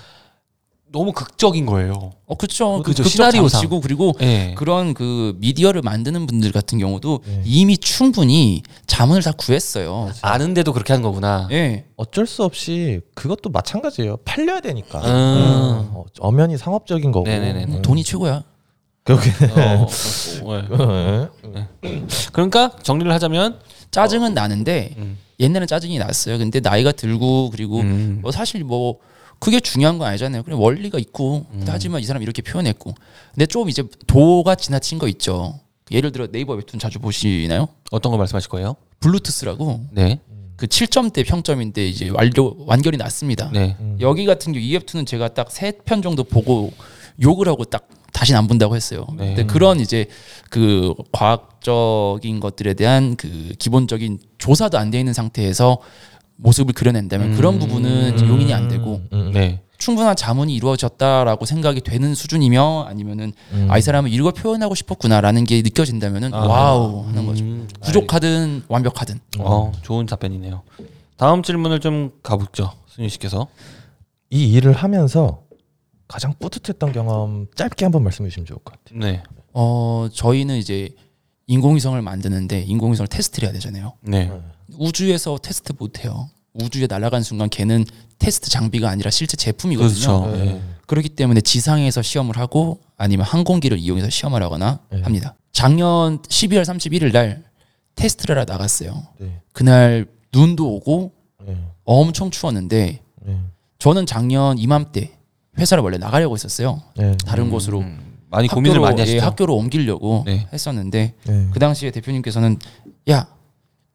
너무 0.92 1.14
극적인 1.14 1.66
거예요. 1.68 2.12
어 2.26 2.36
그쵸 2.36 2.82
그 2.84 2.92
시나리오상. 2.94 3.62
장치고 3.62 3.80
그리고 3.80 4.14
예. 4.22 4.56
그런 4.58 4.94
그 4.94 5.36
미디어를 5.38 5.82
만드는 5.84 6.26
분들 6.28 6.52
같은 6.52 6.80
경우도 6.80 7.20
네. 7.26 7.44
이미 7.46 7.78
충분히 7.78 8.64
자문을 8.88 9.22
다 9.22 9.32
구했어요. 9.32 10.12
아는데도 10.22 10.74
그렇게 10.74 10.92
하는 10.92 11.04
거구나. 11.04 11.48
예. 11.52 11.86
어쩔 11.96 12.26
수 12.28 12.44
없이 12.44 13.02
그것도 13.14 13.52
마찬가지예요. 13.52 14.18
팔려야 14.26 14.60
되니까. 14.62 15.00
음. 15.00 15.90
어, 15.94 16.06
엄연히 16.20 16.58
상업적인 16.58 17.12
거고. 17.12 17.26
네네네네. 17.26 17.76
음. 17.78 17.82
돈이 17.84 18.04
최고야. 18.04 18.44
그렇게. 19.18 19.32
어, 19.54 19.88
어, 20.44 21.30
예. 21.46 21.50
네. 21.82 22.06
그러니까 22.32 22.72
정리를 22.84 23.12
하자면 23.12 23.60
짜증은 23.92 24.34
나는데 24.34 24.94
음. 24.98 25.18
옛날엔 25.40 25.68
짜증이 25.68 25.98
났어요. 25.98 26.38
근데 26.38 26.60
나이가 26.60 26.92
들고 26.92 27.50
그리고 27.50 27.80
음. 27.80 28.20
뭐 28.22 28.32
사실 28.32 28.64
뭐 28.64 29.00
그게 29.40 29.60
중요한 29.60 29.98
건 29.98 30.08
아니잖아요. 30.10 30.44
그냥 30.44 30.62
원리가 30.62 31.00
있고 31.00 31.46
음. 31.54 31.66
하지만 31.68 32.02
이 32.02 32.04
사람 32.04 32.22
이렇게 32.22 32.42
표현했고 32.42 32.94
근데 33.34 33.46
좀 33.46 33.70
이제 33.70 33.84
도가 34.06 34.56
지나친 34.56 35.00
거 35.00 35.08
있죠. 35.08 35.60
예를 35.92 36.12
들어 36.12 36.28
네이버 36.28 36.54
웹툰 36.54 36.80
자주 36.80 37.00
보시나요? 37.00 37.68
어떤 37.90 38.12
거 38.12 38.18
말씀하실 38.20 38.50
거예요? 38.50 38.76
블루투스라고 39.00 39.86
네. 39.92 40.20
그 40.56 40.68
7점대 40.68 41.26
평점인데 41.26 41.88
이제 41.88 42.10
완료 42.10 42.54
완결이 42.68 42.98
났습니다. 42.98 43.50
네. 43.54 43.76
여기 44.02 44.26
같은 44.26 44.52
경우 44.54 44.64
이 44.64 44.74
웹툰은 44.74 45.06
제가 45.08 45.30
딱 45.30 45.48
세 45.50 45.72
편 45.86 46.02
정도 46.04 46.24
보고 46.24 46.72
욕을 47.22 47.48
하고 47.48 47.64
딱 47.64 47.88
다시는 48.14 48.38
안 48.40 48.48
본다고 48.48 48.76
했어요. 48.76 49.06
네. 49.18 49.28
근데 49.28 49.46
그런 49.46 49.80
이제 49.80 50.08
그 50.50 50.94
과학적인 51.12 52.40
것들에 52.40 52.74
대한 52.74 53.16
그 53.16 53.54
기본적인 53.60 54.20
조사도 54.38 54.78
안 54.78 54.90
돼 54.92 55.00
있는 55.00 55.14
상태에서 55.14 55.78
모습을 56.38 56.74
그려낸다면 56.74 57.36
그런 57.36 57.60
부분은 57.60 58.28
용인이 58.28 58.54
안 58.54 58.68
되고 58.70 59.02
음, 59.14 59.32
네. 59.34 59.62
충분한 59.78 60.16
자문이 60.16 60.54
이루어졌다라고 60.56 61.46
생각이 61.46 61.82
되는 61.82 62.14
수준이며 62.16 62.86
아니면은 62.90 63.32
음. 63.54 63.68
아이 63.70 63.82
사람은 63.82 64.10
이걸 64.12 64.34
표현하고 64.34 64.76
싶었구나라는 64.76 65.44
게 65.46 65.62
느껴진다면은 65.62 66.34
아. 66.34 66.40
wow 66.46 67.06
하는 67.08 67.26
거죠. 67.26 67.44
음. 67.46 67.68
부족하든 67.82 68.64
완벽하든. 68.68 69.20
어, 69.40 69.72
좋은 69.84 70.06
답변이네요. 70.06 70.64
다음 71.18 71.44
질문을 71.44 71.80
좀 71.80 72.12
가보죠. 72.24 72.72
순희 72.88 73.10
씨께서. 73.10 73.48
이 74.32 74.50
일을 74.52 74.74
하면서 74.74 75.42
가장 76.10 76.34
뿌듯했던 76.40 76.92
경험 76.92 77.48
짧게 77.56 77.86
한번 77.86 78.04
말씀해 78.04 78.30
주시면 78.30 78.48
좋을 78.48 78.60
것 78.60 78.74
같아요. 78.84 79.00
네. 79.00 79.24
어 79.54 80.10
저희는 80.12 80.58
이제 80.58 80.90
인공위성을 81.46 82.02
만드는데 82.02 82.62
인공위성을 82.64 83.08
테스트를 83.08 83.48
해야 83.48 83.54
되잖아요. 83.54 83.94
네. 84.02 84.32
우주에서 84.78 85.38
테스트 85.38 85.72
못 85.78 86.04
해요. 86.04 86.28
우주에 86.54 86.88
날아간 86.88 87.22
순간 87.22 87.48
걔는 87.48 87.86
테스트 88.18 88.50
장비가 88.50 88.90
아니라 88.90 89.12
실제 89.12 89.38
제품이거든요. 89.38 90.22
그렇죠. 90.22 90.44
네. 90.44 90.62
그렇기 90.88 91.10
때문에 91.10 91.42
지상에서 91.42 92.02
시험을 92.02 92.38
하고 92.38 92.82
아니면 92.98 93.28
항공기를 93.28 93.78
이용해서 93.78 94.10
시험을 94.10 94.42
하거나 94.42 94.80
네. 94.92 95.02
합니다. 95.04 95.36
작년 95.52 96.24
12월 96.24 96.64
31일 96.64 97.14
날 97.14 97.44
테스트를 97.96 98.36
하러 98.36 98.46
나갔어요. 98.52 99.04
네. 99.20 99.42
그날 99.54 100.08
눈도 100.34 100.74
오고 100.74 101.12
네. 101.46 101.56
엄청 101.84 102.32
추웠는데 102.32 103.00
네. 103.22 103.40
저는 103.78 104.08
작년 104.08 104.58
이맘때 104.58 105.19
회사를 105.60 105.84
원래 105.84 105.98
나가려고 105.98 106.36
했었어요. 106.36 106.82
네. 106.96 107.16
다른 107.26 107.50
곳으로 107.50 107.80
음, 107.80 108.18
많이 108.30 108.48
고민을 108.48 108.78
학교로, 108.78 108.82
많이 108.88 109.00
하시죠. 109.02 109.18
예, 109.18 109.20
학교로 109.20 109.56
옮기려고 109.56 110.24
네. 110.26 110.48
했었는데 110.54 111.16
네. 111.26 111.48
그 111.52 111.60
당시에 111.60 111.92
대표님께서는 111.92 112.58
야 113.10 113.28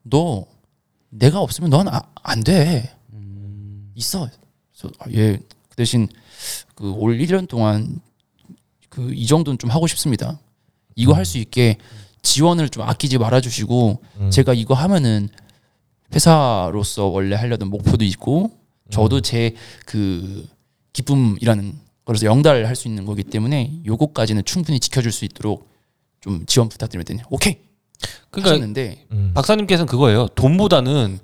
너 0.03 0.45
내가 1.09 1.41
없으면 1.41 1.71
넌 1.71 1.87
안 2.23 2.45
돼. 2.45 2.95
있어. 3.95 4.29
그래서 4.73 4.95
아, 4.99 5.07
예, 5.13 5.37
그 5.69 5.77
대신 5.77 6.09
그 6.75 6.93
올 6.93 7.17
1년 7.19 7.49
동안 7.49 8.01
그 8.91 9.13
이 9.15 9.27
정도는 9.27 9.59
좀 9.59 9.71
하고 9.71 9.87
싶습니다. 9.87 10.39
이거 10.97 11.15
할 11.15 11.25
수 11.25 11.39
있게 11.39 11.79
지원을 12.23 12.69
좀 12.69 12.83
아끼지 12.83 13.19
말아 13.19 13.41
주시고 13.41 14.01
음. 14.21 14.31
제가 14.31 14.53
이거 14.55 14.75
하면은 14.75 15.29
회사로서 16.15 17.07
원래 17.07 17.35
하려던 17.37 17.69
목표도 17.69 18.05
있고 18.05 18.51
저도 18.91 19.21
제 19.21 19.55
그 19.87 20.47
기쁨이라는 20.95 21.75
그래서 22.05 22.25
영달을 22.27 22.67
할수 22.67 22.89
있는 22.89 23.05
거기 23.05 23.23
때문에 23.23 23.81
요거까지는 23.87 24.45
충분히 24.45 24.81
지켜줄 24.81 25.13
수 25.13 25.25
있도록 25.27 25.69
좀 26.21 26.45
지원 26.47 26.69
부탁드리면 26.71 27.05
되냐. 27.05 27.25
오케이. 27.31 27.59
그러니까 28.31 28.51
하셨는데 28.53 29.07
음. 29.13 29.31
박사님께서는 29.35 29.87
그거예요. 29.87 30.29
돈보다는 30.29 31.19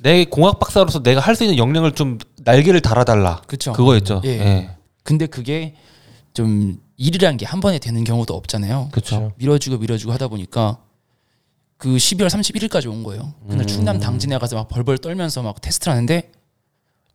내 0.00 0.24
공학 0.24 0.58
박사로서 0.58 1.02
내가 1.02 1.20
할 1.20 1.36
수 1.36 1.44
있는 1.44 1.56
역량을 1.58 1.92
좀 1.92 2.18
날개를 2.38 2.80
달아달라. 2.80 3.42
그쵸. 3.46 3.72
그거였죠. 3.72 4.22
예. 4.24 4.28
예. 4.30 4.70
근데 5.04 5.26
그게 5.26 5.74
좀 6.32 6.78
일이라는 6.96 7.36
게 7.36 7.46
한 7.46 7.60
번에 7.60 7.78
되는 7.78 8.02
경우도 8.04 8.34
없잖아요. 8.34 8.88
그렇죠. 8.90 9.32
밀어주고 9.36 9.78
밀어주고 9.78 10.12
하다 10.12 10.28
보니까 10.28 10.78
그 11.76 11.90
12월 11.90 12.26
31일까지 12.28 12.90
온 12.90 13.02
거예요. 13.04 13.34
그날 13.46 13.62
음. 13.62 13.66
충남 13.66 14.00
당진에 14.00 14.38
가서 14.38 14.56
막 14.56 14.68
벌벌 14.68 14.98
떨면서 14.98 15.42
막 15.42 15.60
테스트를 15.60 15.92
하는데 15.92 16.30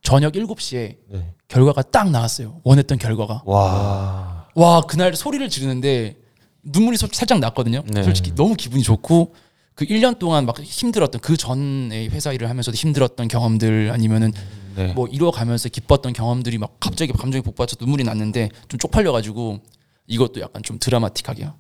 저녁 0.10 0.34
7시에 0.34 0.96
네. 1.08 1.34
결과가 1.48 1.84
딱 1.84 2.10
나왔어요. 2.10 2.62
원했던 2.64 2.98
결과가. 2.98 3.44
와. 3.46 4.48
와 4.56 4.82
그날 4.82 5.16
소리를 5.16 5.48
지르는데 5.50 6.18
눈물이 6.64 6.98
솔- 6.98 7.10
살짝 7.14 7.38
났거든요. 7.38 7.84
네. 7.86 8.02
솔직히 8.02 8.34
너무 8.34 8.56
기분이 8.56 8.82
좋고 8.82 9.36
그 9.76 9.86
1년 9.86 10.18
동안 10.18 10.48
막 10.48 10.60
힘들었던 10.60 11.22
그 11.22 11.38
전에 11.38 12.08
회사 12.08 12.34
일을 12.34 12.50
하면서도 12.50 12.76
힘들었던 12.76 13.28
경험들 13.28 13.92
아니면은 13.94 14.34
네. 14.76 14.94
뭐 14.94 15.08
이뤄가면서 15.08 15.70
기뻤던 15.70 16.14
경험들이 16.14 16.58
막 16.58 16.78
갑자기 16.80 17.14
감정이 17.14 17.44
복받쳐 17.44 17.76
눈물이 17.80 18.04
났는데 18.04 18.50
좀 18.68 18.80
쪽팔려가지고 18.80 19.60
이것도 20.08 20.42
약간 20.42 20.64
좀 20.64 20.80
드라마틱하게요. 20.80 21.54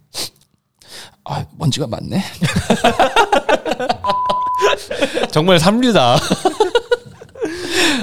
아 1.25 1.45
먼지가 1.55 1.85
많네. 1.85 2.23
정말 5.31 5.59
삼류다. 5.59 6.17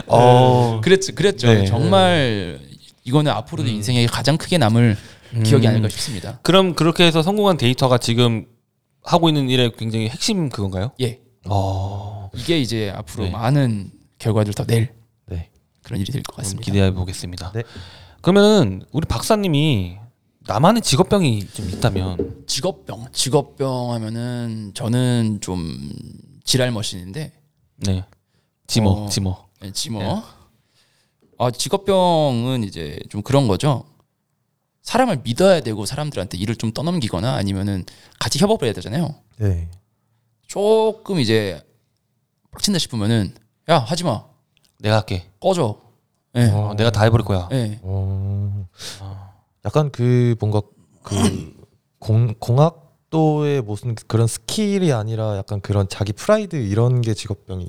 어. 0.08 0.80
그랬죠, 0.82 1.14
그랬죠. 1.14 1.46
네. 1.48 1.64
정말 1.66 2.60
이거는 3.04 3.30
앞으로도 3.32 3.68
인생에 3.68 4.06
가장 4.06 4.36
크게 4.36 4.58
남을 4.58 4.96
기억이 5.44 5.66
아닐까 5.68 5.88
싶습니다. 5.88 6.38
그럼 6.42 6.74
그렇게 6.74 7.04
해서 7.04 7.22
성공한 7.22 7.56
데이터가 7.56 7.98
지금 7.98 8.46
하고 9.02 9.28
있는 9.28 9.48
일의 9.48 9.72
굉장히 9.76 10.08
핵심 10.08 10.48
그건가요? 10.48 10.92
예, 11.00 11.20
어. 11.46 12.30
이게 12.34 12.58
이제 12.60 12.92
앞으로 12.94 13.24
네. 13.24 13.30
많은 13.30 13.90
결과들 14.18 14.54
더낼 14.54 14.94
네. 15.26 15.50
그런 15.82 16.00
일이 16.00 16.10
될 16.12 16.22
것 16.22 16.36
같습니다. 16.36 16.64
기대해 16.64 16.90
보겠습니다. 16.92 17.52
네. 17.52 17.62
그러면 18.22 18.84
우리 18.92 19.06
박사님이 19.06 19.98
나만의 20.48 20.82
직업병이 20.82 21.46
좀 21.52 21.68
있다면 21.70 22.44
직업병, 22.46 23.06
직업병 23.12 23.92
하면은 23.92 24.72
저는 24.74 25.38
좀 25.40 25.92
지랄 26.44 26.70
머신인데 26.72 27.32
네. 27.78 28.04
지모, 28.66 28.90
어. 28.90 29.08
지모. 29.08 29.36
네, 29.60 29.72
지모. 29.72 29.98
네. 30.00 30.22
아 31.38 31.50
직업병은 31.50 32.64
이제 32.64 32.98
좀 33.10 33.22
그런 33.22 33.46
거죠. 33.48 33.84
사람을 34.82 35.20
믿어야 35.24 35.60
되고 35.60 35.84
사람들한테 35.84 36.38
일을 36.38 36.56
좀 36.56 36.72
떠넘기거나 36.72 37.34
아니면은 37.34 37.84
같이 38.20 38.38
협업을 38.38 38.66
해야 38.66 38.72
되잖아요. 38.72 39.14
네. 39.38 39.68
조금 40.46 41.18
이제 41.20 41.60
빡친다 42.52 42.78
싶으면은 42.78 43.34
야 43.68 43.78
하지 43.78 44.04
마 44.04 44.24
내가 44.78 44.96
할게. 44.96 45.30
꺼져. 45.40 45.80
예. 46.36 46.50
어, 46.50 46.74
내가 46.76 46.90
다 46.90 47.02
해버릴 47.04 47.24
거야. 47.24 47.48
예. 47.52 47.80
어. 47.82 48.68
약간 49.64 49.90
그 49.90 50.36
뭔가 50.38 50.62
그 51.02 51.54
공, 51.98 52.34
공학도의 52.38 53.62
무슨 53.62 53.94
그런 53.94 54.26
스킬이 54.26 54.92
아니라 54.92 55.38
약간 55.38 55.62
그런 55.62 55.88
자기 55.88 56.12
프라이드 56.12 56.56
이런 56.56 57.00
게 57.00 57.14
직업병이 57.14 57.66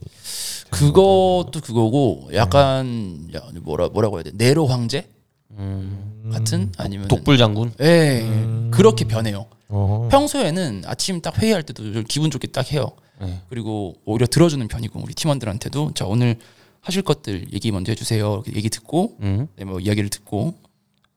그것도 0.72 1.62
그거고 1.64 2.30
약간 2.34 3.30
야, 3.34 3.40
뭐라 3.62 3.88
뭐라고 3.88 4.18
해야 4.18 4.24
돼 4.24 4.32
네로 4.34 4.68
황제 4.68 5.10
음. 5.52 6.30
같은 6.34 6.74
아니면 6.78 7.08
독불 7.08 7.38
장군. 7.38 7.72
예 7.80 8.24
음. 8.24 8.72
그렇게 8.74 9.06
변해요. 9.06 9.46
어. 9.70 10.10
평소에는 10.12 10.84
아침 10.86 11.22
딱 11.22 11.42
회의할 11.42 11.64
때도 11.64 11.94
좀 11.94 12.04
기분 12.04 12.30
좋게 12.30 12.48
딱 12.48 12.74
해요. 12.74 12.92
네. 13.22 13.42
그리고 13.50 13.96
오히려 14.04 14.28
들어주는 14.28 14.68
편이고 14.68 15.00
우리 15.02 15.14
팀원들한테도 15.14 15.92
자 15.94 16.06
오늘 16.06 16.36
하실 16.82 17.04
것들 17.04 17.54
얘기 17.54 17.72
먼저 17.72 17.94
해주세요. 17.94 18.44
이렇게 18.46 18.58
얘기 18.58 18.70
듣고 18.70 19.16
음. 19.22 19.48
네, 19.56 19.64
뭐 19.64 19.80
이야기를 19.80 20.10
듣고 20.10 20.56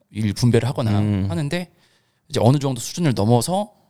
일 0.09 0.33
분배를 0.33 0.69
하거나 0.69 0.99
음. 0.99 1.25
하는데 1.29 1.69
이제 2.29 2.39
어느 2.41 2.59
정도 2.59 2.79
수준을 2.79 3.13
넘어서 3.13 3.80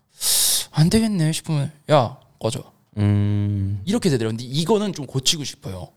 안 0.72 0.90
되겠네 0.90 1.32
싶으면 1.32 1.72
야 1.92 2.18
꺼져 2.40 2.64
음. 2.98 3.82
이렇게 3.86 4.10
되더라고요. 4.10 4.38
근데 4.38 4.44
이거는 4.44 4.94
좀 4.94 5.06
고치고 5.06 5.44
싶어요. 5.44 5.90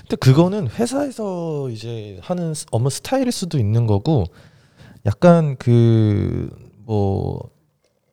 근데 0.00 0.16
그거는 0.16 0.68
회사에서 0.70 1.68
이제 1.70 2.18
하는 2.22 2.52
스- 2.54 2.66
업무 2.72 2.90
스타일일 2.90 3.30
수도 3.32 3.58
있는 3.58 3.86
거고 3.86 4.24
약간 5.06 5.56
그 5.56 6.50
뭐 6.88 7.50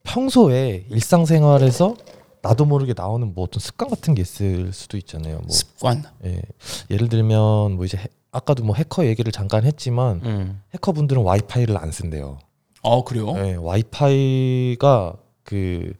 평소에 0.04 0.86
일상생활에서 0.90 1.96
나도 2.42 2.66
모르게 2.66 2.94
나오는 2.96 3.34
뭐 3.34 3.46
어떤 3.46 3.62
습관 3.62 3.90
같은 3.90 4.14
게 4.14 4.22
있을 4.22 4.74
수도 4.74 4.98
있잖아요. 4.98 5.38
뭐 5.38 5.50
습관. 5.50 6.04
예. 6.26 6.42
예를 6.92 7.08
들면 7.08 7.78
뭐 7.78 7.86
이제 7.86 7.98
해- 7.98 8.08
아까도 8.32 8.66
뭐 8.66 8.76
해커 8.76 9.06
얘기를 9.08 9.32
잠깐 9.32 9.64
했지만 9.64 10.20
음. 10.26 10.62
해커분들은 10.74 11.22
와이파이를 11.24 11.78
안 11.78 11.90
쓴대요. 11.94 12.38
아 12.84 13.02
그래요? 13.06 13.34
예, 13.38 13.56
와이파이가 13.56 15.14
그 15.46 15.94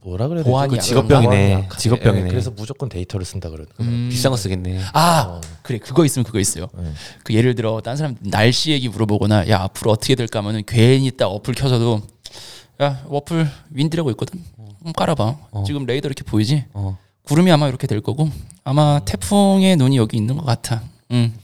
뭐라 0.00 0.28
그래야? 0.28 0.44
보안이 0.44 0.76
그 0.76 0.80
직업병이네. 0.80 1.52
약하대. 1.52 1.76
직업병이네. 1.76 2.26
예, 2.26 2.30
그래서 2.30 2.50
무조건 2.52 2.88
데이터를 2.88 3.26
쓴다 3.26 3.50
그러더라고요. 3.50 3.88
음. 3.88 4.08
비싼 4.10 4.30
거 4.30 4.36
쓰겠네. 4.36 4.80
아 4.92 5.24
어. 5.28 5.40
그래 5.62 5.78
그거 5.78 6.04
있으면 6.04 6.24
그거 6.24 6.38
있어요. 6.38 6.68
예. 6.78 6.92
그 7.24 7.34
예를 7.34 7.56
들어 7.56 7.80
딴 7.80 7.96
사람 7.96 8.14
날씨 8.20 8.70
얘기 8.70 8.88
물어보거나 8.88 9.48
야 9.48 9.62
앞으로 9.62 9.90
어떻게 9.90 10.14
될까 10.14 10.38
하면은 10.38 10.62
괜히 10.66 11.10
딱 11.10 11.26
어플 11.26 11.54
켜서도 11.54 12.02
야 12.82 13.04
어플 13.08 13.48
윈디라고 13.70 14.10
있거든. 14.12 14.40
음, 14.86 14.92
깔아봐. 14.92 15.36
어. 15.50 15.64
지금 15.66 15.84
레이더 15.84 16.06
이렇게 16.06 16.22
보이지? 16.22 16.66
어. 16.74 16.96
구름이 17.24 17.50
아마 17.50 17.68
이렇게 17.68 17.86
될 17.86 18.00
거고 18.00 18.30
아마 18.62 19.00
태풍의 19.04 19.76
눈이 19.76 19.96
여기 19.96 20.16
있는 20.16 20.36
것 20.36 20.44
같아. 20.44 20.82
음. 21.10 21.34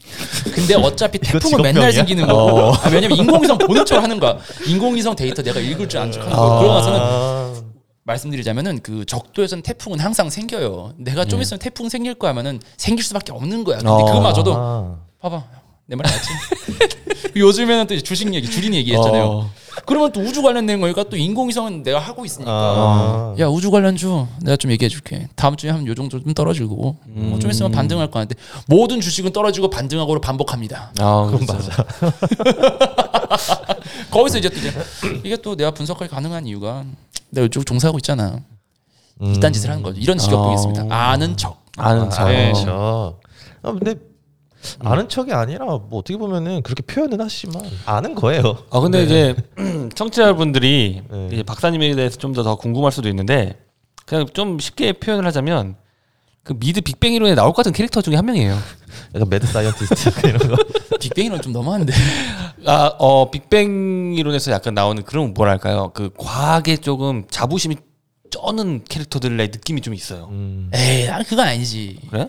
근데 0.55 0.75
어차피 0.75 1.19
태풍은 1.19 1.62
맨날? 1.62 1.93
생기는 1.93 2.27
거고. 2.27 2.75
아, 2.75 2.89
왜냐면 2.93 3.19
인공위성 3.19 3.59
보는 3.59 3.85
척 3.87 4.03
하는 4.03 4.21
거야. 4.21 4.39
인공위성 4.67 5.17
데이터 5.17 5.43
내가 5.43 5.59
읽을 5.61 5.89
줄 5.89 6.01
아는 6.01 6.12
척 6.12 6.23
하는 6.23 6.37
거야. 6.37 6.59
그러고 6.59 6.75
나서는 6.75 6.99
아. 7.01 7.55
말씀드리자면은 8.05 8.81
그 8.83 9.07
적도에서는 9.07 9.62
태풍은 9.62 9.99
항상 9.99 10.29
생겨요. 10.29 10.93
내가 10.99 11.25
좀 11.25 11.41
있으면 11.41 11.59
태풍 11.59 11.89
생길 11.89 12.15
거 12.15 12.29
하면은 12.29 12.61
생길 12.77 13.03
수밖에 13.05 13.33
없는 13.33 13.65
거야. 13.65 13.79
근데 13.79 13.91
어. 13.91 14.05
그거마저도 14.05 14.55
아. 14.55 14.99
봐봐. 15.21 15.45
내 15.87 15.97
말 15.97 16.05
맞지? 16.11 16.28
요즘에는 17.37 17.87
또 17.89 17.99
주식 18.01 18.32
얘기, 18.32 18.49
줄인 18.49 18.72
얘기했잖아요. 18.74 19.24
어. 19.24 19.51
그러면 19.87 20.12
또 20.12 20.20
우주 20.20 20.41
관련된 20.41 20.80
거니까 20.80 21.03
또 21.03 21.16
인공위성은 21.16 21.82
내가 21.82 21.99
하고 21.99 22.24
있으니까. 22.24 22.51
아. 22.51 23.35
야 23.41 23.49
우주 23.49 23.70
관련주 23.72 24.26
내가 24.43 24.57
좀 24.57 24.70
얘기해 24.70 24.89
줄게. 24.89 25.26
다음 25.35 25.57
주에 25.57 25.70
한 25.70 25.85
요 25.87 25.95
정도 25.97 26.22
좀 26.22 26.32
떨어지고 26.32 26.97
뭐좀 27.07 27.51
있으면 27.51 27.72
반등할 27.72 28.07
거 28.11 28.20
같은데 28.20 28.41
모든 28.66 29.01
주식은 29.01 29.32
떨어지고 29.32 29.68
반등하고를 29.68 30.20
반복합니다. 30.20 30.93
아, 31.01 31.28
그건 31.30 31.45
그렇죠. 31.47 31.70
맞아. 31.72 32.14
거기서 34.11 34.39
이제 34.39 34.49
또 34.49 34.57
이제 34.59 34.72
이게 35.24 35.37
또 35.37 35.57
내가 35.57 35.72
분석하기 35.72 36.09
가능한 36.11 36.47
이유가 36.47 36.85
내가 37.30 37.47
이쪽 37.47 37.66
종사하고 37.66 37.99
있잖아. 37.99 38.39
음. 39.20 39.35
이딴 39.35 39.53
짓을 39.53 39.70
하는 39.70 39.82
거죠. 39.82 40.01
이런 40.01 40.18
직업 40.18 40.41
어. 40.41 40.45
보겠습니다. 40.45 40.87
아는 40.89 41.37
척. 41.37 41.62
아는 41.76 42.09
척. 42.11 42.28
네. 42.28 42.53
척. 42.55 43.20
아 43.62 43.72
근데 43.72 43.95
아는 44.81 45.09
척이 45.09 45.33
아니라 45.33 45.65
뭐 45.67 45.89
어떻게 45.99 46.17
보면은 46.17 46.62
그렇게 46.62 46.83
표현은 46.83 47.21
하시지만 47.21 47.62
아는 47.87 48.15
거예요. 48.15 48.59
아 48.71 48.81
근데 48.81 48.99
네. 48.99 49.05
이제 49.05 49.37
청취자분들이 49.95 51.03
네. 51.11 51.29
이제 51.33 51.43
박사님에 51.43 51.95
대해서 51.95 52.17
좀 52.19 52.33
더 52.33 52.43
더 52.43 52.57
궁금할 52.57 52.93
수도 52.93 53.09
있는데 53.09 53.59
그냥 54.07 54.27
좀 54.33 54.59
쉽게 54.59 54.93
표현을 54.95 55.27
하자면 55.27 55.77
그 56.43 56.53
미드 56.59 56.81
빅뱅 56.83 57.15
이론에 57.15 57.35
나올 57.35 57.51
것 57.53 57.57
같은 57.57 57.73
캐릭터 57.73 58.03
중에 58.03 58.17
한 58.17 58.27
명이에요. 58.27 58.55
약간 59.15 59.29
mad 59.29 59.47
scientist 59.47 60.11
이런 60.29 60.39
거. 60.49 60.57
빅뱅이는 61.01 61.41
좀 61.41 61.53
너무한데. 61.53 61.93
아, 62.67 62.93
어 62.99 63.31
빅뱅 63.31 64.15
이론에서 64.17 64.51
약간 64.53 64.75
나오는 64.75 65.03
그런 65.05 65.33
뭐랄까요? 65.35 65.91
그 65.95 66.11
과하게 66.19 66.79
조금 66.79 67.25
자부심이 67.31 67.77
쩌는 68.31 68.85
캐릭터들의 68.89 69.37
느낌이 69.49 69.81
좀 69.81 69.95
있어요. 69.95 70.29
음. 70.33 70.71
에이, 70.75 71.07
난 71.07 71.23
그건 71.25 71.47
아니지. 71.47 71.99
그래? 72.11 72.29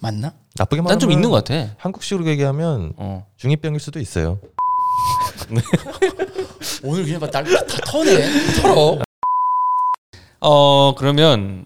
맞나? 0.00 0.32
나쁘게 0.56 0.82
말하면 0.82 0.92
난 0.94 0.98
좀 1.00 1.10
있는 1.12 1.30
것 1.30 1.44
같아. 1.44 1.74
한국식으로 1.78 2.26
얘기하면 2.26 2.92
어. 2.96 3.26
중이병일 3.36 3.80
수도 3.80 3.98
있어요. 4.00 4.38
오늘 6.84 7.04
그냥 7.04 7.20
막날 7.20 7.44
다 7.44 7.76
터네. 7.86 8.60
털어. 8.62 8.98
어 10.40 10.94
그러면 10.96 11.64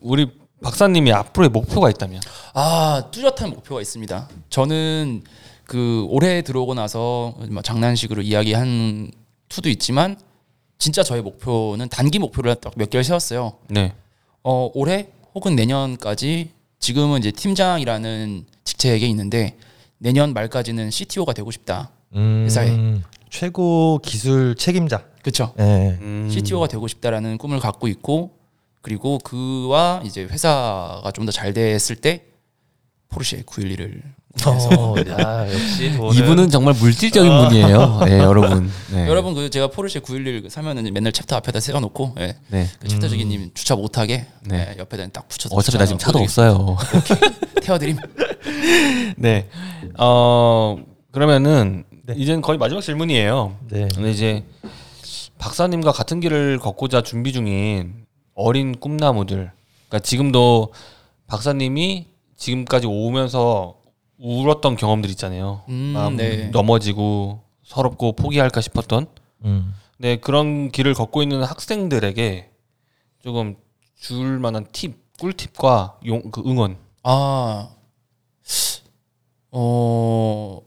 우리 0.00 0.30
박사님이 0.62 1.12
앞으로의 1.12 1.50
목표가 1.50 1.90
있다면 1.90 2.20
아 2.54 3.04
뚜렷한 3.10 3.50
목표가 3.50 3.80
있습니다. 3.80 4.28
저는 4.50 5.24
그 5.64 6.06
올해 6.08 6.42
들어오고 6.42 6.74
나서 6.74 7.34
뭐 7.50 7.62
장난식으로 7.62 8.22
이야기한 8.22 9.10
투도 9.48 9.68
있지만 9.70 10.16
진짜 10.78 11.02
저의 11.02 11.22
목표는 11.22 11.88
단기 11.88 12.18
목표를 12.18 12.54
딱 12.56 12.71
몇 12.71 12.90
개를 12.90 13.04
세웠어요. 13.04 13.54
네. 13.68 13.94
어 14.42 14.70
올해 14.74 15.08
혹은 15.34 15.56
내년까지 15.56 16.50
지금은 16.84 17.20
이제 17.20 17.30
팀장이라는 17.30 18.44
직책에 18.64 19.06
있는데 19.08 19.56
내년 19.96 20.34
말까지는 20.34 20.90
CTO가 20.90 21.32
되고 21.32 21.50
싶다. 21.50 21.90
음. 22.14 22.42
회사에. 22.44 23.00
최고 23.30 23.98
기술 24.02 24.54
책임자. 24.54 25.02
그렇죠. 25.22 25.54
예. 25.58 25.96
음. 26.02 26.28
CTO가 26.30 26.66
되고 26.68 26.86
싶다라는 26.86 27.38
꿈을 27.38 27.58
갖고 27.58 27.88
있고 27.88 28.32
그리고 28.82 29.16
그와 29.16 30.02
이제 30.04 30.24
회사가 30.24 31.10
좀 31.14 31.24
더 31.24 31.32
잘 31.32 31.54
됐을 31.54 31.96
때 31.96 32.26
포르쉐 33.14 33.42
911을 33.44 34.02
어, 34.46 34.94
야, 35.08 35.46
역시 35.52 35.92
돈은- 35.96 36.16
이분은 36.18 36.50
정말 36.50 36.74
물질적인 36.74 37.30
분이에요. 37.30 38.00
네, 38.04 38.18
여러분. 38.18 38.68
네. 38.92 39.06
여러분 39.08 39.34
그 39.34 39.48
제가 39.48 39.68
포르쉐 39.68 40.00
911 40.00 40.50
사면은 40.50 40.92
맨날 40.92 41.12
챕터 41.12 41.36
앞에다 41.36 41.60
세워 41.60 41.78
놓고 41.80 42.16
예. 42.18 42.36
네. 42.48 42.68
그 42.80 42.88
챕터 42.88 43.08
저기님 43.08 43.52
주차 43.54 43.76
못 43.76 43.96
하게 43.96 44.26
네. 44.42 44.72
예, 44.74 44.78
옆에다 44.78 45.06
딱 45.12 45.28
붙여 45.28 45.48
서 45.48 45.54
어차피 45.54 45.78
나 45.78 45.86
지금 45.86 45.98
차도. 45.98 46.18
없어요. 46.18 46.76
태워 47.62 47.78
드림. 47.78 47.96
네. 49.16 49.48
어 49.98 50.76
그러면은 51.12 51.84
네. 52.04 52.14
이제는 52.16 52.42
거의 52.42 52.58
마지막 52.58 52.80
질문이에요. 52.80 53.56
네. 53.70 53.88
근데 53.94 54.10
이제 54.10 54.44
박사님과 55.38 55.92
같은 55.92 56.18
길을 56.18 56.58
걷고자 56.58 57.02
준비 57.02 57.32
중인 57.32 57.94
어린 58.34 58.78
꿈나무들. 58.78 59.52
그러니까 59.88 59.98
지금도 60.04 60.72
박사님이 61.28 62.08
지금까지 62.48 62.86
오면서 62.86 63.80
울었던 64.18 64.76
경험들 64.76 65.08
있잖아요. 65.10 65.62
음, 65.70 65.92
마음 65.94 66.16
네. 66.16 66.48
넘어지고 66.48 67.40
서럽고 67.62 68.12
포기할까 68.12 68.60
싶었던. 68.60 69.06
음. 69.46 69.74
네 69.98 70.16
그런 70.16 70.70
길을 70.70 70.92
걷고 70.92 71.22
있는 71.22 71.42
학생들에게 71.42 72.50
조금 73.22 73.56
줄 73.98 74.38
만한 74.38 74.66
팁, 74.72 74.94
꿀팁과 75.18 76.00
용, 76.06 76.30
그 76.30 76.42
응원. 76.44 76.76
아, 77.02 77.70
어 79.50 80.60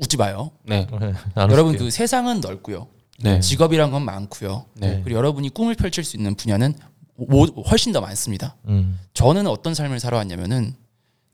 웃지 0.00 0.16
마요. 0.16 0.50
네, 0.64 0.86
안 1.34 1.50
여러분. 1.50 1.76
그 1.76 1.90
세상은 1.90 2.40
넓고요. 2.40 2.86
네, 3.18 3.40
직업이란 3.40 3.90
건 3.90 4.02
많고요. 4.04 4.64
네. 4.76 5.02
그리고 5.04 5.18
여러분이 5.18 5.50
꿈을 5.50 5.74
펼칠 5.74 6.04
수 6.04 6.16
있는 6.16 6.34
분야는 6.36 6.74
모- 7.16 7.44
훨씬 7.44 7.92
더 7.92 8.00
많습니다. 8.00 8.56
음. 8.68 8.98
저는 9.12 9.46
어떤 9.46 9.74
삶을 9.74 10.00
살아왔냐면은 10.00 10.74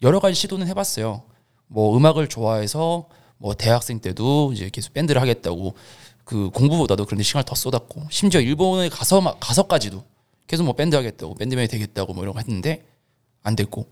여러 0.03 0.21
가지 0.21 0.35
시도는 0.35 0.67
해봤어요. 0.69 1.23
뭐 1.67 1.97
음악을 1.97 2.29
좋아해서 2.29 3.09
뭐 3.37 3.55
대학생 3.55 4.01
때도 4.01 4.53
이제 4.53 4.71
계속 4.71 4.93
밴드를 4.95 5.21
하겠다고 5.21 5.75
그 6.25 6.51
공부보다도 6.51 7.05
그런데 7.07 7.23
시간을 7.25 7.45
더 7.45 7.55
쏟았고 7.55 8.05
심지어 8.11 8.41
일본에 8.41 8.89
가서 8.89 9.21
막 9.21 9.39
가서까지도 9.41 10.05
계속 10.47 10.65
뭐 10.65 10.75
밴드 10.75 10.97
하겠다고 10.97 11.35
밴드맨이 11.35 11.69
되겠다고 11.69 12.15
뭐 12.15 12.23
이런 12.25 12.35
거 12.35 12.41
했는데 12.41 12.87
안 13.43 13.57
됐고 13.57 13.87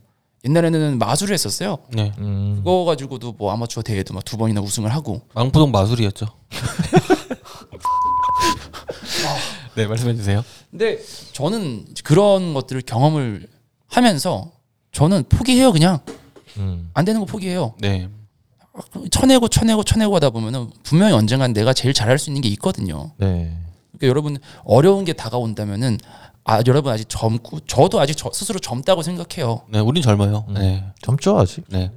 옛날에는 0.45 0.99
마술을 0.99 1.35
했었어요. 1.35 1.79
네. 1.91 2.13
음. 2.19 2.57
그거 2.59 2.85
가지고도 2.85 3.33
뭐 3.33 3.53
아마추어 3.53 3.83
대회도 3.83 4.15
막 4.15 4.25
두 4.25 4.37
번이나 4.37 4.61
우승을 4.61 4.93
하고 4.95 5.23
망포동 5.35 5.71
마술이었죠. 5.73 6.27
네, 9.75 9.87
말씀해 9.87 10.15
주세요. 10.15 10.45
근데 10.71 10.99
저는 11.33 11.87
그런 12.05 12.55
것들을 12.55 12.83
경험을 12.83 13.49
하면서 13.89 14.53
저는 14.97 15.25
포기해요 15.29 15.73
그냥 15.73 15.99
음. 16.57 16.89
안 16.95 17.05
되는 17.05 17.21
거 17.21 17.27
포기해요. 17.27 17.75
네, 17.81 18.09
쳐내고 19.11 19.49
쳐내고 19.49 19.83
쳐내고 19.85 20.15
하다 20.17 20.31
보면은 20.31 20.71
분명히 20.85 21.13
언젠간 21.13 21.53
내가 21.53 21.75
제일 21.75 21.93
잘할 21.93 22.19
수 22.19 22.31
있는 22.31 22.41
게 22.41 22.49
있거든요. 22.51 23.13
네. 23.19 23.55
그러니까 23.93 24.07
여러분 24.09 24.39
어려운 24.65 25.05
게 25.05 25.13
다가온다면은 25.13 25.99
아 26.45 26.63
여러분 26.67 26.95
아직 26.95 27.11
젊고 27.11 27.61
저도 27.67 28.01
아직 28.01 28.17
저 28.17 28.31
스스로 28.33 28.59
젊다고 28.59 29.03
생각해요. 29.03 29.61
네, 29.69 29.81
우린 29.81 30.03
젊어요. 30.03 30.47
네, 30.55 30.83
젊죠 31.03 31.39
아직. 31.39 31.65
네, 31.69 31.91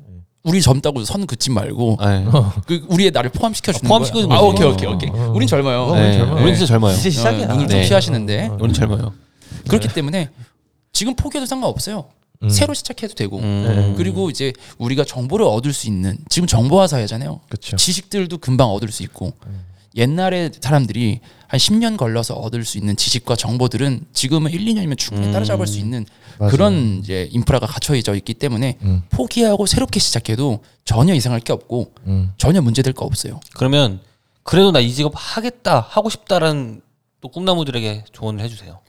우리 0.44 0.62
젊다고 0.62 1.02
선 1.06 1.26
긋지 1.26 1.52
말고 1.52 2.00
네. 2.02 2.26
그 2.68 2.86
우리의 2.90 3.12
나를 3.12 3.30
포함시켜 3.30 3.72
주는 3.72 3.88
아, 3.88 3.88
포함시켜 3.88 4.20
주는 4.20 4.28
거야. 4.28 4.40
아. 4.40 4.42
오케이 4.42 4.68
오케이 4.68 4.92
오케이. 4.92 5.10
어. 5.10 5.32
우린 5.34 5.48
젊어요. 5.48 5.84
어, 5.84 5.96
네, 5.96 6.02
우린 6.02 6.18
젊어요. 6.18 6.44
우린 6.44 6.54
진짜 6.56 6.66
젊어요. 6.66 6.94
이제 6.96 7.10
시작이야. 7.10 7.46
어, 7.46 7.54
눈을 7.54 7.68
좀 7.70 7.80
네. 7.80 7.88
피하시는데 7.88 8.48
어, 8.50 8.54
어. 8.56 8.58
우린 8.60 8.74
젊어요. 8.74 9.14
그렇기 9.70 9.88
때문에 9.88 10.32
지금 10.92 11.16
포기해도 11.16 11.46
상관없어요. 11.46 12.10
음. 12.44 12.50
새로 12.50 12.74
시작해도 12.74 13.16
되고 13.16 13.40
음. 13.40 13.94
그리고 13.98 14.30
이제 14.30 14.54
우리가 14.78 15.04
정보를 15.04 15.46
얻을 15.46 15.74
수 15.74 15.88
있는 15.88 16.18
지금 16.30 16.48
정보화 16.48 16.88
사회잖아요. 16.88 17.42
그렇죠. 17.50 17.76
지식들도 17.76 18.38
금방 18.38 18.70
얻을 18.70 18.92
수 18.92 19.04
있고 19.04 19.34
음. 19.48 19.66
옛날에 19.96 20.52
사람들이 20.62 21.20
한 21.48 21.60
10년 21.60 21.98
걸러서 21.98 22.36
얻을 22.36 22.64
수 22.64 22.78
있는 22.78 22.96
지식과 22.96 23.36
정보들은 23.36 24.06
지금은 24.14 24.52
1, 24.52 24.64
2년이면 24.66 24.98
충분히 24.98 25.28
음. 25.28 25.34
따라잡을 25.34 25.68
수 25.68 25.80
있는 25.80 26.06
맞아요. 26.38 26.52
그런 26.52 27.00
이제 27.00 27.28
인프라가 27.32 27.66
갖춰져 27.66 28.16
있기 28.16 28.36
때문에 28.36 28.78
음. 28.84 29.02
포기하고 29.10 29.66
새롭게 29.66 30.00
시작해도 30.00 30.60
전혀 30.86 31.14
이상할 31.16 31.42
게 31.42 31.52
없고 31.52 31.92
음. 32.08 32.32
전혀 32.38 32.62
문제될 32.62 32.94
거 32.94 33.04
없어요. 33.06 33.42
그러면 33.56 34.00
그래도 34.44 34.72
나 34.72 34.80
이 34.80 34.94
직업 34.94 35.12
하겠다, 35.16 35.82
하고 35.82 36.10
싶다라는 36.10 36.82
또 37.20 37.28
꿈나무들에게 37.28 38.06
조언을 38.14 38.42
해주세요. 38.46 38.80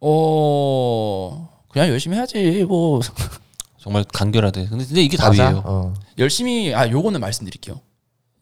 어 0.00 1.48
그냥 1.74 1.88
열심히 1.88 2.16
해야지 2.16 2.64
뭐 2.64 3.00
정말 3.78 4.04
간결하대. 4.04 4.66
근데, 4.68 4.84
근데 4.86 5.02
이게 5.02 5.18
맞아. 5.18 5.44
답이에요. 5.44 5.62
어. 5.66 5.94
열심히 6.18 6.74
아 6.74 6.88
요거는 6.90 7.20
말씀드릴게요. 7.20 7.80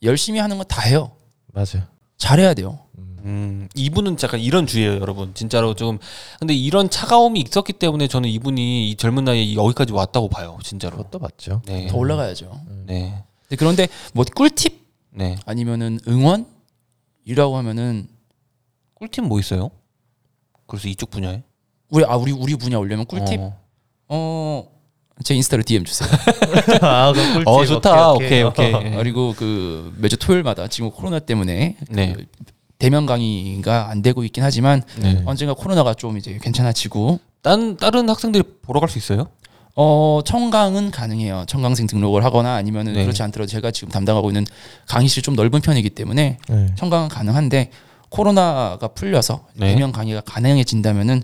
열심히 0.05 0.39
하는 0.39 0.57
건 0.59 0.67
다 0.69 0.83
해요. 0.83 1.13
맞아요. 1.53 1.87
잘해야 2.19 2.55
돼요. 2.55 2.79
음, 3.25 3.69
이분은 3.75 4.17
약간 4.23 4.41
이런 4.41 4.67
주의예요, 4.67 4.95
여러분. 5.01 5.33
진짜로 5.35 5.75
좀. 5.75 5.99
근데 6.41 6.55
이런 6.55 6.91
차가움이 6.91 7.41
있었기 7.41 7.73
때문에 7.75 8.07
저는 8.09 8.29
이분이 8.29 8.91
이 8.91 8.97
젊은 8.97 9.25
나이에 9.25 9.55
여기까지 9.55 9.93
왔다고 9.93 10.29
봐요, 10.29 10.59
진짜로. 10.63 10.97
그것도 10.97 11.19
맞죠. 11.21 11.63
네. 11.67 11.87
더 11.87 11.97
올라가야죠. 11.99 12.61
네. 12.87 13.23
근데 13.49 13.57
그런데 13.57 13.89
뭐 14.13 14.25
꿀팁 14.25 14.87
네. 15.11 15.37
아니면은 15.47 16.01
응원이라고 16.07 17.57
하면은 17.57 18.09
꿀팁 18.95 19.25
뭐 19.25 19.39
있어요? 19.41 19.71
그래서 20.67 20.89
이쪽 20.89 21.11
분야에? 21.11 21.43
우리 21.93 22.05
아 22.07 22.17
우리 22.17 22.33
우리 22.33 22.57
분야 22.57 22.79
올려면 22.79 23.05
꿀팁 23.05 23.39
어, 24.09 24.65
어제 25.21 25.35
인스타로 25.35 25.63
DM 25.63 25.85
주세요. 25.85 26.09
아, 26.83 27.13
꿀팁. 27.13 27.47
어, 27.47 27.65
좋다. 27.65 28.13
오케이, 28.13 28.43
오케이. 28.43 28.73
어. 28.73 28.81
그리고 28.97 29.35
그 29.37 29.93
매주 29.99 30.17
토요일마다 30.17 30.69
지금 30.69 30.91
코로나 30.91 31.19
때문에 31.19 31.77
네. 31.89 32.13
그 32.15 32.25
대면 32.79 33.07
강의가 33.07 33.91
안 33.91 34.03
되고 34.03 34.25
있긴 34.25 34.43
하지만 34.43 34.83
네. 35.01 35.23
언젠가 35.27 35.55
코로나가 35.55 35.95
좀 35.95 36.17
이제 36.17 36.39
괜찮아지고 36.43 37.21
딴 37.43 37.77
다른 37.77 38.09
학생들이 38.09 38.43
보러 38.63 38.81
갈 38.81 38.89
수 38.89 38.99
있어요? 38.99 39.29
어 39.75 40.21
청강은 40.25 40.91
가능해요. 40.91 41.45
청강생 41.47 41.87
등록을 41.89 42.25
하거나 42.25 42.55
아니면은 42.55 42.95
네. 42.95 43.03
그렇지 43.03 43.23
않더라도 43.23 43.49
제가 43.51 43.71
지금 43.71 43.91
담당하고 43.91 44.31
있는 44.31 44.45
강의실이 44.89 45.23
좀 45.23 45.35
넓은 45.37 45.61
편이기 45.61 45.91
때문에 45.91 46.39
네. 46.49 46.67
청강은 46.77 47.09
가능한데 47.09 47.71
코로나가 48.11 48.89
풀려서 48.89 49.47
네. 49.55 49.73
대면 49.73 49.93
강의가 49.93 50.21
가능해진다면은 50.23 51.23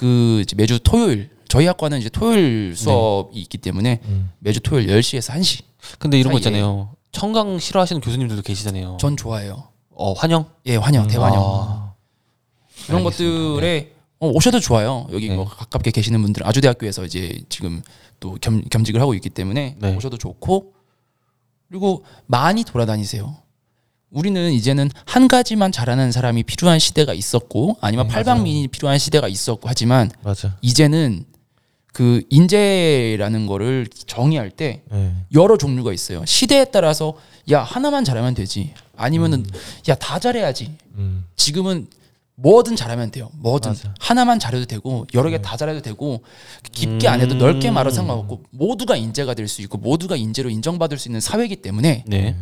그 0.00 0.40
이제 0.40 0.56
매주 0.56 0.80
토요일 0.82 1.28
저희 1.46 1.66
학과는 1.66 1.98
이제 1.98 2.08
토요일 2.08 2.74
수업이 2.74 3.38
있기 3.38 3.58
때문에 3.58 4.00
음. 4.06 4.30
매주 4.38 4.60
토요일 4.60 4.86
10시에서 4.86 5.34
1시. 5.34 5.62
근데 5.98 6.18
이런 6.18 6.32
거 6.32 6.38
사이에. 6.38 6.56
있잖아요. 6.56 6.94
청강 7.12 7.58
싫어하시는 7.58 8.00
교수님들도 8.00 8.40
계시잖아요. 8.40 8.96
전 8.98 9.14
좋아해요. 9.18 9.68
어, 9.90 10.14
환영. 10.14 10.46
예, 10.64 10.76
환영, 10.76 11.06
대환영. 11.06 11.38
아, 11.38 11.92
이런 12.88 13.00
알겠습니다. 13.04 13.44
것들에 13.58 13.92
어, 14.20 14.28
오셔도 14.30 14.58
좋아요. 14.58 15.06
여기 15.12 15.28
네. 15.28 15.36
뭐 15.36 15.44
가깝게 15.44 15.90
계시는 15.90 16.22
분들 16.22 16.46
아주대학교에서 16.46 17.04
이제 17.04 17.42
지금 17.50 17.82
또 18.20 18.38
겸, 18.40 18.62
겸직을 18.70 19.02
하고 19.02 19.12
있기 19.12 19.28
때문에 19.28 19.76
네. 19.78 19.96
오셔도 19.96 20.16
좋고 20.16 20.72
그리고 21.68 22.04
많이 22.26 22.64
돌아다니세요. 22.64 23.36
우리는 24.10 24.52
이제는 24.52 24.90
한 25.04 25.28
가지만 25.28 25.70
잘하는 25.72 26.10
사람이 26.12 26.42
필요한 26.42 26.78
시대가 26.78 27.14
있었고 27.14 27.76
아니면 27.80 28.08
네, 28.08 28.14
팔방민이 28.14 28.68
필요한 28.68 28.98
시대가 28.98 29.28
있었고 29.28 29.68
하지만 29.68 30.10
맞아. 30.22 30.56
이제는 30.62 31.24
그 31.92 32.22
인재라는 32.30 33.46
거를 33.46 33.86
정의할 34.06 34.50
때 34.50 34.82
네. 34.90 35.12
여러 35.32 35.56
종류가 35.56 35.92
있어요. 35.92 36.24
시대에 36.24 36.66
따라서 36.66 37.14
야 37.50 37.62
하나만 37.62 38.04
잘하면 38.04 38.34
되지 38.34 38.74
아니면은 38.96 39.44
야다 39.88 40.18
잘해야지 40.18 40.72
음. 40.96 41.24
지금은 41.36 41.86
뭐든 42.36 42.74
잘하면 42.74 43.10
돼요. 43.10 43.30
뭐든 43.34 43.70
맞아. 43.72 43.94
하나만 44.00 44.38
잘해도 44.40 44.64
되고 44.66 45.06
여러 45.14 45.30
개 45.30 45.36
네. 45.36 45.42
다 45.42 45.56
잘해도 45.56 45.82
되고 45.82 46.22
깊게 46.72 47.06
안 47.06 47.20
해도 47.20 47.34
넓게 47.34 47.68
음. 47.70 47.74
알아도 47.74 47.94
상관없고 47.94 48.42
모두가 48.50 48.96
인재가 48.96 49.34
될 49.34 49.46
수 49.46 49.62
있고 49.62 49.78
모두가 49.78 50.16
인재로 50.16 50.48
인정받을 50.50 50.98
수 50.98 51.08
있는 51.08 51.20
사회이기 51.20 51.56
때문에 51.56 52.04
네. 52.06 52.36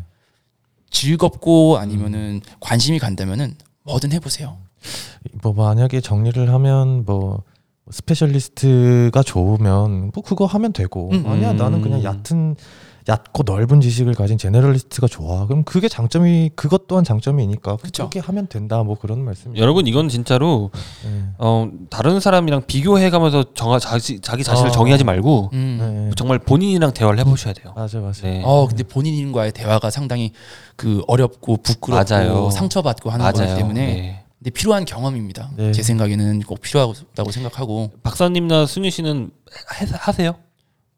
즐겁고 0.91 1.79
아니면은 1.79 2.41
관심이 2.61 2.99
간다면은 2.99 3.55
뭐든 3.85 4.13
해보세요. 4.13 4.59
뭐 5.43 5.53
만약에 5.53 6.01
정리를 6.01 6.53
하면 6.53 7.05
뭐 7.05 7.43
specialist가 7.91 9.23
좋으면 9.23 10.11
뭐 10.15 10.23
그거 10.23 10.47
하면 10.47 10.73
되고 10.73 11.11
음. 11.11 11.27
아니야 11.27 11.53
나는 11.53 11.81
그냥 11.81 12.03
얕은 12.03 12.57
얕고 13.09 13.45
넓은 13.47 13.81
지식을 13.81 14.13
가진 14.15 14.37
generalist가 14.37 15.07
좋아 15.09 15.47
그럼 15.47 15.65
그게 15.65 15.89
장점이 15.89 16.51
그것 16.55 16.87
또한 16.87 17.05
장점이니까 17.05 17.77
그쵸. 17.77 18.03
그렇게 18.11 18.21
하면 18.21 18.47
된다 18.49 18.83
뭐 18.83 18.97
그런 18.97 19.25
말씀이에요. 19.25 19.61
여러분 19.63 19.87
이건 19.87 20.11
진짜로 20.11 20.71
네. 21.05 21.25
어, 21.39 21.71
다른 21.89 22.21
사람이랑 22.21 22.65
비교해가면서 22.67 23.55
정하 23.55 23.79
자기 23.79 24.21
자기 24.21 24.45
자신을 24.45 24.69
어. 24.69 24.73
정의하지 24.73 25.05
말고 25.05 25.51
음. 25.55 26.09
네. 26.09 26.15
정말 26.17 26.39
본인이랑 26.39 26.93
대화를 26.93 27.19
해보셔야 27.21 27.55
돼요. 27.55 27.73
맞아 27.75 27.99
맞아. 28.01 28.23
네. 28.29 28.43
어 28.45 28.67
근데 28.69 28.83
본인과의 28.83 29.53
대화가 29.53 29.89
상당히 29.91 30.33
그 30.77 31.03
어렵고 31.07 31.57
부끄럽고 31.63 32.15
맞아요. 32.15 32.51
상처받고 32.51 33.09
하는 33.11 33.25
거기 33.33 33.55
때문에 33.55 33.87
네. 33.87 34.25
근데 34.39 34.51
필요한 34.51 34.85
경험입니다. 34.85 35.51
네. 35.57 35.73
제 35.73 35.83
생각에는 35.83 36.41
꼭 36.41 36.61
필요하다고 36.61 37.31
생각하고 37.33 37.91
박사님나 38.03 38.67
승윤 38.67 38.91
씨는 38.91 39.31
해- 39.81 39.87
하세요? 39.93 40.35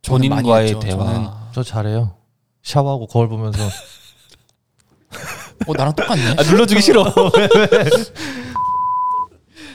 본인과의 0.07 0.67
했죠. 0.75 0.81
대화. 0.81 1.40
저 1.53 1.63
잘해요. 1.63 2.15
샤워하고 2.63 3.07
거울 3.07 3.29
보면서 3.29 3.59
어 5.67 5.73
나랑 5.77 5.95
똑같네. 5.95 6.35
아, 6.39 6.43
눌러주기 6.43 6.81
싫어. 6.81 7.05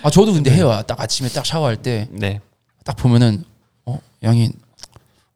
아 0.04 0.10
저도 0.10 0.34
근데 0.34 0.52
해요. 0.52 0.82
딱 0.88 1.00
아침에 1.00 1.30
딱 1.30 1.46
샤워할 1.46 1.78
때 1.78 2.08
딱 2.12 2.16
네. 2.20 2.40
보면은 2.98 3.44
어 3.86 4.00
양이 4.24 4.50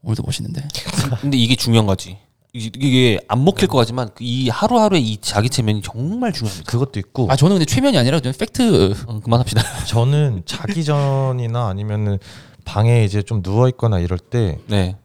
오늘도 0.03 0.24
멋있는데. 0.24 0.68
근데 1.22 1.38
이게 1.38 1.56
중요한 1.56 1.86
거지. 1.88 2.18
이- 2.53 2.72
이게 2.80 3.20
안 3.28 3.44
먹힐 3.45 3.68
것 3.68 3.78
같지만 3.78 4.10
그이 4.16 4.49
하루하루의 4.49 5.03
이 5.03 5.18
자기 5.22 5.49
체면이 5.49 5.82
정말 5.84 6.32
중요합니다. 6.34 6.70
그것도 6.72 6.99
있고 6.99 7.28
아 7.30 7.36
저는 7.36 7.56
근데 7.57 7.66
최면이 7.66 7.98
아니라 7.98 8.20
좀 8.20 8.32
팩트. 8.34 8.95
어, 9.07 9.20
그만합시다. 9.20 9.61
저는 9.86 10.44
자기 10.45 10.84
전이나 10.84 11.68
아니면은 11.68 12.18
방에 12.66 13.03
이제 13.03 13.22
좀 13.22 13.41
누워 13.41 13.68
있거나 13.70 13.99
이럴 13.99 14.18
때 14.20 14.60
네. 14.68 14.95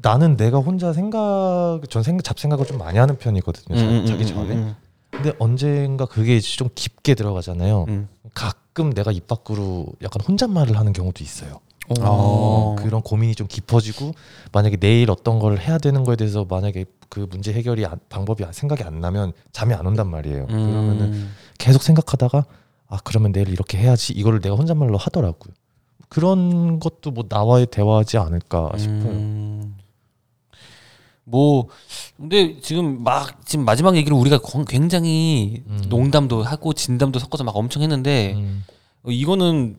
나는 0.00 0.36
내가 0.36 0.58
혼자 0.58 0.92
생각 0.92 1.80
전 1.90 2.02
생각 2.02 2.22
잡생각을 2.24 2.66
좀 2.66 2.78
많이 2.78 2.98
하는 2.98 3.16
편이거든요. 3.18 3.76
자- 3.78 3.84
음, 3.84 3.90
음, 4.00 4.06
자기 4.06 4.24
음, 4.24 4.28
전에. 4.28 4.54
음, 4.54 4.76
근데 5.10 5.32
언젠가 5.38 6.06
그게 6.06 6.38
좀 6.40 6.68
깊게 6.74 7.14
들어가잖아요. 7.14 7.86
음. 7.88 8.08
가끔 8.34 8.92
내가 8.92 9.10
입 9.10 9.26
밖으로 9.26 9.86
약간 10.02 10.20
혼잣말을 10.26 10.78
하는 10.78 10.92
경우도 10.92 11.24
있어요. 11.24 11.60
어. 12.00 12.76
그런 12.78 13.00
고민이 13.00 13.34
좀 13.34 13.46
깊어지고 13.46 14.12
만약에 14.52 14.76
내일 14.76 15.10
어떤 15.10 15.38
걸 15.38 15.58
해야 15.58 15.78
되는 15.78 16.04
거에 16.04 16.16
대해서 16.16 16.44
만약에 16.48 16.84
그 17.08 17.26
문제 17.30 17.52
해결이 17.54 17.86
안- 17.86 17.98
방법이 18.10 18.44
안- 18.44 18.52
생각이 18.52 18.82
안 18.84 19.00
나면 19.00 19.32
잠이 19.52 19.72
안 19.72 19.86
온단 19.86 20.08
말이에요. 20.10 20.46
그러면은 20.46 21.00
음. 21.14 21.34
계속 21.56 21.82
생각하다가 21.82 22.44
아 22.88 22.98
그러면 23.04 23.32
내일 23.32 23.48
이렇게 23.48 23.78
해야지 23.78 24.12
이거를 24.12 24.40
내가 24.40 24.54
혼잣말로 24.56 24.98
하더라고요. 24.98 25.54
그런 26.10 26.78
것도 26.78 27.10
뭐 27.10 27.24
나와의 27.28 27.66
대화하지 27.66 28.18
않을까 28.18 28.70
싶어요. 28.76 29.68
음. 31.28 31.30
뭐 31.30 31.68
근데 32.16 32.58
지금 32.60 33.02
막 33.02 33.44
지금 33.46 33.64
마지막 33.64 33.96
얘기를 33.96 34.16
우리가 34.16 34.38
거- 34.38 34.64
굉장히 34.64 35.62
음. 35.66 35.84
농담도 35.88 36.42
하고 36.42 36.72
진담도 36.72 37.18
섞어서 37.18 37.44
막 37.44 37.56
엄청 37.56 37.82
했는데 37.82 38.34
음. 38.36 38.64
어, 39.04 39.10
이거는 39.10 39.76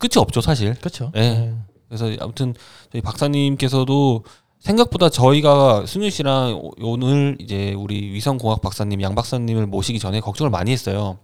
끝이 0.00 0.12
없죠 0.18 0.40
사실. 0.40 0.74
그렇죠. 0.74 1.10
네. 1.14 1.54
그래서 1.88 2.10
아무튼 2.20 2.54
저희 2.92 3.00
박사님께서도 3.02 4.24
생각보다 4.60 5.08
저희가 5.08 5.86
승윤 5.86 6.10
씨랑 6.10 6.54
오- 6.60 6.72
오늘 6.80 7.36
이제 7.40 7.72
우리 7.74 8.12
위성공학 8.12 8.60
박사님 8.60 9.00
양 9.02 9.14
박사님을 9.14 9.66
모시기 9.66 9.98
전에 9.98 10.20
걱정을 10.20 10.50
많이 10.50 10.70
했어요. 10.72 11.18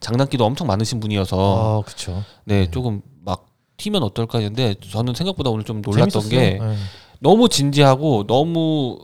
장난기도 0.00 0.44
엄청 0.44 0.66
많으신 0.66 1.00
분이어서 1.00 1.80
아 1.80 1.84
그렇죠. 1.84 2.22
네 2.44 2.70
조금 2.70 3.02
막 3.24 3.46
튀면 3.76 4.02
어떨까 4.02 4.38
했는데 4.38 4.74
저는 4.90 5.14
생각보다 5.14 5.50
오늘 5.50 5.64
좀 5.64 5.82
놀랐던 5.82 6.28
게 6.28 6.58
네. 6.60 6.76
너무 7.20 7.48
진지하고 7.48 8.26
너무 8.26 8.98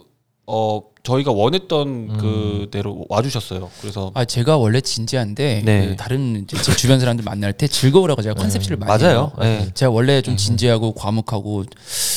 어 0.47 0.82
저희가 1.03 1.32
원했던 1.32 1.89
음. 1.89 2.16
그대로 2.19 3.05
와주셨어요. 3.09 3.69
그래서 3.81 4.11
아 4.15 4.24
제가 4.24 4.57
원래 4.57 4.81
진지한데 4.81 5.62
네. 5.65 5.89
그 5.89 5.97
다른 5.97 6.47
제 6.47 6.57
주변 6.77 6.99
사람들 7.01 7.24
만날 7.24 7.53
때 7.53 7.66
즐거우라고 7.66 8.23
제가 8.23 8.35
컨셉실을 8.35 8.77
많이 8.78 9.03
맞아요. 9.03 9.15
해요. 9.16 9.32
네. 9.41 9.69
제가 9.74 9.91
원래 9.91 10.23
좀 10.23 10.36
진지하고 10.36 10.93
과묵하고 10.95 11.65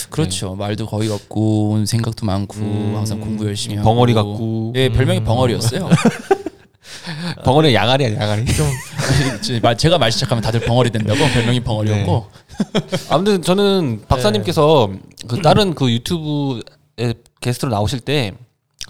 그렇죠. 0.09 0.55
말도 0.55 0.85
거의 0.87 1.09
없고 1.09 1.85
생각도 1.85 2.25
많고 2.25 2.57
음, 2.59 2.93
항상 2.95 3.19
공부 3.19 3.45
열심히 3.45 3.75
하고 3.75 3.89
벙어리 3.89 4.13
같고 4.13 4.73
예 4.75 4.89
별명이 4.89 5.19
음. 5.19 5.23
벙어리였어요. 5.25 5.89
벙어리 7.43 7.73
양아리야 7.73 8.13
양아리. 8.15 8.45
제- 9.41 9.59
말- 9.59 9.77
제가 9.77 9.97
말 9.97 10.11
시작하면 10.11 10.41
다들 10.41 10.61
벙어리 10.61 10.89
된다고 10.91 11.19
별명이 11.33 11.59
벙어리였고 11.61 12.25
아무튼 13.09 13.41
저는 13.41 14.03
박사님께서 14.07 14.89
그 15.27 15.41
다른 15.41 15.73
그 15.73 15.91
유튜브에 15.91 17.13
게스트로 17.41 17.71
나오실 17.71 17.99
때 18.01 18.33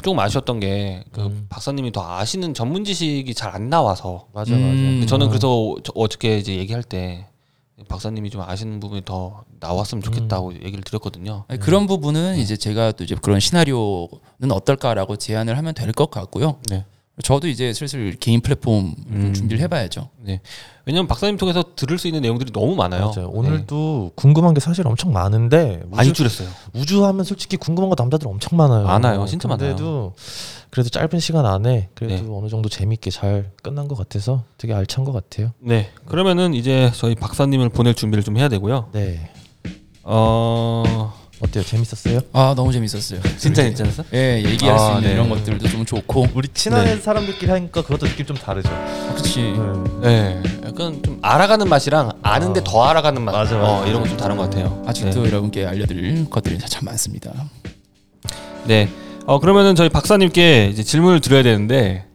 조금 0.03 0.19
아쉬웠던 0.19 0.59
게 0.59 1.03
그 1.11 1.21
음. 1.21 1.45
박사님이 1.49 1.91
더 1.91 2.01
아시는 2.17 2.53
전문 2.53 2.83
지식이 2.85 3.33
잘 3.33 3.53
안 3.55 3.69
나와서 3.69 4.27
맞아 4.33 4.53
음. 4.53 4.61
맞아. 4.61 4.73
근데 4.73 5.05
저는 5.05 5.25
어. 5.27 5.29
그래서 5.29 5.75
저- 5.83 5.91
어저께 5.95 6.37
이제 6.37 6.55
얘기할 6.57 6.83
때 6.83 7.27
박사님이 7.87 8.29
좀 8.29 8.41
아시는 8.41 8.79
부분이 8.79 9.03
더 9.05 9.43
나왔으면 9.59 10.01
좋겠다고 10.03 10.53
얘기를 10.63 10.83
드렸거든요. 10.83 11.45
아니, 11.47 11.59
그런 11.59 11.85
부분은 11.87 12.37
이제 12.37 12.57
제가 12.57 12.91
또 12.93 13.03
이제 13.03 13.15
그런 13.21 13.39
시나리오는 13.39 14.51
어떨까라고 14.51 15.15
제안을 15.15 15.57
하면 15.57 15.73
될 15.73 15.91
것 15.93 16.09
같고요. 16.11 16.57
네. 16.69 16.85
저도 17.23 17.47
이제 17.47 17.73
슬슬 17.73 18.15
개인 18.19 18.41
플랫폼 18.41 18.93
음. 19.09 19.33
준비를 19.33 19.59
해봐야죠. 19.63 20.09
네. 20.21 20.39
왜냐면 20.85 21.07
박사님 21.07 21.37
통해서 21.37 21.63
들을 21.75 21.97
수 21.97 22.07
있는 22.07 22.21
내용들이 22.21 22.51
너무 22.51 22.75
많아요. 22.75 23.11
맞아요. 23.15 23.27
네. 23.29 23.33
오늘도 23.33 24.11
궁금한 24.15 24.53
게 24.53 24.59
사실 24.59 24.87
엄청 24.87 25.11
많은데 25.11 25.81
많이 25.87 26.09
우주, 26.09 26.17
줄였어요. 26.17 26.47
우주하면 26.73 27.25
솔직히 27.25 27.57
궁금한 27.57 27.89
거 27.89 27.95
남자들 27.97 28.27
엄청 28.27 28.55
많아요. 28.57 28.85
많아요. 28.85 29.25
진짜 29.25 29.49
근데도 29.49 30.13
그래도 30.69 30.89
짧은 30.89 31.19
시간 31.19 31.45
안에 31.47 31.89
그래도 31.95 32.23
네. 32.23 32.29
어느 32.31 32.49
정도 32.49 32.69
재밌게 32.69 33.09
잘 33.09 33.51
끝난 33.63 33.87
것 33.87 33.97
같아서 33.97 34.43
되게 34.57 34.73
알찬 34.73 35.03
것 35.03 35.11
같아요. 35.11 35.51
네. 35.59 35.89
그러면은 36.05 36.53
이제 36.53 36.91
저희 36.93 37.15
박사님을 37.15 37.69
보낼 37.69 37.95
준비를 37.95 38.23
좀 38.23 38.37
해야 38.37 38.47
되고요. 38.47 38.89
네. 38.91 39.31
어 40.03 41.13
어때요? 41.39 41.63
재밌었어요? 41.63 42.19
아 42.33 42.53
너무 42.55 42.71
재밌었어요. 42.73 43.19
진짜 43.37 43.61
괜찮았어? 43.63 44.03
예 44.13 44.41
얘기할 44.43 44.79
수 44.79 44.85
아, 44.85 44.89
있는 44.95 45.03
네. 45.09 45.13
이런 45.13 45.29
것들도 45.29 45.67
좀 45.69 45.85
좋고 45.85 46.29
우리 46.33 46.47
친한 46.53 46.85
네. 46.85 46.97
사람들끼리 46.97 47.51
하니까 47.51 47.83
그것도 47.83 48.07
느낌 48.07 48.25
좀 48.25 48.35
다르죠. 48.35 48.69
그렇지. 49.11 49.53
네. 50.01 50.41
약간 50.65 50.99
좀 51.03 51.19
알아가는 51.21 51.69
맛이랑 51.69 52.11
아는데 52.23 52.61
어. 52.61 52.63
더 52.63 52.83
알아가는 52.85 53.21
맛. 53.21 53.31
맞아, 53.33 53.55
맞아. 53.55 53.69
어, 53.69 53.85
이런 53.85 53.99
건 54.01 54.07
좀 54.09 54.17
다른 54.17 54.35
것 54.37 54.43
같아요. 54.49 54.83
아직도 54.87 55.21
네. 55.23 55.27
여러분께 55.29 55.65
알려드릴 55.65 56.29
것들이 56.29 56.57
참 56.59 56.85
많습니다. 56.85 57.31
네. 58.65 58.89
어 59.27 59.39
그러면은 59.39 59.75
저희 59.75 59.89
박사님께 59.89 60.69
이제 60.71 60.81
질문을 60.83 61.19
드려야 61.21 61.43
되는데 61.43 62.05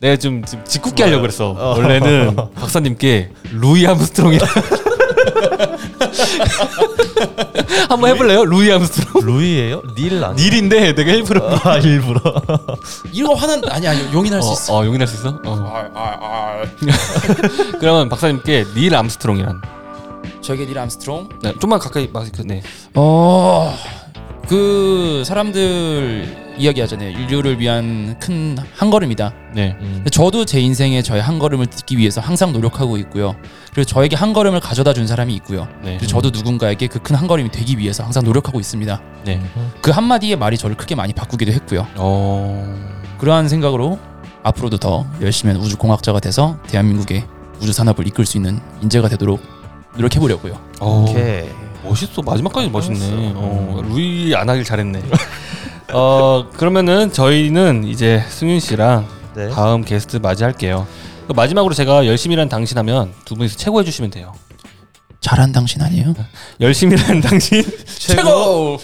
내가 0.00 0.16
좀, 0.16 0.44
좀 0.44 0.62
짓궂게 0.64 1.02
하려고 1.04 1.22
그랬어. 1.22 1.52
원래는 1.78 2.36
박사님께 2.56 3.30
루이 3.52 3.86
암스트롱이 3.86 4.38
한번 7.88 8.10
해볼래요? 8.10 8.44
루이 8.44 8.70
암스트롱? 8.70 9.24
루이예요? 9.24 9.82
닐 9.96 10.22
아니? 10.24 10.42
닐인데 10.42 10.94
내가 10.94 11.12
일부러 11.12 11.58
아 11.62 11.78
일부러. 11.78 12.20
이거 13.12 13.34
화난 13.34 13.62
아니 13.70 13.88
아니 13.88 14.12
용인할 14.12 14.42
수 14.42 14.48
어, 14.48 14.52
있어. 14.52 14.74
어 14.78 14.84
용인할 14.86 15.06
수 15.06 15.16
있어? 15.16 15.40
어. 15.44 15.90
아, 15.94 15.98
아, 15.98 16.18
아. 16.20 16.62
그러면 17.80 18.08
박사님께 18.08 18.66
닐 18.74 18.94
암스트롱이란 18.94 19.62
저에게 20.42 20.66
닐 20.66 20.78
암스트롱. 20.78 21.28
네, 21.42 21.54
좀만 21.60 21.78
가까이 21.78 22.08
마이크 22.12 22.42
네. 22.42 22.62
어. 22.94 23.76
그 24.48 25.22
사람들 25.26 26.45
이야기하잖아요. 26.58 27.10
인류를 27.10 27.58
위한 27.60 28.16
큰 28.18 28.56
한 28.76 28.90
걸음이다. 28.90 29.32
네. 29.54 29.76
음. 29.80 30.04
저도 30.10 30.44
제 30.44 30.60
인생에 30.60 31.02
저의 31.02 31.22
한 31.22 31.38
걸음을 31.38 31.66
딛기 31.66 31.96
위해서 31.98 32.20
항상 32.20 32.52
노력하고 32.52 32.96
있고요. 32.98 33.34
그리고 33.72 33.84
저에게 33.84 34.16
한 34.16 34.32
걸음을 34.32 34.60
가져다 34.60 34.92
준 34.92 35.06
사람이 35.06 35.34
있고요. 35.36 35.66
네. 35.82 35.96
그리고 35.98 36.06
저도 36.06 36.30
누군가에게 36.30 36.86
그 36.88 36.98
큰 37.00 37.16
한 37.16 37.26
걸음이 37.26 37.50
되기 37.50 37.78
위해서 37.78 38.02
항상 38.04 38.24
노력하고 38.24 38.60
있습니다. 38.60 39.00
네. 39.24 39.40
그 39.80 39.90
한마디의 39.90 40.36
말이 40.36 40.56
저를 40.58 40.76
크게 40.76 40.94
많이 40.94 41.12
바꾸기도 41.12 41.52
했고요. 41.52 41.86
어. 41.96 42.74
그러한 43.18 43.48
생각으로 43.48 43.98
앞으로도 44.42 44.76
더 44.78 45.06
열심히 45.22 45.52
한 45.54 45.60
우주 45.62 45.76
공학자가 45.76 46.20
돼서 46.20 46.58
대한민국의 46.68 47.24
우주 47.60 47.72
산업을 47.72 48.06
이끌 48.06 48.26
수 48.26 48.36
있는 48.36 48.60
인재가 48.82 49.08
되도록 49.08 49.40
노력해 49.96 50.18
보려고요. 50.20 50.58
어. 50.80 51.06
오케이. 51.08 51.48
멋있어. 51.82 52.20
마지막까지 52.22 52.68
멋있네. 52.68 53.32
어, 53.36 53.82
루이 53.88 54.34
안 54.34 54.48
하길 54.48 54.64
잘했네. 54.64 55.02
어, 55.92 56.48
그러면은 56.56 57.12
저희는 57.12 57.84
이제 57.84 58.22
승윤 58.28 58.60
씨랑 58.60 59.06
네. 59.34 59.48
다음 59.50 59.84
게스트 59.84 60.16
맞이할게요. 60.16 60.86
그 61.26 61.32
마지막으로 61.32 61.74
제가 61.74 62.06
열심히 62.06 62.34
일하는 62.34 62.48
당신 62.48 62.78
하면 62.78 63.12
두 63.24 63.34
분이서 63.34 63.56
최고 63.56 63.80
해주시면 63.80 64.10
돼요. 64.10 64.32
잘한 65.20 65.52
당신 65.52 65.82
아니에요? 65.82 66.14
열심히 66.60 66.94
일하는 66.94 67.20
당신 67.20 67.62
최고! 67.98 68.78